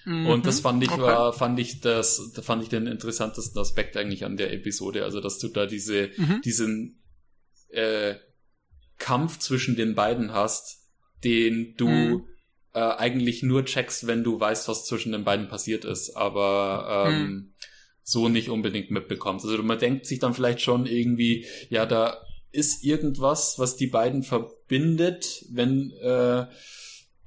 Mhm. 0.08 0.26
Und 0.26 0.46
das 0.46 0.60
fand 0.60 0.82
ich 0.82 0.90
okay. 0.90 1.02
war, 1.02 1.32
fand 1.34 1.60
ich 1.60 1.80
das, 1.80 2.32
da 2.34 2.40
fand 2.40 2.62
ich 2.62 2.70
den 2.70 2.86
interessantesten 2.86 3.60
Aspekt 3.60 3.94
eigentlich 3.94 4.24
an 4.24 4.38
der 4.38 4.54
Episode. 4.54 5.04
Also, 5.04 5.20
dass 5.20 5.38
du 5.38 5.48
da 5.48 5.66
diese, 5.66 6.08
mhm. 6.16 6.40
diesen 6.42 7.02
äh, 7.68 8.14
Kampf 8.96 9.38
zwischen 9.38 9.76
den 9.76 9.94
beiden 9.94 10.32
hast, 10.32 10.78
den 11.24 11.74
du 11.76 11.88
mhm. 11.88 12.24
äh, 12.72 12.80
eigentlich 12.80 13.42
nur 13.42 13.66
checkst, 13.66 14.06
wenn 14.06 14.24
du 14.24 14.40
weißt, 14.40 14.66
was 14.68 14.86
zwischen 14.86 15.12
den 15.12 15.24
beiden 15.24 15.48
passiert 15.48 15.84
ist, 15.84 16.16
aber 16.16 17.06
ähm, 17.06 17.22
mhm. 17.22 17.54
so 18.02 18.30
nicht 18.30 18.48
unbedingt 18.48 18.90
mitbekommst. 18.90 19.44
Also 19.44 19.62
man 19.62 19.78
denkt 19.78 20.06
sich 20.06 20.20
dann 20.20 20.32
vielleicht 20.32 20.62
schon 20.62 20.86
irgendwie, 20.86 21.44
ja, 21.68 21.84
da 21.84 22.16
ist 22.50 22.82
irgendwas, 22.82 23.58
was 23.58 23.76
die 23.76 23.88
beiden 23.88 24.22
verbindet, 24.22 25.44
wenn 25.50 25.92
äh, 26.00 26.46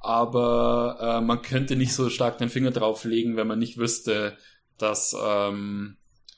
aber 0.01 0.97
äh, 0.99 1.21
man 1.21 1.41
könnte 1.41 1.75
nicht 1.75 1.93
so 1.93 2.09
stark 2.09 2.39
den 2.39 2.49
Finger 2.49 2.71
drauflegen, 2.71 3.37
wenn 3.37 3.47
man 3.47 3.59
nicht 3.59 3.77
wüsste, 3.77 4.37
dass 4.77 5.15
ähm, 5.19 5.97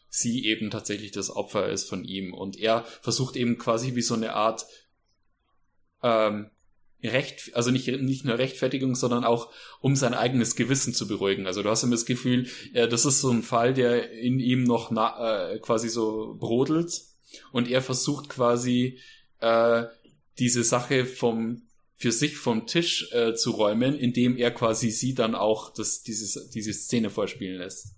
sie 0.09 0.45
eben 0.45 0.69
tatsächlich 0.69 1.11
das 1.11 1.33
Opfer 1.33 1.69
ist 1.69 1.87
von 1.87 2.03
ihm. 2.03 2.33
Und 2.33 2.57
er 2.59 2.83
versucht 3.01 3.35
eben 3.35 3.57
quasi 3.57 3.95
wie 3.95 4.01
so 4.01 4.13
eine 4.13 4.33
Art 4.33 4.65
ähm, 6.03 6.51
Recht, 7.01 7.53
also 7.53 7.71
nicht, 7.71 7.87
nicht 7.87 8.23
nur 8.23 8.37
Rechtfertigung, 8.37 8.95
sondern 8.95 9.25
auch 9.25 9.51
um 9.81 9.95
sein 9.95 10.13
eigenes 10.13 10.55
Gewissen 10.55 10.93
zu 10.93 11.07
beruhigen. 11.07 11.47
Also 11.47 11.61
du 11.61 11.69
hast 11.69 11.83
immer 11.83 11.95
das 11.95 12.05
Gefühl, 12.05 12.47
äh, 12.73 12.87
das 12.87 13.05
ist 13.05 13.21
so 13.21 13.29
ein 13.29 13.43
Fall, 13.43 13.73
der 13.73 14.11
in 14.11 14.39
ihm 14.39 14.63
noch 14.63 14.91
na, 14.91 15.51
äh, 15.51 15.59
quasi 15.59 15.89
so 15.89 16.35
brodelt 16.39 17.01
und 17.51 17.69
er 17.69 17.81
versucht 17.81 18.29
quasi 18.29 18.99
äh, 19.39 19.83
diese 20.39 20.63
Sache 20.63 21.05
vom 21.05 21.63
für 22.03 22.11
sich 22.11 22.37
vom 22.37 22.67
Tisch 22.67 23.09
äh, 23.13 23.33
zu 23.33 23.51
räumen, 23.51 23.95
indem 23.95 24.35
er 24.35 24.51
quasi 24.51 24.91
sie 24.91 25.13
dann 25.13 25.35
auch 25.35 25.73
das, 25.73 26.03
dieses, 26.03 26.49
diese 26.49 26.73
Szene 26.73 27.09
vorspielen 27.09 27.57
lässt. 27.57 27.95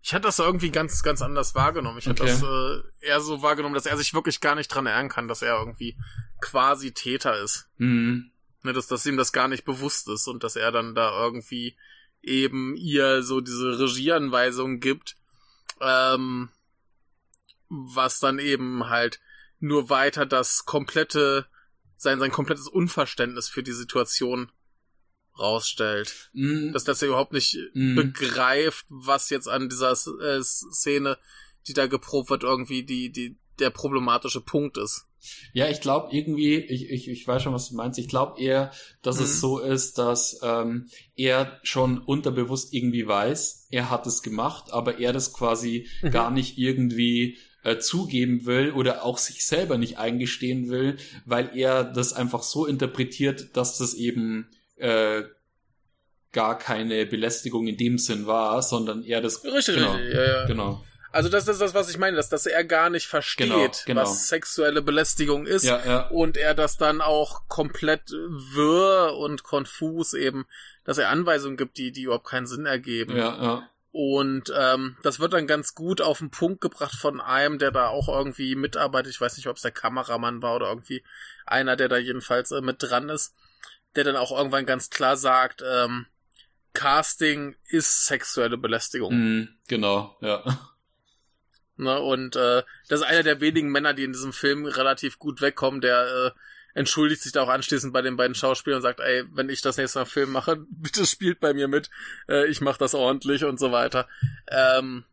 Ich 0.00 0.14
hatte 0.14 0.22
das 0.22 0.38
irgendwie 0.38 0.70
ganz, 0.70 1.02
ganz 1.02 1.20
anders 1.20 1.54
wahrgenommen. 1.54 1.98
Ich 1.98 2.08
okay. 2.08 2.22
hatte 2.22 2.30
das 2.30 2.42
äh, 3.02 3.06
eher 3.06 3.20
so 3.20 3.42
wahrgenommen, 3.42 3.74
dass 3.74 3.84
er 3.84 3.98
sich 3.98 4.14
wirklich 4.14 4.40
gar 4.40 4.54
nicht 4.54 4.68
dran 4.68 4.86
erinnern 4.86 5.10
kann, 5.10 5.28
dass 5.28 5.42
er 5.42 5.58
irgendwie 5.58 5.98
quasi 6.40 6.92
Täter 6.92 7.38
ist. 7.38 7.68
Mhm. 7.76 8.30
Ne, 8.62 8.72
dass, 8.72 8.86
dass 8.86 9.04
ihm 9.04 9.18
das 9.18 9.34
gar 9.34 9.48
nicht 9.48 9.66
bewusst 9.66 10.08
ist 10.08 10.26
und 10.26 10.42
dass 10.42 10.56
er 10.56 10.72
dann 10.72 10.94
da 10.94 11.22
irgendwie 11.22 11.76
eben 12.22 12.74
ihr 12.76 13.22
so 13.22 13.42
diese 13.42 13.78
Regieanweisung 13.78 14.80
gibt, 14.80 15.18
ähm, 15.82 16.48
was 17.68 18.20
dann 18.20 18.38
eben 18.38 18.88
halt 18.88 19.20
nur 19.60 19.90
weiter 19.90 20.24
das 20.24 20.64
komplette, 20.64 21.46
sein, 22.04 22.20
sein 22.20 22.30
komplettes 22.30 22.68
Unverständnis 22.68 23.48
für 23.48 23.64
die 23.64 23.72
Situation 23.72 24.52
rausstellt. 25.38 26.30
Mm. 26.32 26.72
Dass, 26.72 26.84
dass 26.84 27.02
er 27.02 27.08
überhaupt 27.08 27.32
nicht 27.32 27.58
mm. 27.74 27.96
begreift, 27.96 28.86
was 28.88 29.30
jetzt 29.30 29.48
an 29.48 29.68
dieser 29.68 29.92
äh, 29.92 30.42
Szene, 30.42 31.18
die 31.66 31.72
da 31.72 31.86
geprobt 31.88 32.30
wird, 32.30 32.44
irgendwie 32.44 32.84
die, 32.84 33.10
die, 33.10 33.36
der 33.58 33.70
problematische 33.70 34.40
Punkt 34.40 34.76
ist. 34.76 35.06
Ja, 35.52 35.68
ich 35.68 35.80
glaube 35.80 36.14
irgendwie, 36.14 36.56
ich, 36.56 36.90
ich, 36.90 37.08
ich 37.08 37.26
weiß 37.26 37.42
schon, 37.42 37.54
was 37.54 37.70
du 37.70 37.76
meinst. 37.76 37.98
Ich 37.98 38.08
glaube 38.08 38.40
eher, 38.40 38.72
dass 39.02 39.18
mhm. 39.18 39.24
es 39.24 39.40
so 39.40 39.58
ist, 39.58 39.98
dass 39.98 40.38
ähm, 40.42 40.88
er 41.16 41.58
schon 41.62 41.98
unterbewusst 41.98 42.74
irgendwie 42.74 43.06
weiß, 43.06 43.68
er 43.70 43.90
hat 43.90 44.06
es 44.06 44.22
gemacht, 44.22 44.72
aber 44.72 44.98
er 44.98 45.12
das 45.12 45.32
quasi 45.32 45.88
mhm. 46.02 46.10
gar 46.10 46.30
nicht 46.30 46.58
irgendwie 46.58 47.38
äh, 47.64 47.78
zugeben 47.78 48.46
will 48.46 48.70
oder 48.72 49.04
auch 49.04 49.18
sich 49.18 49.44
selber 49.44 49.78
nicht 49.78 49.98
eingestehen 49.98 50.68
will, 50.70 50.96
weil 51.24 51.50
er 51.56 51.82
das 51.82 52.12
einfach 52.12 52.42
so 52.42 52.66
interpretiert, 52.66 53.56
dass 53.56 53.78
das 53.78 53.94
eben 53.94 54.48
äh, 54.76 55.22
gar 56.32 56.58
keine 56.58 57.06
Belästigung 57.06 57.66
in 57.66 57.76
dem 57.76 57.98
Sinn 57.98 58.26
war, 58.26 58.60
sondern 58.62 59.02
eher 59.02 59.20
das. 59.20 59.44
Richtig, 59.44 59.76
genau, 59.76 59.92
richtig, 59.92 60.14
ja, 60.14 60.24
ja. 60.24 60.46
Genau. 60.46 60.84
Also 61.10 61.28
das 61.28 61.46
ist 61.46 61.60
das, 61.60 61.74
was 61.74 61.88
ich 61.88 61.96
meine, 61.96 62.16
dass, 62.16 62.28
dass 62.28 62.44
er 62.44 62.64
gar 62.64 62.90
nicht 62.90 63.06
versteht, 63.06 63.46
genau, 63.46 63.70
genau. 63.86 64.00
was 64.02 64.26
sexuelle 64.28 64.82
Belästigung 64.82 65.46
ist 65.46 65.64
ja, 65.64 65.80
ja. 65.86 66.08
und 66.08 66.36
er 66.36 66.54
das 66.54 66.76
dann 66.76 67.00
auch 67.00 67.46
komplett 67.46 68.10
wirr 68.10 69.16
und 69.16 69.44
konfus 69.44 70.12
eben, 70.12 70.44
dass 70.82 70.98
er 70.98 71.10
Anweisungen 71.10 71.56
gibt, 71.56 71.78
die, 71.78 71.92
die 71.92 72.02
überhaupt 72.02 72.26
keinen 72.26 72.48
Sinn 72.48 72.66
ergeben. 72.66 73.16
Ja, 73.16 73.42
ja. 73.42 73.68
Und 73.96 74.52
ähm, 74.58 74.96
das 75.04 75.20
wird 75.20 75.34
dann 75.34 75.46
ganz 75.46 75.76
gut 75.76 76.00
auf 76.00 76.18
den 76.18 76.30
Punkt 76.30 76.60
gebracht 76.60 76.96
von 76.96 77.20
einem, 77.20 77.60
der 77.60 77.70
da 77.70 77.86
auch 77.86 78.08
irgendwie 78.08 78.56
mitarbeitet. 78.56 79.12
Ich 79.12 79.20
weiß 79.20 79.36
nicht, 79.36 79.46
ob 79.46 79.54
es 79.54 79.62
der 79.62 79.70
Kameramann 79.70 80.42
war 80.42 80.56
oder 80.56 80.66
irgendwie 80.66 81.04
einer, 81.46 81.76
der 81.76 81.88
da 81.88 81.96
jedenfalls 81.96 82.50
äh, 82.50 82.60
mit 82.60 82.82
dran 82.82 83.08
ist, 83.08 83.36
der 83.94 84.02
dann 84.02 84.16
auch 84.16 84.36
irgendwann 84.36 84.66
ganz 84.66 84.90
klar 84.90 85.16
sagt, 85.16 85.62
ähm, 85.64 86.06
Casting 86.72 87.54
ist 87.68 88.06
sexuelle 88.06 88.58
Belästigung. 88.58 89.14
Mm, 89.14 89.48
genau, 89.68 90.16
ja. 90.20 90.42
Ne, 91.76 92.00
und 92.00 92.34
äh, 92.34 92.64
das 92.88 92.98
ist 92.98 93.06
einer 93.06 93.22
der 93.22 93.40
wenigen 93.40 93.70
Männer, 93.70 93.94
die 93.94 94.02
in 94.02 94.12
diesem 94.12 94.32
Film 94.32 94.66
relativ 94.66 95.20
gut 95.20 95.40
wegkommen, 95.40 95.80
der 95.80 96.02
äh, 96.02 96.30
entschuldigt 96.74 97.22
sich 97.22 97.32
da 97.32 97.42
auch 97.42 97.48
anschließend 97.48 97.92
bei 97.92 98.02
den 98.02 98.16
beiden 98.16 98.34
Schauspielern 98.34 98.78
und 98.78 98.82
sagt, 98.82 99.00
ey, 99.00 99.24
wenn 99.32 99.48
ich 99.48 99.62
das 99.62 99.76
nächste 99.76 100.00
Mal 100.00 100.04
Film 100.04 100.32
mache, 100.32 100.56
bitte 100.70 101.06
spielt 101.06 101.40
bei 101.40 101.54
mir 101.54 101.68
mit, 101.68 101.90
äh, 102.28 102.46
ich 102.46 102.60
mach 102.60 102.76
das 102.76 102.94
ordentlich 102.94 103.44
und 103.44 103.58
so 103.58 103.72
weiter. 103.72 104.08
Ähm, 104.48 105.04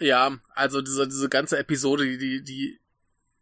ja, 0.00 0.38
also 0.54 0.80
diese, 0.80 1.06
diese 1.06 1.28
ganze 1.28 1.58
Episode, 1.58 2.04
die, 2.04 2.18
die, 2.18 2.42
die 2.42 2.80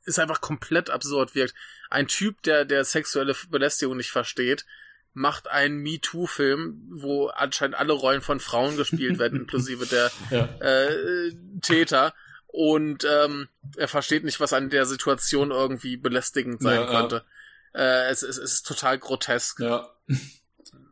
ist 0.04 0.18
einfach 0.18 0.40
komplett 0.40 0.90
absurd 0.90 1.34
wirkt. 1.34 1.54
Ein 1.90 2.08
Typ, 2.08 2.42
der, 2.42 2.64
der 2.64 2.84
sexuelle 2.84 3.34
Belästigung 3.48 3.96
nicht 3.96 4.10
versteht, 4.10 4.66
macht 5.14 5.48
einen 5.48 5.78
MeToo-Film, 5.78 6.82
wo 6.90 7.28
anscheinend 7.28 7.76
alle 7.76 7.92
Rollen 7.92 8.22
von 8.22 8.40
Frauen 8.40 8.76
gespielt 8.76 9.18
werden, 9.18 9.40
inklusive 9.42 9.86
der 9.86 10.10
ja. 10.30 10.48
äh, 10.60 11.32
Täter 11.60 12.14
und 12.46 13.04
ähm, 13.04 13.48
er 13.76 13.88
versteht 13.88 14.24
nicht, 14.24 14.40
was 14.40 14.52
an 14.52 14.70
der 14.70 14.86
Situation 14.86 15.50
irgendwie 15.50 15.96
belästigend 15.96 16.62
sein 16.62 16.80
ja, 16.80 16.86
könnte. 16.86 17.16
Ja. 17.16 17.22
Äh, 17.74 18.08
es, 18.10 18.22
es, 18.22 18.38
es 18.38 18.54
ist 18.54 18.66
total 18.66 18.98
grotesk. 18.98 19.60
Ja. 19.60 19.88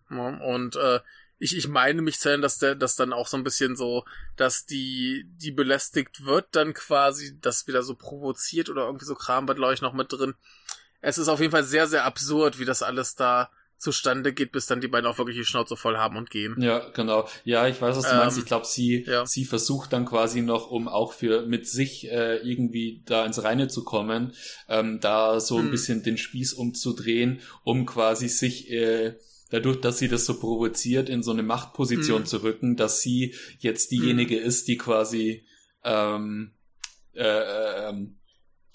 Und 0.09 0.77
äh, 0.77 1.01
ich, 1.39 1.57
ich 1.57 1.69
meine 1.69 2.01
mich 2.03 2.25
erinnern, 2.25 2.43
dass 2.43 2.59
der, 2.59 2.75
dass 2.75 2.97
dann 2.97 3.13
auch 3.13 3.27
so 3.27 3.37
ein 3.37 3.45
bisschen 3.45 3.77
so, 3.77 4.05
dass 4.37 4.65
die, 4.65 5.27
die 5.37 5.51
belästigt 5.51 6.25
wird, 6.25 6.47
dann 6.53 6.73
quasi 6.73 7.39
das 7.41 7.67
wieder 7.67 7.83
so 7.83 7.95
provoziert 7.95 8.71
oder 8.71 8.87
irgendwie 8.87 9.05
so 9.05 9.15
Kram 9.15 9.47
wird, 9.47 9.59
glaube 9.59 9.75
ich, 9.75 9.83
noch 9.83 9.93
mit 9.93 10.13
drin. 10.13 10.35
Es 11.01 11.19
ist 11.19 11.29
auf 11.29 11.41
jeden 11.41 11.53
Fall 11.53 11.65
sehr, 11.65 11.87
sehr 11.87 12.05
absurd, 12.05 12.59
wie 12.59 12.65
das 12.65 12.83
alles 12.83 13.15
da 13.15 13.51
zustande 13.79 14.33
geht, 14.33 14.53
bis 14.53 14.67
dann 14.67 14.81
die 14.81 14.89
beiden 14.89 15.07
auch 15.07 15.19
wirklich 15.19 15.37
die 15.37 15.45
Schnauze 15.45 15.77
voll 15.77 15.97
haben 15.97 16.17
und 16.17 16.31
gehen. 16.31 16.57
Ja, 16.59 16.89
genau. 16.91 17.29
Ja, 17.45 17.69
ich 17.69 17.81
weiß, 17.81 17.97
was 17.97 18.05
du 18.05 18.13
ähm, 18.13 18.19
meinst. 18.19 18.39
Ich 18.39 18.47
glaube, 18.47 18.67
sie, 18.67 19.05
ja. 19.07 19.27
sie 19.27 19.45
versucht 19.45 19.93
dann 19.93 20.07
quasi 20.07 20.41
noch, 20.41 20.71
um 20.71 20.89
auch 20.89 21.13
für 21.13 21.47
mit 21.47 21.69
sich 21.69 22.11
äh, 22.11 22.37
irgendwie 22.37 23.03
da 23.05 23.25
ins 23.27 23.43
Reine 23.43 23.69
zu 23.69 23.85
kommen, 23.85 24.33
ähm, 24.69 25.01
da 25.01 25.41
so 25.41 25.59
hm. 25.59 25.67
ein 25.67 25.71
bisschen 25.71 26.03
den 26.03 26.19
Spieß 26.19 26.55
umzudrehen, 26.55 27.41
um 27.65 27.87
quasi 27.87 28.29
sich 28.29 28.71
äh, 28.71 29.17
dadurch, 29.51 29.81
dass 29.81 29.99
sie 29.99 30.09
das 30.09 30.25
so 30.25 30.39
provoziert, 30.39 31.09
in 31.09 31.23
so 31.23 31.33
eine 31.33 31.43
Machtposition 31.43 32.21
hm. 32.21 32.27
zu 32.27 32.43
rücken, 32.43 32.77
dass 32.77 33.01
sie 33.01 33.35
jetzt 33.59 33.91
diejenige 33.91 34.37
hm. 34.37 34.45
ist, 34.45 34.69
die 34.69 34.79
quasi 34.79 35.45
ähm, 35.85 36.53
äh, 37.15 37.89
ähm, 37.89 38.17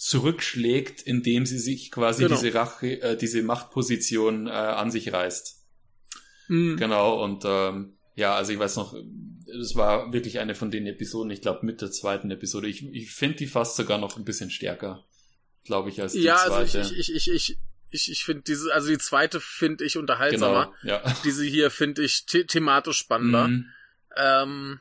zurückschlägt, 0.01 1.03
indem 1.03 1.45
sie 1.45 1.59
sich 1.59 1.91
quasi 1.91 2.23
genau. 2.23 2.35
diese 2.35 2.55
Rache, 2.55 2.99
äh, 3.03 3.15
diese 3.15 3.43
Machtposition 3.43 4.47
äh, 4.47 4.49
an 4.49 4.89
sich 4.89 5.13
reißt. 5.13 5.63
Mhm. 6.47 6.77
Genau, 6.77 7.23
und 7.23 7.43
ähm, 7.45 7.93
ja, 8.15 8.33
also 8.33 8.51
ich 8.51 8.57
weiß 8.57 8.77
noch, 8.77 8.95
es 9.61 9.75
war 9.75 10.11
wirklich 10.11 10.39
eine 10.39 10.55
von 10.55 10.71
den 10.71 10.87
Episoden, 10.87 11.29
ich 11.29 11.41
glaube 11.41 11.67
mit 11.67 11.81
der 11.81 11.91
zweiten 11.91 12.31
Episode. 12.31 12.67
Ich, 12.67 12.83
ich 12.83 13.11
finde 13.11 13.37
die 13.37 13.45
fast 13.45 13.75
sogar 13.75 13.99
noch 13.99 14.17
ein 14.17 14.25
bisschen 14.25 14.49
stärker, 14.49 15.05
glaube 15.65 15.89
ich, 15.89 16.01
als 16.01 16.13
die 16.13 16.21
ja, 16.21 16.37
zweite. 16.37 16.77
Ja, 16.77 16.83
also 16.83 16.95
ich, 16.95 17.09
ich, 17.09 17.27
ich, 17.27 17.31
ich, 17.31 17.57
ich, 17.91 18.11
ich 18.11 18.25
finde 18.25 18.41
diese, 18.41 18.73
also 18.73 18.87
die 18.89 18.97
zweite 18.97 19.39
finde 19.39 19.85
ich 19.85 19.99
unterhaltsamer. 19.99 20.73
Genau, 20.81 20.93
ja. 20.95 21.15
Diese 21.23 21.45
hier 21.45 21.69
finde 21.69 22.01
ich 22.01 22.25
the 22.27 22.45
thematisch 22.45 22.97
spannender. 22.97 23.49
Mhm. 23.49 23.65
Ähm, 24.17 24.79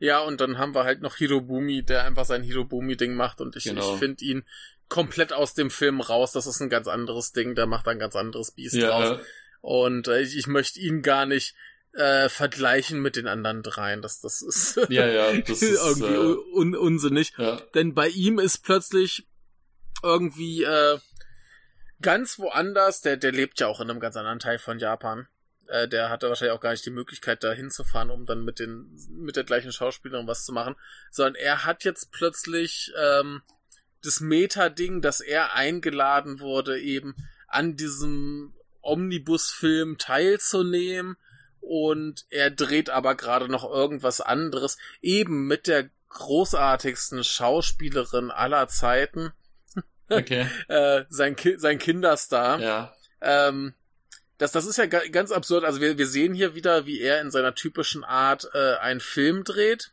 ja, 0.00 0.20
und 0.20 0.40
dann 0.40 0.56
haben 0.56 0.74
wir 0.74 0.84
halt 0.84 1.02
noch 1.02 1.16
Hirobumi, 1.16 1.82
der 1.82 2.04
einfach 2.04 2.24
sein 2.24 2.42
Hirobumi-Ding 2.42 3.14
macht 3.14 3.42
und 3.42 3.54
ich, 3.54 3.64
genau. 3.64 3.92
ich 3.92 3.98
finde 3.98 4.24
ihn 4.24 4.44
komplett 4.88 5.34
aus 5.34 5.52
dem 5.52 5.70
Film 5.70 6.00
raus. 6.00 6.32
Das 6.32 6.46
ist 6.46 6.60
ein 6.60 6.70
ganz 6.70 6.88
anderes 6.88 7.32
Ding, 7.32 7.54
der 7.54 7.66
macht 7.66 7.86
ein 7.86 7.98
ganz 7.98 8.16
anderes 8.16 8.50
Biest 8.50 8.76
ja, 8.76 8.90
raus. 8.90 9.18
Ja. 9.18 9.24
Und 9.60 10.08
äh, 10.08 10.22
ich, 10.22 10.38
ich 10.38 10.46
möchte 10.46 10.80
ihn 10.80 11.02
gar 11.02 11.26
nicht 11.26 11.54
äh, 11.92 12.30
vergleichen 12.30 13.02
mit 13.02 13.14
den 13.14 13.26
anderen 13.26 13.62
dreien. 13.62 14.00
Das, 14.00 14.22
das 14.22 14.40
ist 14.40 14.76
ja, 14.88 15.06
ja, 15.06 15.38
das 15.38 15.60
ist, 15.62 15.84
irgendwie 15.84 16.14
äh, 16.14 16.56
un 16.56 16.74
unsinnig. 16.74 17.34
Ja. 17.36 17.60
Denn 17.74 17.92
bei 17.92 18.08
ihm 18.08 18.38
ist 18.38 18.64
plötzlich 18.64 19.28
irgendwie 20.02 20.64
äh, 20.64 20.98
ganz 22.00 22.38
woanders, 22.38 23.02
der, 23.02 23.18
der 23.18 23.32
lebt 23.32 23.60
ja 23.60 23.66
auch 23.66 23.82
in 23.82 23.90
einem 23.90 24.00
ganz 24.00 24.16
anderen 24.16 24.38
Teil 24.38 24.58
von 24.58 24.78
Japan. 24.78 25.28
Äh, 25.70 25.88
der 25.88 26.10
hatte 26.10 26.28
wahrscheinlich 26.28 26.56
auch 26.56 26.60
gar 26.60 26.72
nicht 26.72 26.84
die 26.84 26.90
Möglichkeit, 26.90 27.44
da 27.44 27.52
hinzufahren, 27.52 28.10
um 28.10 28.26
dann 28.26 28.44
mit 28.44 28.58
den, 28.58 28.90
mit 29.10 29.36
der 29.36 29.44
gleichen 29.44 29.72
Schauspielerin 29.72 30.26
was 30.26 30.44
zu 30.44 30.52
machen. 30.52 30.74
Sondern 31.10 31.36
er 31.36 31.64
hat 31.64 31.84
jetzt 31.84 32.10
plötzlich 32.10 32.92
ähm, 33.00 33.42
das 34.02 34.20
Meta-Ding, 34.20 35.00
dass 35.00 35.20
er 35.20 35.54
eingeladen 35.54 36.40
wurde, 36.40 36.80
eben 36.80 37.14
an 37.46 37.76
diesem 37.76 38.52
Omnibus-Film 38.82 39.96
teilzunehmen. 39.98 41.16
Und 41.60 42.26
er 42.30 42.50
dreht 42.50 42.90
aber 42.90 43.14
gerade 43.14 43.48
noch 43.48 43.64
irgendwas 43.64 44.20
anderes, 44.20 44.76
eben 45.00 45.46
mit 45.46 45.68
der 45.68 45.88
großartigsten 46.08 47.22
Schauspielerin 47.22 48.32
aller 48.32 48.66
Zeiten. 48.66 49.32
Okay. 50.08 50.48
äh, 50.68 51.04
sein, 51.10 51.36
Ki 51.36 51.58
sein 51.58 51.78
Kinderstar. 51.78 52.58
Ja. 52.60 52.94
Ähm, 53.20 53.74
das, 54.40 54.52
das 54.52 54.64
ist 54.64 54.78
ja 54.78 54.86
ganz 54.86 55.32
absurd. 55.32 55.64
Also 55.64 55.82
wir, 55.82 55.98
wir 55.98 56.06
sehen 56.06 56.32
hier 56.32 56.54
wieder, 56.54 56.86
wie 56.86 56.98
er 56.98 57.20
in 57.20 57.30
seiner 57.30 57.54
typischen 57.54 58.04
Art 58.04 58.48
äh, 58.54 58.76
einen 58.76 59.00
Film 59.00 59.44
dreht. 59.44 59.92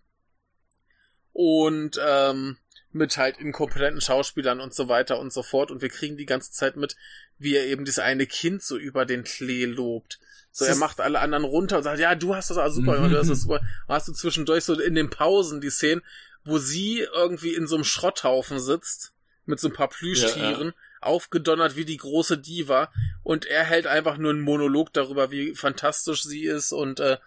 Und 1.33 1.99
ähm, 2.01 2.57
mit 2.93 3.17
halt 3.17 3.37
inkompetenten 3.39 3.99
Schauspielern 3.99 4.61
und 4.61 4.73
so 4.73 4.87
weiter 4.87 5.19
und 5.19 5.33
so 5.33 5.43
fort. 5.43 5.69
Und 5.69 5.81
wir 5.81 5.89
kriegen 5.89 6.15
die 6.15 6.25
ganze 6.25 6.53
Zeit 6.53 6.77
mit, 6.77 6.95
wie 7.37 7.55
er 7.55 7.65
eben 7.65 7.83
dieses 7.83 7.99
eine 7.99 8.25
Kind 8.25 8.63
so 8.63 8.77
über 8.77 9.05
den 9.05 9.25
Klee 9.25 9.65
lobt. 9.65 10.17
So, 10.51 10.63
er 10.63 10.77
macht 10.77 11.01
alle 11.01 11.19
anderen 11.19 11.43
runter 11.43 11.77
und 11.77 11.83
sagt, 11.83 11.99
ja, 11.99 12.15
du 12.15 12.33
hast 12.33 12.49
das 12.49 12.57
auch 12.57 12.69
super, 12.69 12.95
du 13.09 13.17
hast 13.17 13.29
das 13.29 13.41
super. 13.41 13.59
Und 13.59 13.93
hast 13.93 14.07
du 14.07 14.13
zwischendurch 14.13 14.63
so 14.63 14.79
in 14.79 14.95
den 14.95 15.09
Pausen 15.09 15.59
die 15.59 15.69
Szenen, 15.69 16.01
wo 16.45 16.57
sie 16.57 17.05
irgendwie 17.13 17.53
in 17.53 17.67
so 17.67 17.75
einem 17.75 17.83
Schrotthaufen 17.83 18.59
sitzt, 18.61 19.11
mit 19.45 19.59
so 19.59 19.67
ein 19.67 19.73
paar 19.73 19.89
Plüschtieren, 19.89 20.67
ja, 20.67 20.73
ja. 20.73 20.73
Aufgedonnert 21.07 21.75
wie 21.75 21.85
die 21.85 21.97
große 21.97 22.37
Diva, 22.37 22.91
und 23.23 23.45
er 23.45 23.63
hält 23.63 23.87
einfach 23.87 24.17
nur 24.17 24.31
einen 24.31 24.41
Monolog 24.41 24.93
darüber, 24.93 25.31
wie 25.31 25.55
fantastisch 25.55 26.23
sie 26.23 26.45
ist 26.45 26.71
und 26.71 26.99
äh, 26.99 27.17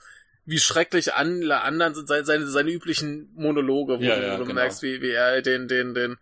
wie 0.45 0.59
schrecklich 0.59 1.15
alle 1.15 1.61
anderen 1.61 1.95
sind 1.95 2.09
seine, 2.09 2.25
seine, 2.25 2.47
seine 2.47 2.71
üblichen 2.71 3.31
Monologe, 3.35 3.99
wo 3.99 4.03
ja, 4.03 4.21
ja, 4.21 4.37
du 4.37 4.45
genau. 4.45 4.55
merkst, 4.55 4.83
wie, 4.83 5.01
wie 5.03 5.11
er 5.11 5.43
den, 5.43 5.69
den, 5.69 5.95
den, 5.95 6.17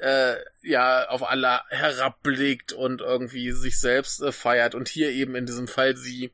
äh, 0.00 0.36
ja, 0.62 1.08
auf 1.08 1.28
alle 1.28 1.60
herabblickt 1.68 2.72
und 2.72 3.00
irgendwie 3.00 3.52
sich 3.52 3.78
selbst 3.78 4.22
äh, 4.22 4.32
feiert 4.32 4.74
und 4.74 4.88
hier 4.88 5.10
eben 5.10 5.34
in 5.34 5.46
diesem 5.46 5.68
Fall 5.68 5.96
sie. 5.96 6.32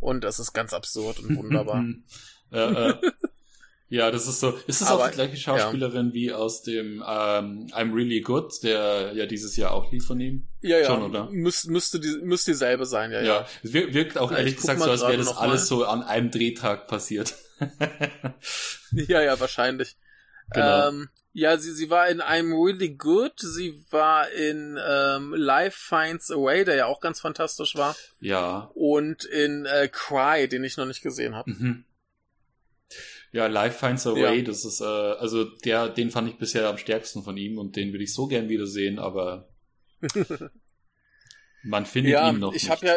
Und 0.00 0.24
das 0.24 0.38
ist 0.38 0.52
ganz 0.52 0.72
absurd 0.72 1.18
und 1.20 1.36
wunderbar. 1.36 1.84
ja, 2.50 2.90
äh, 2.90 2.94
ja, 3.92 4.10
das 4.10 4.26
ist 4.26 4.40
so. 4.40 4.58
Ist 4.66 4.80
das 4.80 4.88
Aber, 4.88 5.04
auch 5.04 5.08
die 5.10 5.16
gleiche 5.16 5.36
Schauspielerin 5.36 6.08
ja. 6.08 6.14
wie 6.14 6.32
aus 6.32 6.62
dem 6.62 7.04
ähm, 7.06 7.66
I'm 7.72 7.94
Really 7.94 8.22
Good, 8.22 8.62
der 8.62 9.12
ja 9.14 9.26
dieses 9.26 9.54
Jahr 9.56 9.72
auch 9.72 9.92
lief 9.92 10.06
von 10.06 10.18
ihm? 10.18 10.48
Ja, 10.62 10.78
ja. 10.78 10.86
Schon, 10.86 11.02
oder? 11.02 11.28
Müs 11.30 11.66
müsste, 11.66 12.00
die, 12.00 12.16
müsste 12.22 12.52
dieselbe 12.52 12.86
sein, 12.86 13.12
ja, 13.12 13.20
ja. 13.20 13.26
Ja, 13.26 13.46
es 13.62 13.74
wirkt 13.74 14.16
auch 14.16 14.32
ehrlich 14.32 14.56
gesagt 14.56 14.80
so, 14.80 14.90
als 14.90 15.02
wäre 15.02 15.18
das 15.18 15.36
alles 15.36 15.68
so 15.68 15.84
an 15.84 16.02
einem 16.02 16.30
Drehtag 16.30 16.86
passiert. 16.86 17.34
ja, 18.92 19.20
ja, 19.20 19.38
wahrscheinlich. 19.38 19.94
Genau. 20.54 20.88
Ähm, 20.88 21.10
ja, 21.34 21.58
sie, 21.58 21.72
sie 21.72 21.90
war 21.90 22.08
in 22.08 22.22
I'm 22.22 22.50
Really 22.50 22.94
Good, 22.94 23.40
sie 23.40 23.84
war 23.90 24.30
in 24.30 24.78
ähm, 24.82 25.34
Life 25.34 25.76
Finds 25.78 26.30
a 26.30 26.36
Way, 26.36 26.64
der 26.64 26.76
ja 26.76 26.86
auch 26.86 27.02
ganz 27.02 27.20
fantastisch 27.20 27.76
war. 27.76 27.94
Ja. 28.20 28.70
Und 28.72 29.26
in 29.26 29.66
äh, 29.66 29.88
Cry, 29.92 30.48
den 30.48 30.64
ich 30.64 30.78
noch 30.78 30.86
nicht 30.86 31.02
gesehen 31.02 31.34
habe. 31.34 31.50
Mhm. 31.50 31.84
Ja, 33.32 33.46
Life 33.46 33.78
Finds 33.78 34.06
a 34.06 34.12
Way, 34.12 34.38
ja. 34.38 34.42
das 34.44 34.64
ist, 34.64 34.80
äh, 34.80 34.84
also 34.84 35.44
der, 35.44 35.88
den 35.88 36.10
fand 36.10 36.28
ich 36.28 36.36
bisher 36.36 36.68
am 36.68 36.76
stärksten 36.76 37.22
von 37.22 37.36
ihm 37.36 37.58
und 37.58 37.76
den 37.76 37.92
würde 37.92 38.04
ich 38.04 38.12
so 38.12 38.26
gern 38.26 38.50
wiedersehen, 38.50 38.98
aber 38.98 39.48
man 41.64 41.86
findet 41.86 42.12
ja, 42.12 42.30
ihn 42.30 42.38
noch 42.38 42.52
ich 42.52 42.64
nicht. 42.64 42.70
Hab 42.70 42.82
ja, 42.82 42.94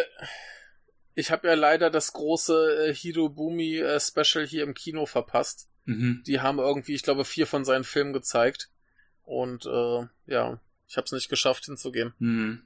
ich 1.13 1.31
habe 1.31 1.47
ja 1.47 1.53
leider 1.53 1.89
das 1.89 2.11
große 2.11 2.88
äh, 2.89 2.93
Hirobumi 2.93 3.77
äh, 3.77 3.99
Special 3.99 4.45
hier 4.45 4.63
im 4.63 4.73
Kino 4.73 5.05
verpasst. 5.05 5.69
Mhm. 5.86 6.23
Die 6.27 6.41
haben 6.41 6.59
irgendwie, 6.59 6.93
ich 6.93 7.03
glaube, 7.03 7.23
vier 7.23 7.47
von 7.47 7.63
seinen 7.63 7.86
Filmen 7.86 8.11
gezeigt. 8.11 8.69
Und 9.23 9.65
äh, 9.65 10.07
ja, 10.27 10.59
ich 10.88 10.97
habe 10.97 11.05
es 11.05 11.11
nicht 11.13 11.29
geschafft 11.29 11.65
hinzugehen. 11.65 12.13
Mhm. 12.19 12.63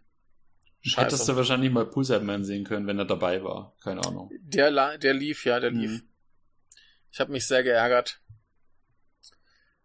Scheiße. 0.82 1.05
Hättest 1.05 1.30
du 1.30 1.36
wahrscheinlich 1.36 1.72
mal 1.72 1.86
Pulsar 1.86 2.22
Man 2.22 2.43
sehen 2.43 2.63
können, 2.63 2.88
wenn 2.88 2.97
er 2.97 3.05
dabei 3.05 3.43
war. 3.43 3.76
Keine 3.84 4.03
Ahnung. 4.03 4.32
Der, 4.41 4.97
der 4.97 5.13
lief, 5.13 5.45
ja, 5.45 5.59
der 5.59 5.72
lief. 5.72 6.01
Ich 7.12 7.20
habe 7.20 7.32
mich 7.32 7.47
sehr 7.47 7.64
geärgert. 7.64 8.20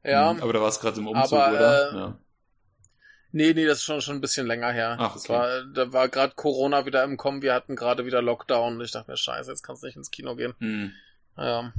Ja. 0.02 0.32
Mhm, 0.32 0.42
aber 0.42 0.52
da 0.52 0.60
war 0.60 0.68
es 0.68 0.80
gerade 0.80 1.00
im 1.00 1.08
Umzug, 1.08 1.38
aber, 1.38 1.56
oder? 1.56 1.92
Äh, 1.92 1.96
ja. 1.96 2.18
Nee, 3.32 3.52
nee, 3.52 3.66
das 3.66 3.78
ist 3.78 3.84
schon, 3.84 4.00
schon 4.00 4.16
ein 4.16 4.20
bisschen 4.20 4.46
länger 4.46 4.70
her. 4.70 4.96
Ach, 4.98 5.10
okay. 5.10 5.14
das 5.14 5.28
war, 5.28 5.64
da 5.64 5.92
war 5.92 6.08
gerade 6.08 6.34
Corona 6.36 6.86
wieder 6.86 7.02
im 7.02 7.16
Kommen, 7.16 7.42
wir 7.42 7.52
hatten 7.52 7.74
gerade 7.74 8.06
wieder 8.06 8.22
Lockdown 8.22 8.76
und 8.76 8.84
ich 8.84 8.92
dachte 8.92 9.10
mir, 9.10 9.16
scheiße, 9.16 9.50
jetzt 9.50 9.62
kannst 9.62 9.82
du 9.82 9.86
nicht 9.86 9.96
ins 9.96 10.12
Kino 10.12 10.36
gehen. 10.36 10.54
Mhm. 10.60 10.92
Ja. 11.36 11.72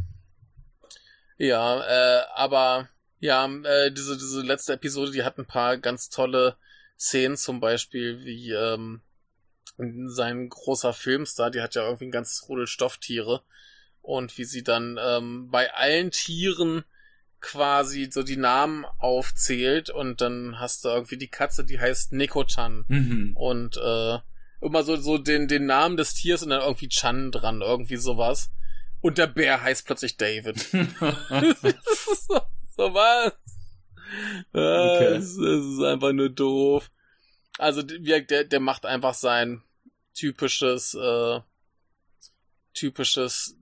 Ja, 1.38 1.84
äh, 1.86 2.24
aber 2.34 2.89
ja, 3.20 3.46
äh, 3.46 3.91
diese, 3.91 4.18
diese 4.18 4.41
letzte 4.41 4.74
Episode, 4.74 5.12
die 5.12 5.24
hat 5.24 5.38
ein 5.38 5.46
paar 5.46 5.78
ganz 5.78 6.10
tolle 6.10 6.58
Szenen, 6.98 7.38
zum 7.38 7.60
Beispiel 7.60 8.24
wie 8.26 8.52
ähm, 8.52 9.02
sein 9.78 10.50
großer 10.50 10.93
Filmstar, 10.93 11.52
die 11.52 11.62
hat 11.62 11.76
ja 11.76 11.84
irgendwie 11.84 12.06
ein 12.06 12.12
ganzes 12.12 12.48
Rudel 12.48 12.68
Stofftiere 12.68 13.43
und 14.06 14.38
wie 14.38 14.45
sie 14.45 14.64
dann 14.64 14.97
ähm, 15.01 15.49
bei 15.51 15.74
allen 15.74 16.12
Tieren 16.12 16.84
quasi 17.41 18.10
so 18.12 18.24
die 18.24 18.38
Namen 18.38 18.86
aufzählt 18.99 19.89
und 19.89 20.22
dann 20.22 20.60
hast 20.60 20.84
du 20.86 20.89
irgendwie 20.89 21.18
die 21.18 21.28
Katze, 21.28 21.64
die 21.66 21.80
heißt 21.80 22.14
Neko-chan 22.14 22.86
Mhm. 22.88 23.36
und 23.38 23.78
äh, 23.78 24.18
immer 24.62 24.84
so 24.84 24.95
so 24.95 25.18
den 25.18 25.47
den 25.47 25.66
Namen 25.68 25.97
des 25.97 26.14
Tiers 26.16 26.41
und 26.43 26.49
dann 26.49 26.62
irgendwie 26.62 26.89
Chan 26.89 27.32
dran, 27.32 27.62
irgendwie 27.62 27.97
sowas. 27.97 28.51
Und 29.01 29.20
der 29.20 29.28
Bär 29.28 29.62
heißt 29.62 29.86
plötzlich 29.86 30.18
David. 30.18 30.58
so, 30.60 30.78
so 32.76 32.93
was. 32.93 33.34
Okay. 34.53 35.10
Das, 35.16 35.36
das 35.36 35.66
ist 35.66 35.82
einfach 35.84 36.14
nur 36.14 36.30
doof. 36.30 36.89
Also 37.60 37.84
der, 37.84 38.22
der, 38.22 38.43
der 38.45 38.60
macht 38.60 38.86
einfach 38.86 39.14
sein 39.14 39.62
typisches, 40.16 40.93
äh, 40.95 41.39
typisches 42.74 43.56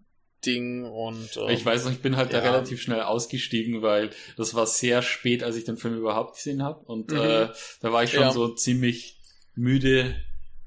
Ding 0.46 0.84
und 0.86 1.38
ähm, 1.38 1.50
Ich 1.50 1.66
weiß 1.66 1.86
noch, 1.86 1.92
ich 1.92 2.02
bin 2.02 2.16
halt 2.18 2.32
ja. 2.34 2.40
da 2.42 2.52
relativ 2.52 2.82
schnell 2.82 3.02
ausgestiegen, 3.02 3.82
weil 3.82 4.10
das 4.38 4.54
war 4.54 4.66
sehr 4.68 5.02
spät, 5.02 5.44
als 5.44 5.56
ich 5.56 5.64
den 5.64 5.78
Film 5.78 5.98
überhaupt 5.98 6.36
gesehen 6.36 6.62
habe. 6.64 6.80
Und 6.86 7.12
Mhm. 7.12 7.18
äh, 7.18 7.50
da 7.82 7.92
war 7.92 8.04
ich 8.04 8.12
schon 8.12 8.22
Ja. 8.24 8.32
so 8.32 8.50
ziemlich 8.54 9.18
müde. 9.56 10.16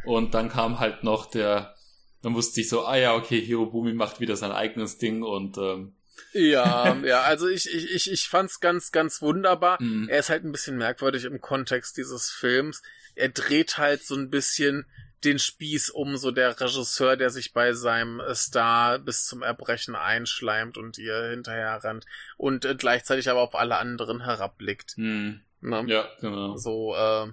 Und 0.04 0.34
dann 0.34 0.48
kam 0.48 0.78
halt 0.78 1.02
noch 1.04 1.26
der, 1.26 1.74
dann 2.22 2.34
wusste 2.34 2.60
ich 2.60 2.68
so, 2.68 2.84
ah 2.86 2.96
ja, 2.96 3.14
okay, 3.14 3.40
Hirobumi 3.40 3.92
macht 3.92 4.20
wieder 4.20 4.36
sein 4.36 4.52
eigenes 4.52 4.98
Ding 4.98 5.22
und 5.22 5.58
ähm, 5.58 5.94
ja, 6.32 6.94
ja, 7.04 7.22
also 7.22 7.46
ich, 7.48 7.68
ich, 7.72 7.90
ich, 7.94 8.10
ich 8.12 8.28
fand's 8.28 8.60
ganz, 8.60 8.90
ganz 8.92 9.20
wunderbar. 9.20 9.82
mh. 9.82 10.08
Er 10.10 10.18
ist 10.20 10.30
halt 10.30 10.44
ein 10.44 10.52
bisschen 10.52 10.76
merkwürdig 10.76 11.24
im 11.24 11.40
Kontext 11.40 11.96
dieses 11.96 12.30
Films. 12.30 12.82
Er 13.14 13.28
dreht 13.30 13.78
halt 13.78 14.04
so 14.04 14.14
ein 14.14 14.30
bisschen 14.30 14.86
den 15.24 15.38
Spieß 15.38 15.90
um, 15.90 16.16
so 16.16 16.30
der 16.30 16.60
Regisseur, 16.60 17.16
der 17.16 17.30
sich 17.30 17.52
bei 17.52 17.72
seinem 17.72 18.20
äh, 18.20 18.34
Star 18.34 18.98
bis 18.98 19.26
zum 19.26 19.42
Erbrechen 19.42 19.94
einschleimt 19.94 20.76
und 20.76 20.98
ihr 20.98 21.30
hinterher 21.30 21.82
rennt 21.82 22.06
und 22.36 22.64
äh, 22.64 22.74
gleichzeitig 22.74 23.30
aber 23.30 23.40
auf 23.40 23.54
alle 23.54 23.78
anderen 23.78 24.24
herabblickt. 24.24 24.94
Mh. 24.96 25.40
Ne? 25.60 25.84
ja, 25.88 26.08
genau. 26.20 26.56
So, 26.56 26.94
äh, 26.94 27.32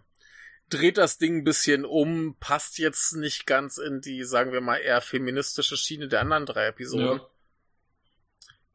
dreht 0.70 0.98
das 0.98 1.18
Ding 1.18 1.40
ein 1.40 1.44
bisschen 1.44 1.86
um, 1.86 2.36
passt 2.40 2.78
jetzt 2.80 3.16
nicht 3.16 3.46
ganz 3.46 3.78
in 3.78 4.02
die, 4.02 4.24
sagen 4.24 4.52
wir 4.52 4.62
mal, 4.62 4.78
eher 4.78 5.02
feministische 5.02 5.78
Schiene 5.78 6.08
der 6.08 6.22
anderen 6.22 6.46
drei 6.46 6.68
Episoden. 6.68 7.22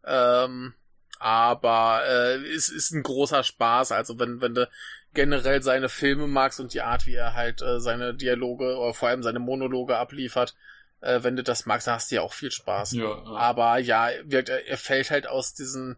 Ja. 0.05 0.45
Ähm, 0.45 0.75
aber 1.19 2.03
äh, 2.07 2.37
es 2.55 2.69
ist 2.69 2.93
ein 2.93 3.03
großer 3.03 3.43
Spaß. 3.43 3.93
Also 3.93 4.19
wenn, 4.19 4.41
wenn 4.41 4.55
du 4.55 4.69
generell 5.15 5.63
seine 5.63 5.89
Filme 5.89 6.27
magst 6.27 6.61
und 6.61 6.75
die 6.75 6.83
Art, 6.83 7.07
wie 7.07 7.15
er 7.15 7.35
halt 7.35 7.63
äh, 7.63 7.81
seine 7.81 8.15
Dialoge 8.15 8.77
oder 8.77 8.95
vor 8.95 9.09
allem 9.09 9.23
seine 9.23 9.39
Monologe 9.39 9.97
abliefert, 9.97 10.55
äh, 11.01 11.23
wenn 11.23 11.37
du 11.37 11.43
das 11.43 11.67
magst, 11.67 11.87
dann 11.87 11.95
hast 11.95 12.11
du 12.11 12.17
ja 12.17 12.23
auch 12.23 12.33
viel 12.33 12.51
Spaß. 12.51 12.93
Ja, 12.93 13.05
ja. 13.05 13.25
Aber 13.25 13.79
ja, 13.79 14.11
wirkt, 14.25 14.49
er, 14.49 14.67
er 14.67 14.79
fällt 14.79 15.11
halt 15.11 15.27
aus 15.27 15.55
diesen 15.55 15.97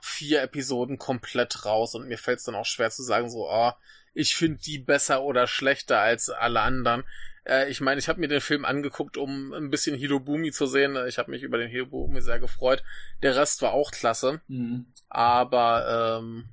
vier 0.00 0.42
Episoden 0.42 0.98
komplett 0.98 1.64
raus 1.64 1.94
und 1.94 2.06
mir 2.06 2.18
fällt 2.18 2.38
es 2.38 2.44
dann 2.44 2.54
auch 2.54 2.66
schwer 2.66 2.90
zu 2.90 3.02
sagen, 3.02 3.30
so, 3.30 3.48
oh, 3.48 3.72
ich 4.12 4.36
finde 4.36 4.60
die 4.60 4.78
besser 4.78 5.22
oder 5.22 5.46
schlechter 5.46 5.98
als 5.98 6.28
alle 6.28 6.60
anderen. 6.60 7.04
Äh, 7.44 7.70
ich 7.70 7.80
meine, 7.80 7.98
ich 7.98 8.08
habe 8.08 8.20
mir 8.20 8.28
den 8.28 8.40
Film 8.40 8.64
angeguckt, 8.64 9.16
um 9.16 9.52
ein 9.52 9.70
bisschen 9.70 9.96
Hirobumi 9.96 10.52
zu 10.52 10.66
sehen. 10.66 10.96
Ich 11.08 11.18
habe 11.18 11.30
mich 11.30 11.42
über 11.42 11.58
den 11.58 11.70
Hirobumi 11.70 12.20
sehr 12.20 12.38
gefreut. 12.38 12.82
Der 13.22 13.34
Rest 13.36 13.62
war 13.62 13.72
auch 13.72 13.90
klasse. 13.90 14.40
Mhm. 14.48 14.86
Aber 15.08 16.20
ähm, 16.20 16.48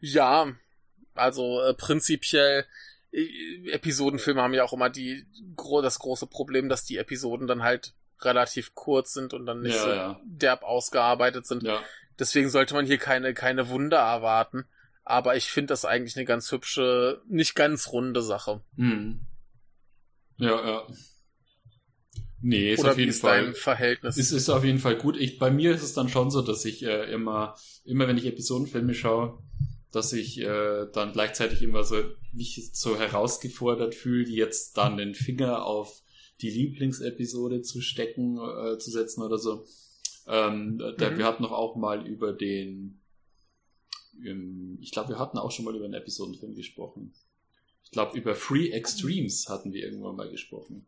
ja, 0.00 0.52
also 1.14 1.60
äh, 1.62 1.74
prinzipiell 1.74 2.66
äh, 3.12 3.70
Episodenfilme 3.70 4.42
haben 4.42 4.54
ja 4.54 4.64
auch 4.64 4.72
immer 4.72 4.90
die 4.90 5.26
gro 5.56 5.82
das 5.82 5.98
große 5.98 6.26
Problem, 6.26 6.68
dass 6.68 6.84
die 6.84 6.98
Episoden 6.98 7.46
dann 7.46 7.62
halt 7.62 7.94
relativ 8.20 8.74
kurz 8.74 9.12
sind 9.12 9.34
und 9.34 9.46
dann 9.46 9.62
nicht 9.62 9.74
Ja, 9.74 9.82
so 9.82 9.88
ja. 9.90 10.20
derb 10.24 10.62
ausgearbeitet 10.62 11.46
sind. 11.46 11.62
Ja. 11.62 11.80
Deswegen 12.18 12.50
sollte 12.50 12.74
man 12.74 12.86
hier 12.86 12.98
keine 12.98 13.34
keine 13.34 13.68
Wunder 13.68 13.98
erwarten. 13.98 14.64
Aber 15.04 15.36
ich 15.36 15.50
finde 15.50 15.68
das 15.68 15.84
eigentlich 15.84 16.16
eine 16.16 16.24
ganz 16.24 16.52
hübsche, 16.52 17.22
nicht 17.26 17.56
ganz 17.56 17.88
runde 17.88 18.22
Sache. 18.22 18.60
Mhm. 18.76 19.26
Ja, 20.36 20.64
ja. 20.64 20.86
Nee, 22.40 22.72
ist 22.72 22.80
Oder 22.80 22.92
auf 22.92 22.98
jeden 22.98 23.10
ist 23.10 23.20
Fall. 23.20 23.54
Verhältnis? 23.54 24.16
Es 24.16 24.32
ist 24.32 24.48
auf 24.48 24.64
jeden 24.64 24.78
Fall 24.80 24.96
gut. 24.96 25.16
Ich, 25.16 25.38
bei 25.38 25.50
mir 25.50 25.72
ist 25.74 25.82
es 25.82 25.94
dann 25.94 26.08
schon 26.08 26.30
so, 26.30 26.42
dass 26.42 26.64
ich 26.64 26.84
äh, 26.84 27.10
immer, 27.12 27.56
immer 27.84 28.08
wenn 28.08 28.18
ich 28.18 28.26
Episodenfilme 28.26 28.94
schaue, 28.94 29.38
dass 29.92 30.12
ich 30.12 30.40
äh, 30.40 30.86
dann 30.92 31.12
gleichzeitig 31.12 31.62
immer 31.62 31.84
so 31.84 31.96
mich 32.32 32.70
so 32.72 32.98
herausgefordert 32.98 33.94
fühle, 33.94 34.28
jetzt 34.28 34.76
dann 34.78 34.96
den 34.96 35.14
Finger 35.14 35.64
auf 35.64 36.02
die 36.40 36.50
Lieblingsepisode 36.50 37.62
zu 37.62 37.80
stecken, 37.80 38.38
äh, 38.38 38.78
zu 38.78 38.90
setzen 38.90 39.22
oder 39.22 39.38
so. 39.38 39.66
Ähm, 40.26 40.80
Mhm. 41.10 41.18
Wir 41.18 41.26
hatten 41.26 41.42
noch 41.42 41.52
auch 41.52 41.76
mal 41.76 42.06
über 42.06 42.32
den, 42.32 43.00
ähm, 44.24 44.78
ich 44.80 44.90
glaube, 44.90 45.10
wir 45.10 45.18
hatten 45.18 45.38
auch 45.38 45.50
schon 45.50 45.64
mal 45.64 45.76
über 45.76 45.84
einen 45.84 45.94
Episodenfilm 45.94 46.54
gesprochen. 46.54 47.14
Ich 47.84 47.90
glaube, 47.90 48.16
über 48.18 48.34
Free 48.34 48.70
Extremes 48.70 49.48
hatten 49.48 49.72
wir 49.72 49.84
irgendwann 49.84 50.16
mal 50.16 50.30
gesprochen. 50.30 50.86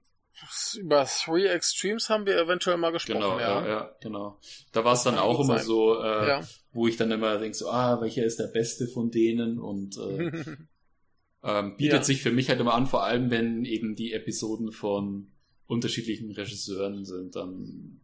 Über 0.78 1.06
Three 1.06 1.46
Extremes 1.46 2.08
haben 2.10 2.26
wir 2.26 2.36
eventuell 2.38 2.76
mal 2.76 2.90
gesprochen, 2.90 3.20
Genau, 3.20 3.38
ja, 3.38 3.66
ja. 3.66 3.96
genau. 4.00 4.40
Da 4.72 4.84
war 4.84 4.94
es 4.94 5.02
dann 5.04 5.16
auch 5.18 5.38
immer 5.40 5.58
sein. 5.58 5.66
so, 5.66 6.00
äh, 6.02 6.28
Ja. 6.28 6.48
wo 6.72 6.88
ich 6.88 6.96
dann 6.96 7.10
immer 7.12 7.38
denke, 7.38 7.56
so, 7.56 7.70
ah, 7.70 8.00
welcher 8.00 8.24
ist 8.24 8.38
der 8.40 8.48
beste 8.48 8.88
von 8.88 9.10
denen? 9.10 9.58
Und 9.60 9.96
äh, 9.96 10.30
ähm, 11.44 11.76
bietet 11.76 11.98
Ja. 12.00 12.02
sich 12.02 12.22
für 12.22 12.32
mich 12.32 12.48
halt 12.48 12.60
immer 12.60 12.74
an, 12.74 12.86
vor 12.86 13.04
allem 13.04 13.30
wenn 13.30 13.64
eben 13.64 13.94
die 13.94 14.12
Episoden 14.12 14.72
von 14.72 15.30
unterschiedlichen 15.66 16.30
Regisseuren 16.32 17.04
sind, 17.04 17.36
dann, 17.36 18.00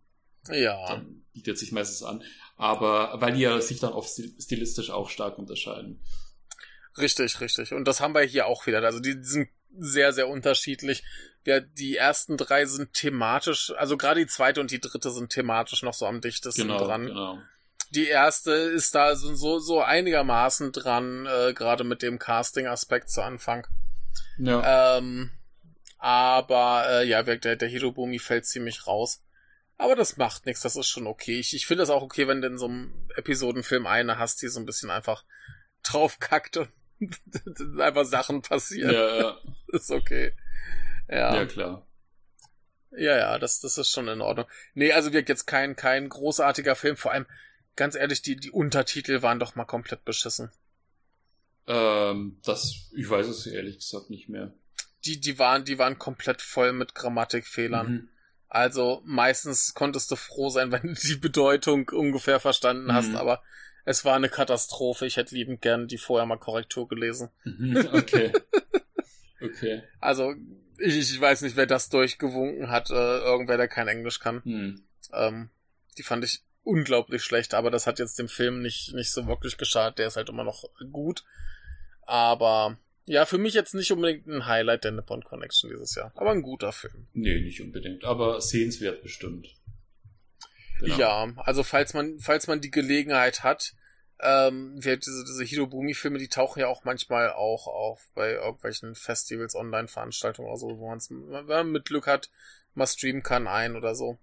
ja. 0.50 0.86
dann 0.88 1.24
bietet 1.32 1.58
sich 1.58 1.72
meistens 1.72 2.02
an. 2.04 2.22
Aber 2.56 3.20
weil 3.20 3.32
die 3.34 3.40
ja 3.40 3.60
sich 3.60 3.80
dann 3.80 3.92
oft 3.92 4.08
stil- 4.08 4.40
stilistisch 4.40 4.90
auch 4.90 5.10
stark 5.10 5.38
unterscheiden. 5.38 6.00
Richtig, 6.96 7.40
richtig. 7.40 7.72
Und 7.72 7.86
das 7.86 8.00
haben 8.00 8.14
wir 8.14 8.22
hier 8.22 8.46
auch 8.46 8.66
wieder. 8.66 8.82
Also 8.82 9.00
die, 9.00 9.14
die 9.16 9.24
sind 9.24 9.48
sehr, 9.78 10.12
sehr 10.12 10.28
unterschiedlich. 10.28 11.02
Ja, 11.44 11.60
die 11.60 11.96
ersten 11.96 12.36
drei 12.36 12.66
sind 12.66 12.92
thematisch, 12.92 13.72
also 13.76 13.96
gerade 13.96 14.20
die 14.20 14.26
zweite 14.26 14.60
und 14.60 14.70
die 14.70 14.80
dritte 14.80 15.10
sind 15.10 15.30
thematisch 15.30 15.82
noch 15.82 15.94
so 15.94 16.06
am 16.06 16.20
dichtesten 16.20 16.62
Genau, 16.62 16.78
dran. 16.84 17.06
genau. 17.06 17.38
Die 17.92 18.06
erste 18.06 18.52
ist 18.52 18.94
da 18.94 19.16
so, 19.16 19.34
so, 19.34 19.58
so 19.58 19.80
einigermaßen 19.82 20.70
dran, 20.72 21.26
äh, 21.26 21.52
gerade 21.54 21.82
mit 21.82 22.02
dem 22.02 22.18
Casting-Aspekt 22.18 23.10
zu 23.10 23.22
Anfang. 23.22 23.66
Ja, 24.38 24.98
Ähm, 24.98 25.30
aber 25.98 26.84
äh, 26.88 27.06
ja, 27.08 27.22
der, 27.22 27.56
der 27.56 27.68
Hirobumi 27.68 28.18
fällt 28.18 28.46
ziemlich 28.46 28.86
raus. 28.86 29.22
Aber 29.76 29.96
das 29.96 30.18
macht 30.18 30.46
nichts, 30.46 30.62
das 30.62 30.76
ist 30.76 30.88
schon 30.88 31.06
okay. 31.06 31.38
Ich, 31.40 31.54
ich 31.54 31.66
finde 31.66 31.82
das 31.82 31.90
auch 31.90 32.02
okay, 32.02 32.28
wenn 32.28 32.42
du 32.42 32.48
in 32.48 32.58
so 32.58 32.66
einem 32.66 33.08
Episodenfilm 33.16 33.86
eine 33.86 34.18
hast, 34.18 34.42
die 34.42 34.48
so 34.48 34.60
ein 34.60 34.66
bisschen 34.66 34.90
einfach 34.90 35.24
draufkackt 35.82 36.58
und 36.58 36.68
einfach 37.80 38.04
Sachen 38.04 38.42
passieren. 38.42 38.92
ja, 38.92 39.16
ja, 39.20 39.38
Ist 39.68 39.90
okay. 39.90 40.32
Ja. 41.08 41.34
ja, 41.34 41.46
klar. 41.46 41.86
Ja, 42.92 43.16
ja, 43.16 43.38
das, 43.38 43.60
das 43.60 43.78
ist 43.78 43.90
schon 43.90 44.08
in 44.08 44.20
Ordnung. 44.20 44.46
Nee, 44.74 44.92
also 44.92 45.12
wirkt 45.12 45.28
jetzt 45.28 45.46
kein, 45.46 45.76
kein 45.76 46.08
großartiger 46.08 46.74
Film. 46.74 46.96
Vor 46.96 47.12
allem, 47.12 47.26
ganz 47.76 47.94
ehrlich, 47.94 48.22
die, 48.22 48.36
die 48.36 48.50
Untertitel 48.50 49.22
waren 49.22 49.38
doch 49.38 49.54
mal 49.54 49.64
komplett 49.64 50.04
beschissen. 50.04 50.50
Ähm, 51.66 52.38
das, 52.44 52.90
ich 52.96 53.08
weiß 53.08 53.26
es 53.28 53.46
ehrlich 53.46 53.78
gesagt 53.78 54.10
nicht 54.10 54.28
mehr. 54.28 54.52
Die, 55.04 55.20
die 55.20 55.38
waren, 55.38 55.64
die 55.64 55.78
waren 55.78 55.98
komplett 55.98 56.42
voll 56.42 56.72
mit 56.72 56.94
Grammatikfehlern. 56.94 57.88
Mhm. 57.92 58.08
Also 58.48 59.02
meistens 59.04 59.74
konntest 59.74 60.10
du 60.10 60.16
froh 60.16 60.50
sein, 60.50 60.72
wenn 60.72 60.82
du 60.82 60.94
die 60.94 61.16
Bedeutung 61.16 61.88
ungefähr 61.90 62.40
verstanden 62.40 62.92
hast, 62.92 63.10
Mhm. 63.10 63.16
aber 63.16 63.42
es 63.90 64.04
war 64.04 64.14
eine 64.14 64.28
Katastrophe. 64.28 65.04
Ich 65.04 65.16
hätte 65.16 65.34
liebend 65.34 65.60
gern 65.60 65.88
die 65.88 65.98
vorher 65.98 66.24
mal 66.24 66.38
Korrektur 66.38 66.88
gelesen. 66.88 67.30
Mhm. 67.44 67.88
Okay. 67.92 68.32
Okay. 69.42 69.82
Also 70.00 70.34
ich, 70.78 70.98
ich 70.98 71.18
weiß 71.18 71.40
nicht, 71.40 71.56
wer 71.56 71.64
das 71.64 71.88
durchgewunken 71.88 72.70
hat, 72.70 72.90
äh, 72.90 72.92
irgendwer, 72.92 73.56
der 73.56 73.68
kein 73.68 73.88
Englisch 73.88 74.20
kann. 74.20 74.44
Hm. 74.44 74.84
Ähm, 75.14 75.48
die 75.96 76.02
fand 76.02 76.24
ich 76.24 76.40
unglaublich 76.62 77.22
schlecht, 77.24 77.54
aber 77.54 77.70
das 77.70 77.86
hat 77.86 77.98
jetzt 77.98 78.18
dem 78.18 78.28
Film 78.28 78.60
nicht, 78.60 78.92
nicht 78.92 79.10
so 79.10 79.26
wirklich 79.26 79.56
geschadet. 79.56 79.98
Der 79.98 80.08
ist 80.08 80.16
halt 80.16 80.28
immer 80.28 80.44
noch 80.44 80.64
gut. 80.92 81.24
Aber 82.02 82.76
ja, 83.06 83.24
für 83.24 83.38
mich 83.38 83.54
jetzt 83.54 83.74
nicht 83.74 83.90
unbedingt 83.92 84.26
ein 84.26 84.44
Highlight 84.44 84.84
der 84.84 84.92
Nippon 84.92 85.24
Connection 85.24 85.70
dieses 85.70 85.94
Jahr. 85.94 86.12
Aber 86.16 86.32
ein 86.32 86.42
guter 86.42 86.72
Film. 86.72 87.08
Nee, 87.14 87.40
nicht 87.40 87.62
unbedingt, 87.62 88.04
aber 88.04 88.42
sehenswert 88.42 89.02
bestimmt. 89.02 89.48
Genau. 90.80 90.98
Ja, 90.98 91.32
also 91.36 91.62
falls 91.62 91.94
man, 91.94 92.18
falls 92.18 92.46
man 92.46 92.60
die 92.60 92.70
Gelegenheit 92.70 93.42
hat, 93.42 93.72
ähm, 94.22 94.74
wir, 94.82 94.96
diese, 94.96 95.24
diese 95.24 95.44
Hirobumi-Filme, 95.44 96.18
die 96.18 96.28
tauchen 96.28 96.60
ja 96.60 96.66
auch 96.68 96.84
manchmal 96.84 97.30
auch 97.32 97.66
auf 97.66 98.10
bei 98.14 98.32
irgendwelchen 98.32 98.94
Festivals, 98.94 99.54
Online-Veranstaltungen 99.54 100.48
oder 100.48 100.58
so, 100.58 100.78
wo 100.78 100.88
man's, 100.88 101.10
wenn 101.10 101.46
man 101.46 101.70
mit 101.72 101.86
Glück 101.86 102.06
hat, 102.06 102.30
mal 102.74 102.86
streamen 102.86 103.22
kann 103.22 103.46
ein 103.46 103.76
oder 103.76 103.94
so. 103.94 104.18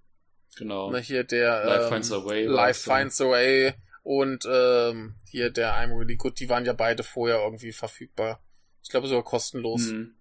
Genau. 0.55 0.89
Na, 0.91 0.97
hier 0.97 1.23
der 1.23 1.65
Life 1.65 1.83
ähm, 1.85 1.89
Finds 1.89 2.11
a 2.11 2.25
Way. 2.25 2.45
Life. 2.45 2.79
Finds 2.89 3.21
a 3.21 3.25
Way 3.25 3.73
und 4.03 4.47
ähm, 4.49 5.15
hier 5.29 5.49
der 5.51 5.73
I'm 5.73 5.97
Really 5.97 6.15
Good, 6.15 6.39
die 6.39 6.49
waren 6.49 6.65
ja 6.65 6.73
beide 6.73 7.03
vorher 7.03 7.43
irgendwie 7.43 7.71
verfügbar. 7.73 8.41
Ich 8.83 8.89
glaube 8.89 9.07
sogar 9.07 9.23
kostenlos 9.23 9.81
Mhm. 9.87 10.15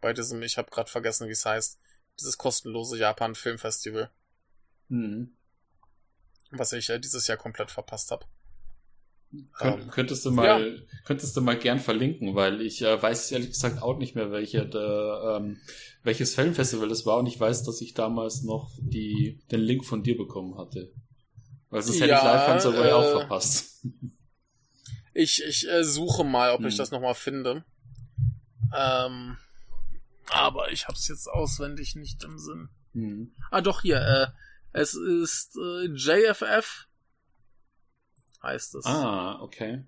bei 0.00 0.12
diesem, 0.12 0.42
ich 0.42 0.58
habe 0.58 0.70
gerade 0.70 0.90
vergessen, 0.90 1.28
wie 1.28 1.32
es 1.32 1.46
heißt, 1.46 1.78
dieses 2.18 2.36
kostenlose 2.38 2.98
Japan-Filmfestival, 2.98 4.10
Mhm. 4.88 5.36
was 6.50 6.72
ich 6.72 6.90
äh, 6.90 6.98
dieses 6.98 7.26
Jahr 7.26 7.38
komplett 7.38 7.70
verpasst 7.70 8.10
habe. 8.10 8.26
Könnt, 9.52 9.82
Ähm, 9.82 9.90
könntest 9.90 10.24
du 10.26 10.32
mal, 10.32 10.86
könntest 11.04 11.36
du 11.36 11.40
mal 11.40 11.56
gern 11.56 11.78
verlinken, 11.78 12.34
weil 12.34 12.60
ich 12.60 12.82
äh, 12.82 13.00
weiß 13.00 13.30
ehrlich 13.32 13.50
gesagt 13.50 13.80
auch 13.82 13.98
nicht 13.98 14.14
mehr, 14.16 14.32
welche 14.32 14.66
der, 14.66 15.38
ähm, 15.40 15.58
welches 16.02 16.34
Filmfestival 16.34 16.88
das 16.88 17.06
war 17.06 17.18
und 17.18 17.26
ich 17.26 17.38
weiß, 17.38 17.62
dass 17.62 17.80
ich 17.80 17.94
damals 17.94 18.42
noch 18.42 18.70
die, 18.80 19.40
den 19.52 19.60
Link 19.60 19.84
von 19.84 20.02
dir 20.02 20.16
bekommen 20.16 20.58
hatte. 20.58 20.92
Weil 21.68 21.82
sonst 21.82 22.00
hätte 22.00 22.06
ich 22.14 22.22
Ja, 22.22 22.24
Live 22.24 22.66
a 22.66 22.72
Way 22.78 22.88
äh, 22.88 22.92
auch 22.92 23.10
verpasst. 23.20 23.86
Ich, 25.12 25.42
ich 25.44 25.68
äh, 25.68 25.82
suche 25.84 26.24
mal, 26.24 26.52
ob 26.52 26.60
ich 26.64 26.74
Hm. 26.74 26.78
das 26.78 26.90
nochmal 26.92 27.14
finde. 27.14 27.64
Ähm, 28.76 29.36
aber 30.30 30.70
ich 30.70 30.86
hab's 30.86 31.08
jetzt 31.08 31.26
auswendig 31.28 31.96
nicht 31.96 32.22
im 32.22 32.38
Sinn. 32.38 32.68
Mhm. 32.92 33.32
Ah, 33.50 33.60
doch, 33.60 33.82
hier, 33.82 34.00
äh, 34.00 34.26
es 34.72 34.94
ist 34.94 35.56
äh, 35.56 35.86
JFF, 35.92 36.86
heißt 38.42 38.74
es. 38.76 38.86
Ah, 38.86 39.40
okay. 39.40 39.84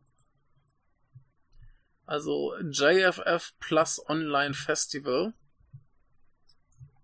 Also 2.07 2.55
JFF 2.71 3.53
Plus 3.59 4.01
Online 4.09 4.55
Festival. 4.55 5.33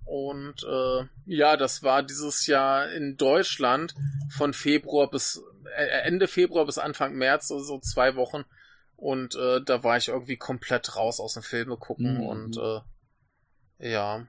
Und 0.05 0.65
äh, 0.65 1.05
ja, 1.27 1.57
das 1.57 1.83
war 1.83 2.03
dieses 2.03 2.47
Jahr 2.47 2.91
in 2.93 3.17
Deutschland 3.17 3.95
von 4.31 4.55
Februar 4.55 5.11
bis 5.11 5.43
äh, 5.77 5.85
Ende 6.05 6.27
Februar 6.29 6.65
bis 6.65 6.79
Anfang 6.79 7.15
März, 7.15 7.51
also 7.51 7.63
so 7.65 7.79
zwei 7.81 8.17
Wochen. 8.17 8.45
Und 8.97 9.35
äh, 9.37 9.61
da 9.63 9.85
war 9.85 9.97
ich 9.99 10.09
irgendwie 10.09 10.37
komplett 10.39 10.97
raus 10.97 11.21
aus 11.21 11.35
dem 11.35 11.43
Filme 11.43 11.77
gucken 11.77 12.15
Mhm. 12.19 12.27
und 12.27 12.57
äh, 12.57 12.81
ja. 13.91 14.27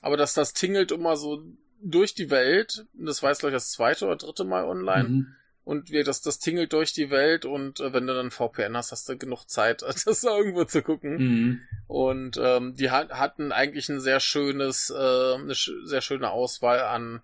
Aber 0.00 0.16
dass 0.16 0.34
das 0.34 0.54
tingelt 0.54 0.92
immer 0.92 1.16
so 1.16 1.44
durch 1.82 2.14
die 2.14 2.30
Welt, 2.30 2.86
das 2.94 3.22
war 3.22 3.30
jetzt 3.30 3.40
glaube 3.40 3.50
ich 3.50 3.56
das 3.56 3.72
zweite 3.72 4.06
oder 4.06 4.16
dritte 4.16 4.44
Mal 4.44 4.64
online 4.64 5.08
Mhm. 5.08 5.36
Und 5.64 5.90
wir 5.90 6.04
das 6.04 6.22
das 6.22 6.38
tingelt 6.38 6.72
durch 6.72 6.92
die 6.92 7.10
Welt 7.10 7.44
und 7.44 7.80
äh, 7.80 7.92
wenn 7.92 8.06
du 8.06 8.14
dann 8.14 8.30
VPN 8.30 8.76
hast, 8.76 8.92
hast 8.92 9.08
du 9.08 9.16
genug 9.16 9.44
Zeit, 9.46 9.82
das 10.06 10.24
irgendwo 10.24 10.64
zu 10.64 10.82
gucken. 10.82 11.16
Mhm. 11.16 11.60
Und 11.86 12.38
ähm, 12.42 12.74
die 12.74 12.90
hat, 12.90 13.10
hatten 13.10 13.52
eigentlich 13.52 13.88
ein 13.88 14.00
sehr 14.00 14.20
schönes, 14.20 14.90
äh, 14.90 15.34
eine 15.34 15.54
sch 15.54 15.70
sehr 15.84 16.00
schöne 16.00 16.30
Auswahl 16.30 16.80
an 16.80 17.22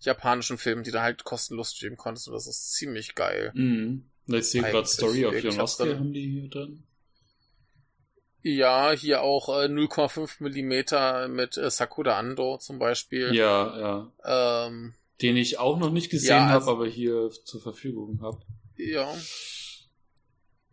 japanischen 0.00 0.58
Filmen, 0.58 0.82
die 0.82 0.90
du 0.90 1.00
halt 1.00 1.24
kostenlos 1.24 1.72
streamen 1.72 1.96
konntest. 1.96 2.28
Und 2.28 2.34
das 2.34 2.46
ist 2.46 2.72
ziemlich 2.72 3.14
geil. 3.14 3.52
Mhm. 3.54 4.04
Ich 4.26 4.50
sehe 4.50 4.62
gerade 4.62 4.86
Story 4.86 5.26
of 5.26 5.42
Yonosuke 5.42 5.98
haben 5.98 6.12
die 6.12 6.40
hier 6.40 6.48
drin. 6.48 6.84
Ja, 8.44 8.90
hier 8.90 9.22
auch 9.22 9.48
äh, 9.48 9.66
0,5 9.66 10.42
Millimeter 10.42 11.28
mit 11.28 11.56
äh, 11.56 11.70
Sakura 11.70 12.18
Ando 12.18 12.58
zum 12.58 12.78
Beispiel. 12.78 13.34
Ja, 13.34 14.10
ja. 14.24 14.66
Ähm, 14.66 14.94
Den 15.22 15.36
ich 15.36 15.58
auch 15.58 15.78
noch 15.78 15.90
nicht 15.90 16.10
gesehen 16.10 16.30
Ja, 16.30 16.40
habe, 16.48 16.54
also- 16.54 16.70
aber 16.72 16.86
hier 16.86 17.30
zur 17.44 17.60
Verfügung 17.62 18.20
habe. 18.22 18.40
ja. 18.76 19.12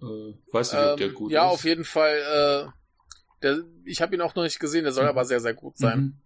Äh, 0.01 0.33
weiß 0.53 0.73
nicht, 0.73 0.81
ob 0.81 0.97
der 0.97 1.07
Ähm, 1.07 1.13
gut 1.13 1.31
ja, 1.31 1.45
ist. 1.47 1.53
auf 1.53 1.63
jeden 1.65 1.83
Fall. 1.85 2.15
Äh, 2.71 2.71
der, 3.43 3.63
ich 3.85 4.01
habe 4.01 4.15
ihn 4.15 4.21
auch 4.21 4.33
noch 4.35 4.43
nicht 4.43 4.59
gesehen, 4.59 4.83
der 4.83 4.93
soll 4.93 5.03
Mhm. 5.03 5.09
aber 5.09 5.25
sehr, 5.25 5.41
sehr 5.41 5.53
gut 5.53 5.77
sein. 5.77 5.99
Mhm. 5.99 6.21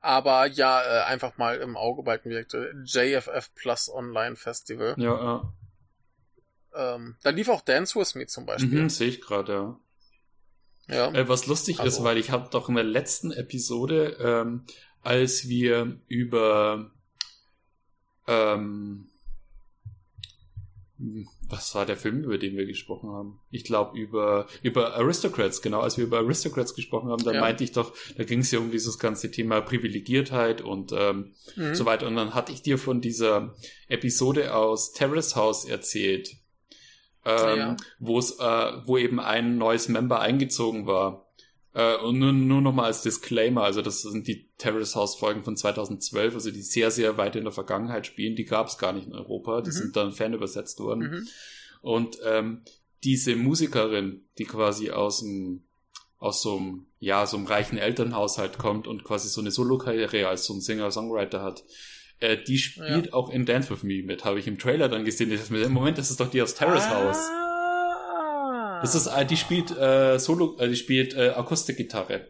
Aber 0.00 0.46
ja, 0.46 0.82
äh, 0.82 1.04
einfach 1.04 1.38
mal 1.38 1.56
im 1.56 1.76
Auge 1.78 2.02
behalten 2.02 2.28
wirkte. 2.28 2.74
JFF 2.84 3.54
Plus 3.54 3.88
Online 3.88 4.36
Festival. 4.36 4.94
Ja, 4.98 5.14
ja. 5.14 5.52
Ähm, 6.74 7.16
da 7.22 7.30
lief 7.30 7.48
auch 7.48 7.62
Dance 7.62 7.98
With 7.98 8.14
Me 8.14 8.26
zum 8.26 8.44
Beispiel. 8.44 8.82
Mhm, 8.82 8.88
sehe 8.90 9.08
ich 9.08 9.20
gerade, 9.22 9.52
ja. 9.52 9.80
Ja. 10.88 11.12
Äh, 11.14 11.28
was 11.28 11.46
lustig 11.46 11.80
Also- 11.80 11.98
ist, 12.00 12.04
weil 12.04 12.18
ich 12.18 12.30
habe 12.30 12.50
doch 12.50 12.68
in 12.68 12.74
der 12.74 12.84
letzten 12.84 13.32
Episode, 13.32 14.18
ähm, 14.20 14.66
als 15.04 15.48
wir 15.48 16.00
über 16.08 16.90
ähm, 18.26 19.10
was 21.48 21.74
war 21.74 21.86
der 21.86 21.96
Film, 21.96 22.22
über 22.22 22.38
den 22.38 22.56
wir 22.56 22.66
gesprochen 22.66 23.10
haben? 23.10 23.40
Ich 23.50 23.64
glaube 23.64 23.98
über 23.98 24.46
über 24.62 24.94
Aristocrats, 24.94 25.60
genau, 25.60 25.80
als 25.80 25.96
wir 25.98 26.04
über 26.04 26.18
Aristocrats 26.18 26.74
gesprochen 26.74 27.10
haben, 27.10 27.22
dann 27.24 27.34
ja. 27.34 27.40
meinte 27.40 27.64
ich 27.64 27.72
doch, 27.72 27.94
da 28.16 28.24
ging 28.24 28.40
es 28.40 28.50
ja 28.50 28.58
um 28.58 28.70
dieses 28.70 28.98
ganze 28.98 29.30
Thema 29.30 29.60
Privilegiertheit 29.60 30.60
und 30.62 30.92
ähm, 30.96 31.34
mhm. 31.56 31.74
so 31.74 31.84
weiter. 31.84 32.06
Und 32.06 32.16
dann 32.16 32.34
hatte 32.34 32.52
ich 32.52 32.62
dir 32.62 32.78
von 32.78 33.00
dieser 33.00 33.54
Episode 33.88 34.54
aus 34.54 34.92
Terrace 34.92 35.36
House 35.36 35.64
erzählt, 35.64 36.36
ähm, 37.24 37.58
ja. 37.58 37.76
wo 37.98 38.18
es, 38.18 38.38
äh, 38.38 38.72
wo 38.84 38.96
eben 38.96 39.20
ein 39.20 39.58
neues 39.58 39.88
Member 39.88 40.20
eingezogen 40.20 40.86
war. 40.86 41.23
Äh, 41.74 41.96
und 41.96 42.18
nur, 42.18 42.32
nur 42.32 42.60
nochmal 42.60 42.86
als 42.86 43.02
Disclaimer, 43.02 43.64
also 43.64 43.82
das 43.82 44.02
sind 44.02 44.26
die 44.28 44.48
Terrace 44.58 44.94
House 44.94 45.16
Folgen 45.16 45.42
von 45.42 45.56
2012, 45.56 46.34
also 46.34 46.50
die 46.50 46.62
sehr, 46.62 46.90
sehr 46.90 47.18
weit 47.18 47.36
in 47.36 47.44
der 47.44 47.52
Vergangenheit 47.52 48.06
spielen, 48.06 48.36
die 48.36 48.44
gab 48.44 48.68
es 48.68 48.78
gar 48.78 48.92
nicht 48.92 49.06
in 49.06 49.14
Europa, 49.14 49.60
die 49.60 49.70
mhm. 49.70 49.74
sind 49.74 49.96
dann 49.96 50.12
fernübersetzt 50.12 50.78
worden. 50.78 51.10
Mhm. 51.10 51.28
Und 51.82 52.18
ähm, 52.24 52.62
diese 53.02 53.36
Musikerin, 53.36 54.24
die 54.38 54.44
quasi 54.44 54.90
aus 54.90 55.20
dem 55.20 55.64
aus 56.18 56.40
so 56.40 56.56
einem, 56.56 56.86
ja, 57.00 57.26
so 57.26 57.36
einem 57.36 57.44
reichen 57.44 57.76
Elternhaushalt 57.76 58.56
kommt 58.56 58.86
und 58.86 59.04
quasi 59.04 59.28
so 59.28 59.42
eine 59.42 59.50
Solo-Karriere 59.50 60.26
als 60.26 60.46
so 60.46 60.54
ein 60.54 60.62
Singer-Songwriter 60.62 61.42
hat, 61.42 61.64
äh, 62.20 62.38
die 62.42 62.56
spielt 62.56 63.06
ja. 63.06 63.12
auch 63.12 63.28
in 63.28 63.44
Dance 63.44 63.68
With 63.68 63.82
Me 63.82 64.02
mit, 64.02 64.24
habe 64.24 64.38
ich 64.38 64.46
im 64.46 64.58
Trailer 64.58 64.88
dann 64.88 65.04
gesehen. 65.04 65.30
Ich 65.30 65.40
dachte 65.40 65.68
Moment, 65.68 65.98
das 65.98 66.10
ist 66.10 66.20
doch 66.20 66.30
die 66.30 66.40
aus 66.40 66.54
Terrace 66.54 66.86
ah. 66.86 67.04
House. 67.04 67.43
Das 68.84 68.94
ist, 68.94 69.06
äh, 69.06 69.24
die 69.24 69.38
spielt 69.38 69.70
äh, 69.70 70.18
Solo, 70.18 70.58
äh, 70.58 70.68
die 70.68 70.76
spielt 70.76 71.14
äh, 71.14 71.30
Akustikgitarre. 71.30 72.28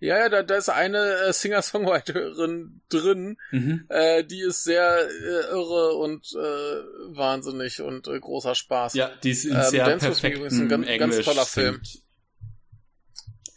Ja, 0.00 0.18
ja, 0.18 0.28
da, 0.28 0.42
da 0.42 0.56
ist 0.56 0.68
eine 0.68 0.98
äh, 0.98 1.32
Singer-Songwriterin 1.32 2.80
drin, 2.88 3.36
mhm. 3.52 3.84
äh, 3.88 4.24
die 4.24 4.40
ist 4.40 4.64
sehr 4.64 4.98
äh, 5.08 5.52
irre 5.52 5.92
und 5.94 6.26
äh, 6.32 7.16
wahnsinnig 7.16 7.80
und 7.80 8.08
äh, 8.08 8.18
großer 8.18 8.56
Spaß. 8.56 8.94
Ja, 8.94 9.12
die 9.22 9.30
ist 9.30 9.44
in 9.44 9.54
ähm, 9.54 9.62
sehr 9.62 9.84
Dance 9.84 10.06
perfekten 10.06 10.44
ist 10.44 10.54
ein 10.54 10.68
ganz, 10.68 10.88
Englisch 10.88 11.14
ganz 11.14 11.24
toller 11.24 11.46
Film. 11.46 11.80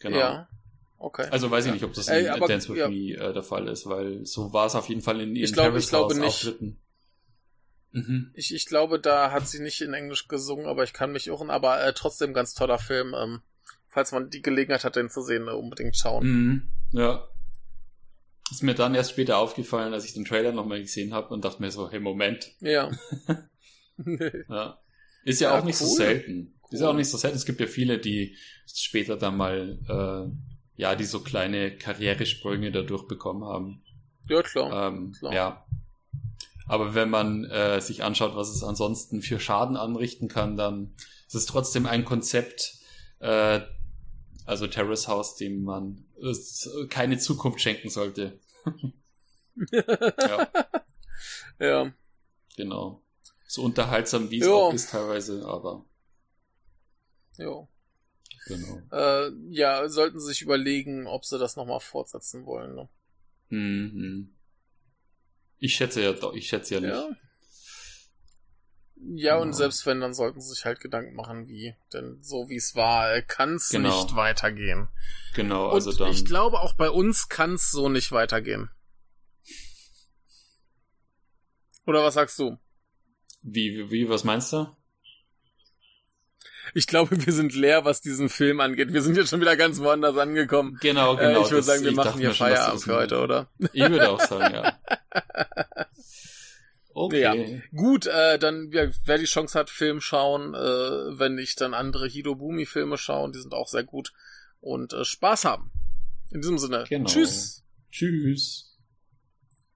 Genau. 0.01 0.19
Ja. 0.19 0.47
Okay. 0.99 1.27
Also 1.31 1.49
weiß 1.49 1.65
ich 1.65 1.73
nicht, 1.73 1.83
ob 1.83 1.93
das 1.93 2.09
in 2.09 2.13
Ey, 2.13 2.29
aber, 2.29 2.47
Dance 2.47 2.69
With 2.69 2.77
ja. 2.77 2.89
Me 2.89 3.13
äh, 3.13 3.33
der 3.33 3.41
Fall 3.41 3.67
ist, 3.69 3.87
weil 3.87 4.23
so 4.27 4.53
war 4.53 4.67
es 4.67 4.75
auf 4.75 4.87
jeden 4.87 5.01
Fall 5.01 5.19
in 5.21 5.35
ihren 5.35 5.45
ich 5.45 5.53
glaub, 5.53 5.75
ich 5.75 5.89
glaube 5.89 6.13
nicht. 6.13 6.27
Auftritten. 6.27 6.79
Mhm. 7.95 8.31
Ich, 8.33 8.53
ich 8.53 8.65
glaube, 8.65 8.99
da 8.99 9.31
hat 9.31 9.47
sie 9.47 9.61
nicht 9.61 9.81
in 9.81 9.93
Englisch 9.93 10.27
gesungen, 10.27 10.65
aber 10.65 10.83
ich 10.83 10.91
kann 10.91 11.13
mich 11.13 11.27
irren, 11.27 11.49
aber 11.49 11.81
äh, 11.81 11.93
trotzdem 11.93 12.33
ganz 12.33 12.53
toller 12.53 12.77
Film. 12.77 13.15
Ähm, 13.17 13.41
falls 13.87 14.11
man 14.11 14.29
die 14.29 14.41
Gelegenheit 14.41 14.83
hat, 14.83 14.97
den 14.97 15.09
zu 15.09 15.21
sehen, 15.21 15.47
äh, 15.47 15.51
unbedingt 15.51 15.95
schauen. 15.95 16.27
Mhm. 16.27 16.67
Ja. 16.91 17.25
Ist 18.51 18.63
mir 18.63 18.75
dann 18.75 18.93
erst 18.95 19.11
später 19.11 19.37
aufgefallen, 19.37 19.93
als 19.93 20.03
ich 20.03 20.13
den 20.13 20.25
Trailer 20.25 20.51
nochmal 20.51 20.81
gesehen 20.81 21.13
habe 21.13 21.33
und 21.33 21.45
dachte 21.45 21.61
mir 21.61 21.71
so, 21.71 21.89
hey, 21.89 22.01
Moment. 22.01 22.51
Ja. 22.59 22.91
ja. 24.49 24.77
Ist 25.23 25.39
ja, 25.39 25.51
ja 25.51 25.59
auch 25.59 25.63
nicht 25.63 25.79
cool. 25.79 25.87
so 25.87 25.95
selten. 25.95 26.59
Cool. 26.63 26.69
Ist 26.73 26.81
ja 26.81 26.89
auch 26.89 26.93
nicht 26.93 27.09
so 27.09 27.17
selten. 27.17 27.37
Es 27.37 27.45
gibt 27.45 27.61
ja 27.61 27.67
viele, 27.67 27.97
die 27.97 28.35
später 28.67 29.15
dann 29.15 29.37
mal, 29.37 29.79
äh, 29.87 30.81
ja, 30.81 30.95
die 30.95 31.05
so 31.05 31.21
kleine 31.21 31.77
Karrieresprünge 31.77 32.73
dadurch 32.73 33.07
bekommen 33.07 33.45
haben. 33.45 33.81
Ja, 34.27 34.41
klar. 34.41 34.87
Ähm, 34.89 35.13
klar. 35.17 35.33
Ja. 35.33 35.64
Aber 36.67 36.95
wenn 36.95 37.09
man 37.09 37.45
äh, 37.45 37.79
sich 37.79 38.03
anschaut, 38.03 38.35
was 38.35 38.49
es 38.49 38.63
ansonsten 38.63 39.21
für 39.21 39.39
Schaden 39.39 39.77
anrichten 39.77 40.27
kann, 40.27 40.57
dann 40.57 40.95
ist 41.27 41.35
es 41.35 41.45
trotzdem 41.45 41.85
ein 41.85 42.05
Konzept, 42.05 42.79
äh, 43.19 43.61
also 44.45 44.67
Terrace 44.67 45.07
House, 45.07 45.35
dem 45.35 45.63
man 45.63 46.05
äh, 46.21 46.87
keine 46.87 47.17
Zukunft 47.17 47.61
schenken 47.61 47.89
sollte. 47.89 48.39
ja. 49.71 50.47
ja. 51.59 51.91
Genau. 52.57 53.01
So 53.47 53.63
unterhaltsam 53.63 54.31
wie 54.31 54.39
es 54.39 54.47
auch 54.47 54.73
ist 54.73 54.89
teilweise, 54.89 55.45
aber. 55.45 55.85
Ja. 57.37 57.67
Genau. 58.47 58.81
Äh, 58.91 59.31
ja, 59.49 59.87
sollten 59.89 60.19
sie 60.19 60.27
sich 60.27 60.41
überlegen, 60.41 61.07
ob 61.07 61.25
sie 61.25 61.39
das 61.39 61.55
nochmal 61.55 61.79
fortsetzen 61.79 62.45
wollen. 62.45 62.75
Ne? 62.75 62.89
Mhm. 63.49 64.34
Ich 65.65 65.73
schätze 65.73 66.03
ja 66.03 66.13
doch, 66.13 66.35
ich 66.35 66.47
schätze 66.47 66.75
ja 66.75 66.79
nicht. 66.79 66.93
Ja. 66.93 67.09
Ja, 69.15 69.37
und 69.37 69.53
selbst 69.53 69.87
wenn, 69.87 69.99
dann 69.99 70.13
sollten 70.13 70.39
sie 70.39 70.49
sich 70.49 70.63
halt 70.63 70.79
Gedanken 70.79 71.15
machen, 71.15 71.47
wie. 71.47 71.75
Denn 71.91 72.21
so 72.21 72.49
wie 72.49 72.55
es 72.55 72.75
war, 72.75 73.19
kann 73.23 73.55
es 73.55 73.69
genau. 73.69 73.89
nicht 73.89 74.15
weitergehen. 74.15 74.89
Genau, 75.33 75.69
also 75.69 75.89
und 75.89 75.99
dann. 75.99 76.11
Ich 76.11 76.23
glaube, 76.23 76.59
auch 76.59 76.73
bei 76.73 76.91
uns 76.91 77.29
kann 77.29 77.53
es 77.53 77.71
so 77.71 77.89
nicht 77.89 78.11
weitergehen. 78.11 78.69
Oder 81.87 82.03
was 82.03 82.13
sagst 82.13 82.37
du? 82.37 82.59
Wie, 83.41 83.89
wie, 83.89 84.07
was 84.07 84.23
meinst 84.23 84.53
du? 84.53 84.67
Ich 86.73 86.87
glaube, 86.87 87.25
wir 87.25 87.33
sind 87.33 87.55
leer, 87.55 87.85
was 87.85 88.01
diesen 88.01 88.29
Film 88.29 88.59
angeht. 88.59 88.93
Wir 88.93 89.01
sind 89.01 89.17
jetzt 89.17 89.29
schon 89.29 89.41
wieder 89.41 89.55
ganz 89.55 89.79
woanders 89.79 90.17
angekommen. 90.17 90.77
Genau, 90.81 91.15
genau. 91.15 91.41
Äh, 91.41 91.43
ich 91.43 91.51
würde 91.51 91.63
sagen, 91.63 91.83
wir 91.83 91.91
machen 91.93 92.19
hier 92.19 92.33
Feierabend 92.33 92.81
für 92.81 92.95
heute, 92.95 93.19
oder? 93.19 93.47
Ich 93.73 93.89
würde 93.89 94.09
auch 94.09 94.21
sagen, 94.21 94.53
ja. 94.53 94.79
Okay. 96.97 97.21
Ja. 97.21 97.61
Gut, 97.75 98.05
äh, 98.05 98.39
dann, 98.39 98.71
ja, 98.71 98.87
wer 99.03 99.17
die 99.17 99.25
Chance 99.25 99.59
hat, 99.59 99.69
Film 99.69 99.99
schauen, 99.99 100.53
äh, 100.53 101.19
wenn 101.19 101.35
nicht, 101.35 101.59
dann 101.59 101.73
andere 101.73 102.07
Hidobumi-Filme 102.07 102.97
schauen, 102.97 103.33
die 103.33 103.39
sind 103.39 103.53
auch 103.53 103.67
sehr 103.67 103.83
gut 103.83 104.13
und 104.61 104.93
äh, 104.93 105.03
Spaß 105.03 105.43
haben. 105.43 105.71
In 106.31 106.39
diesem 106.39 106.57
Sinne. 106.57 106.85
Genau. 106.87 107.09
Tschüss. 107.09 107.63
Tschüss. 107.91 108.74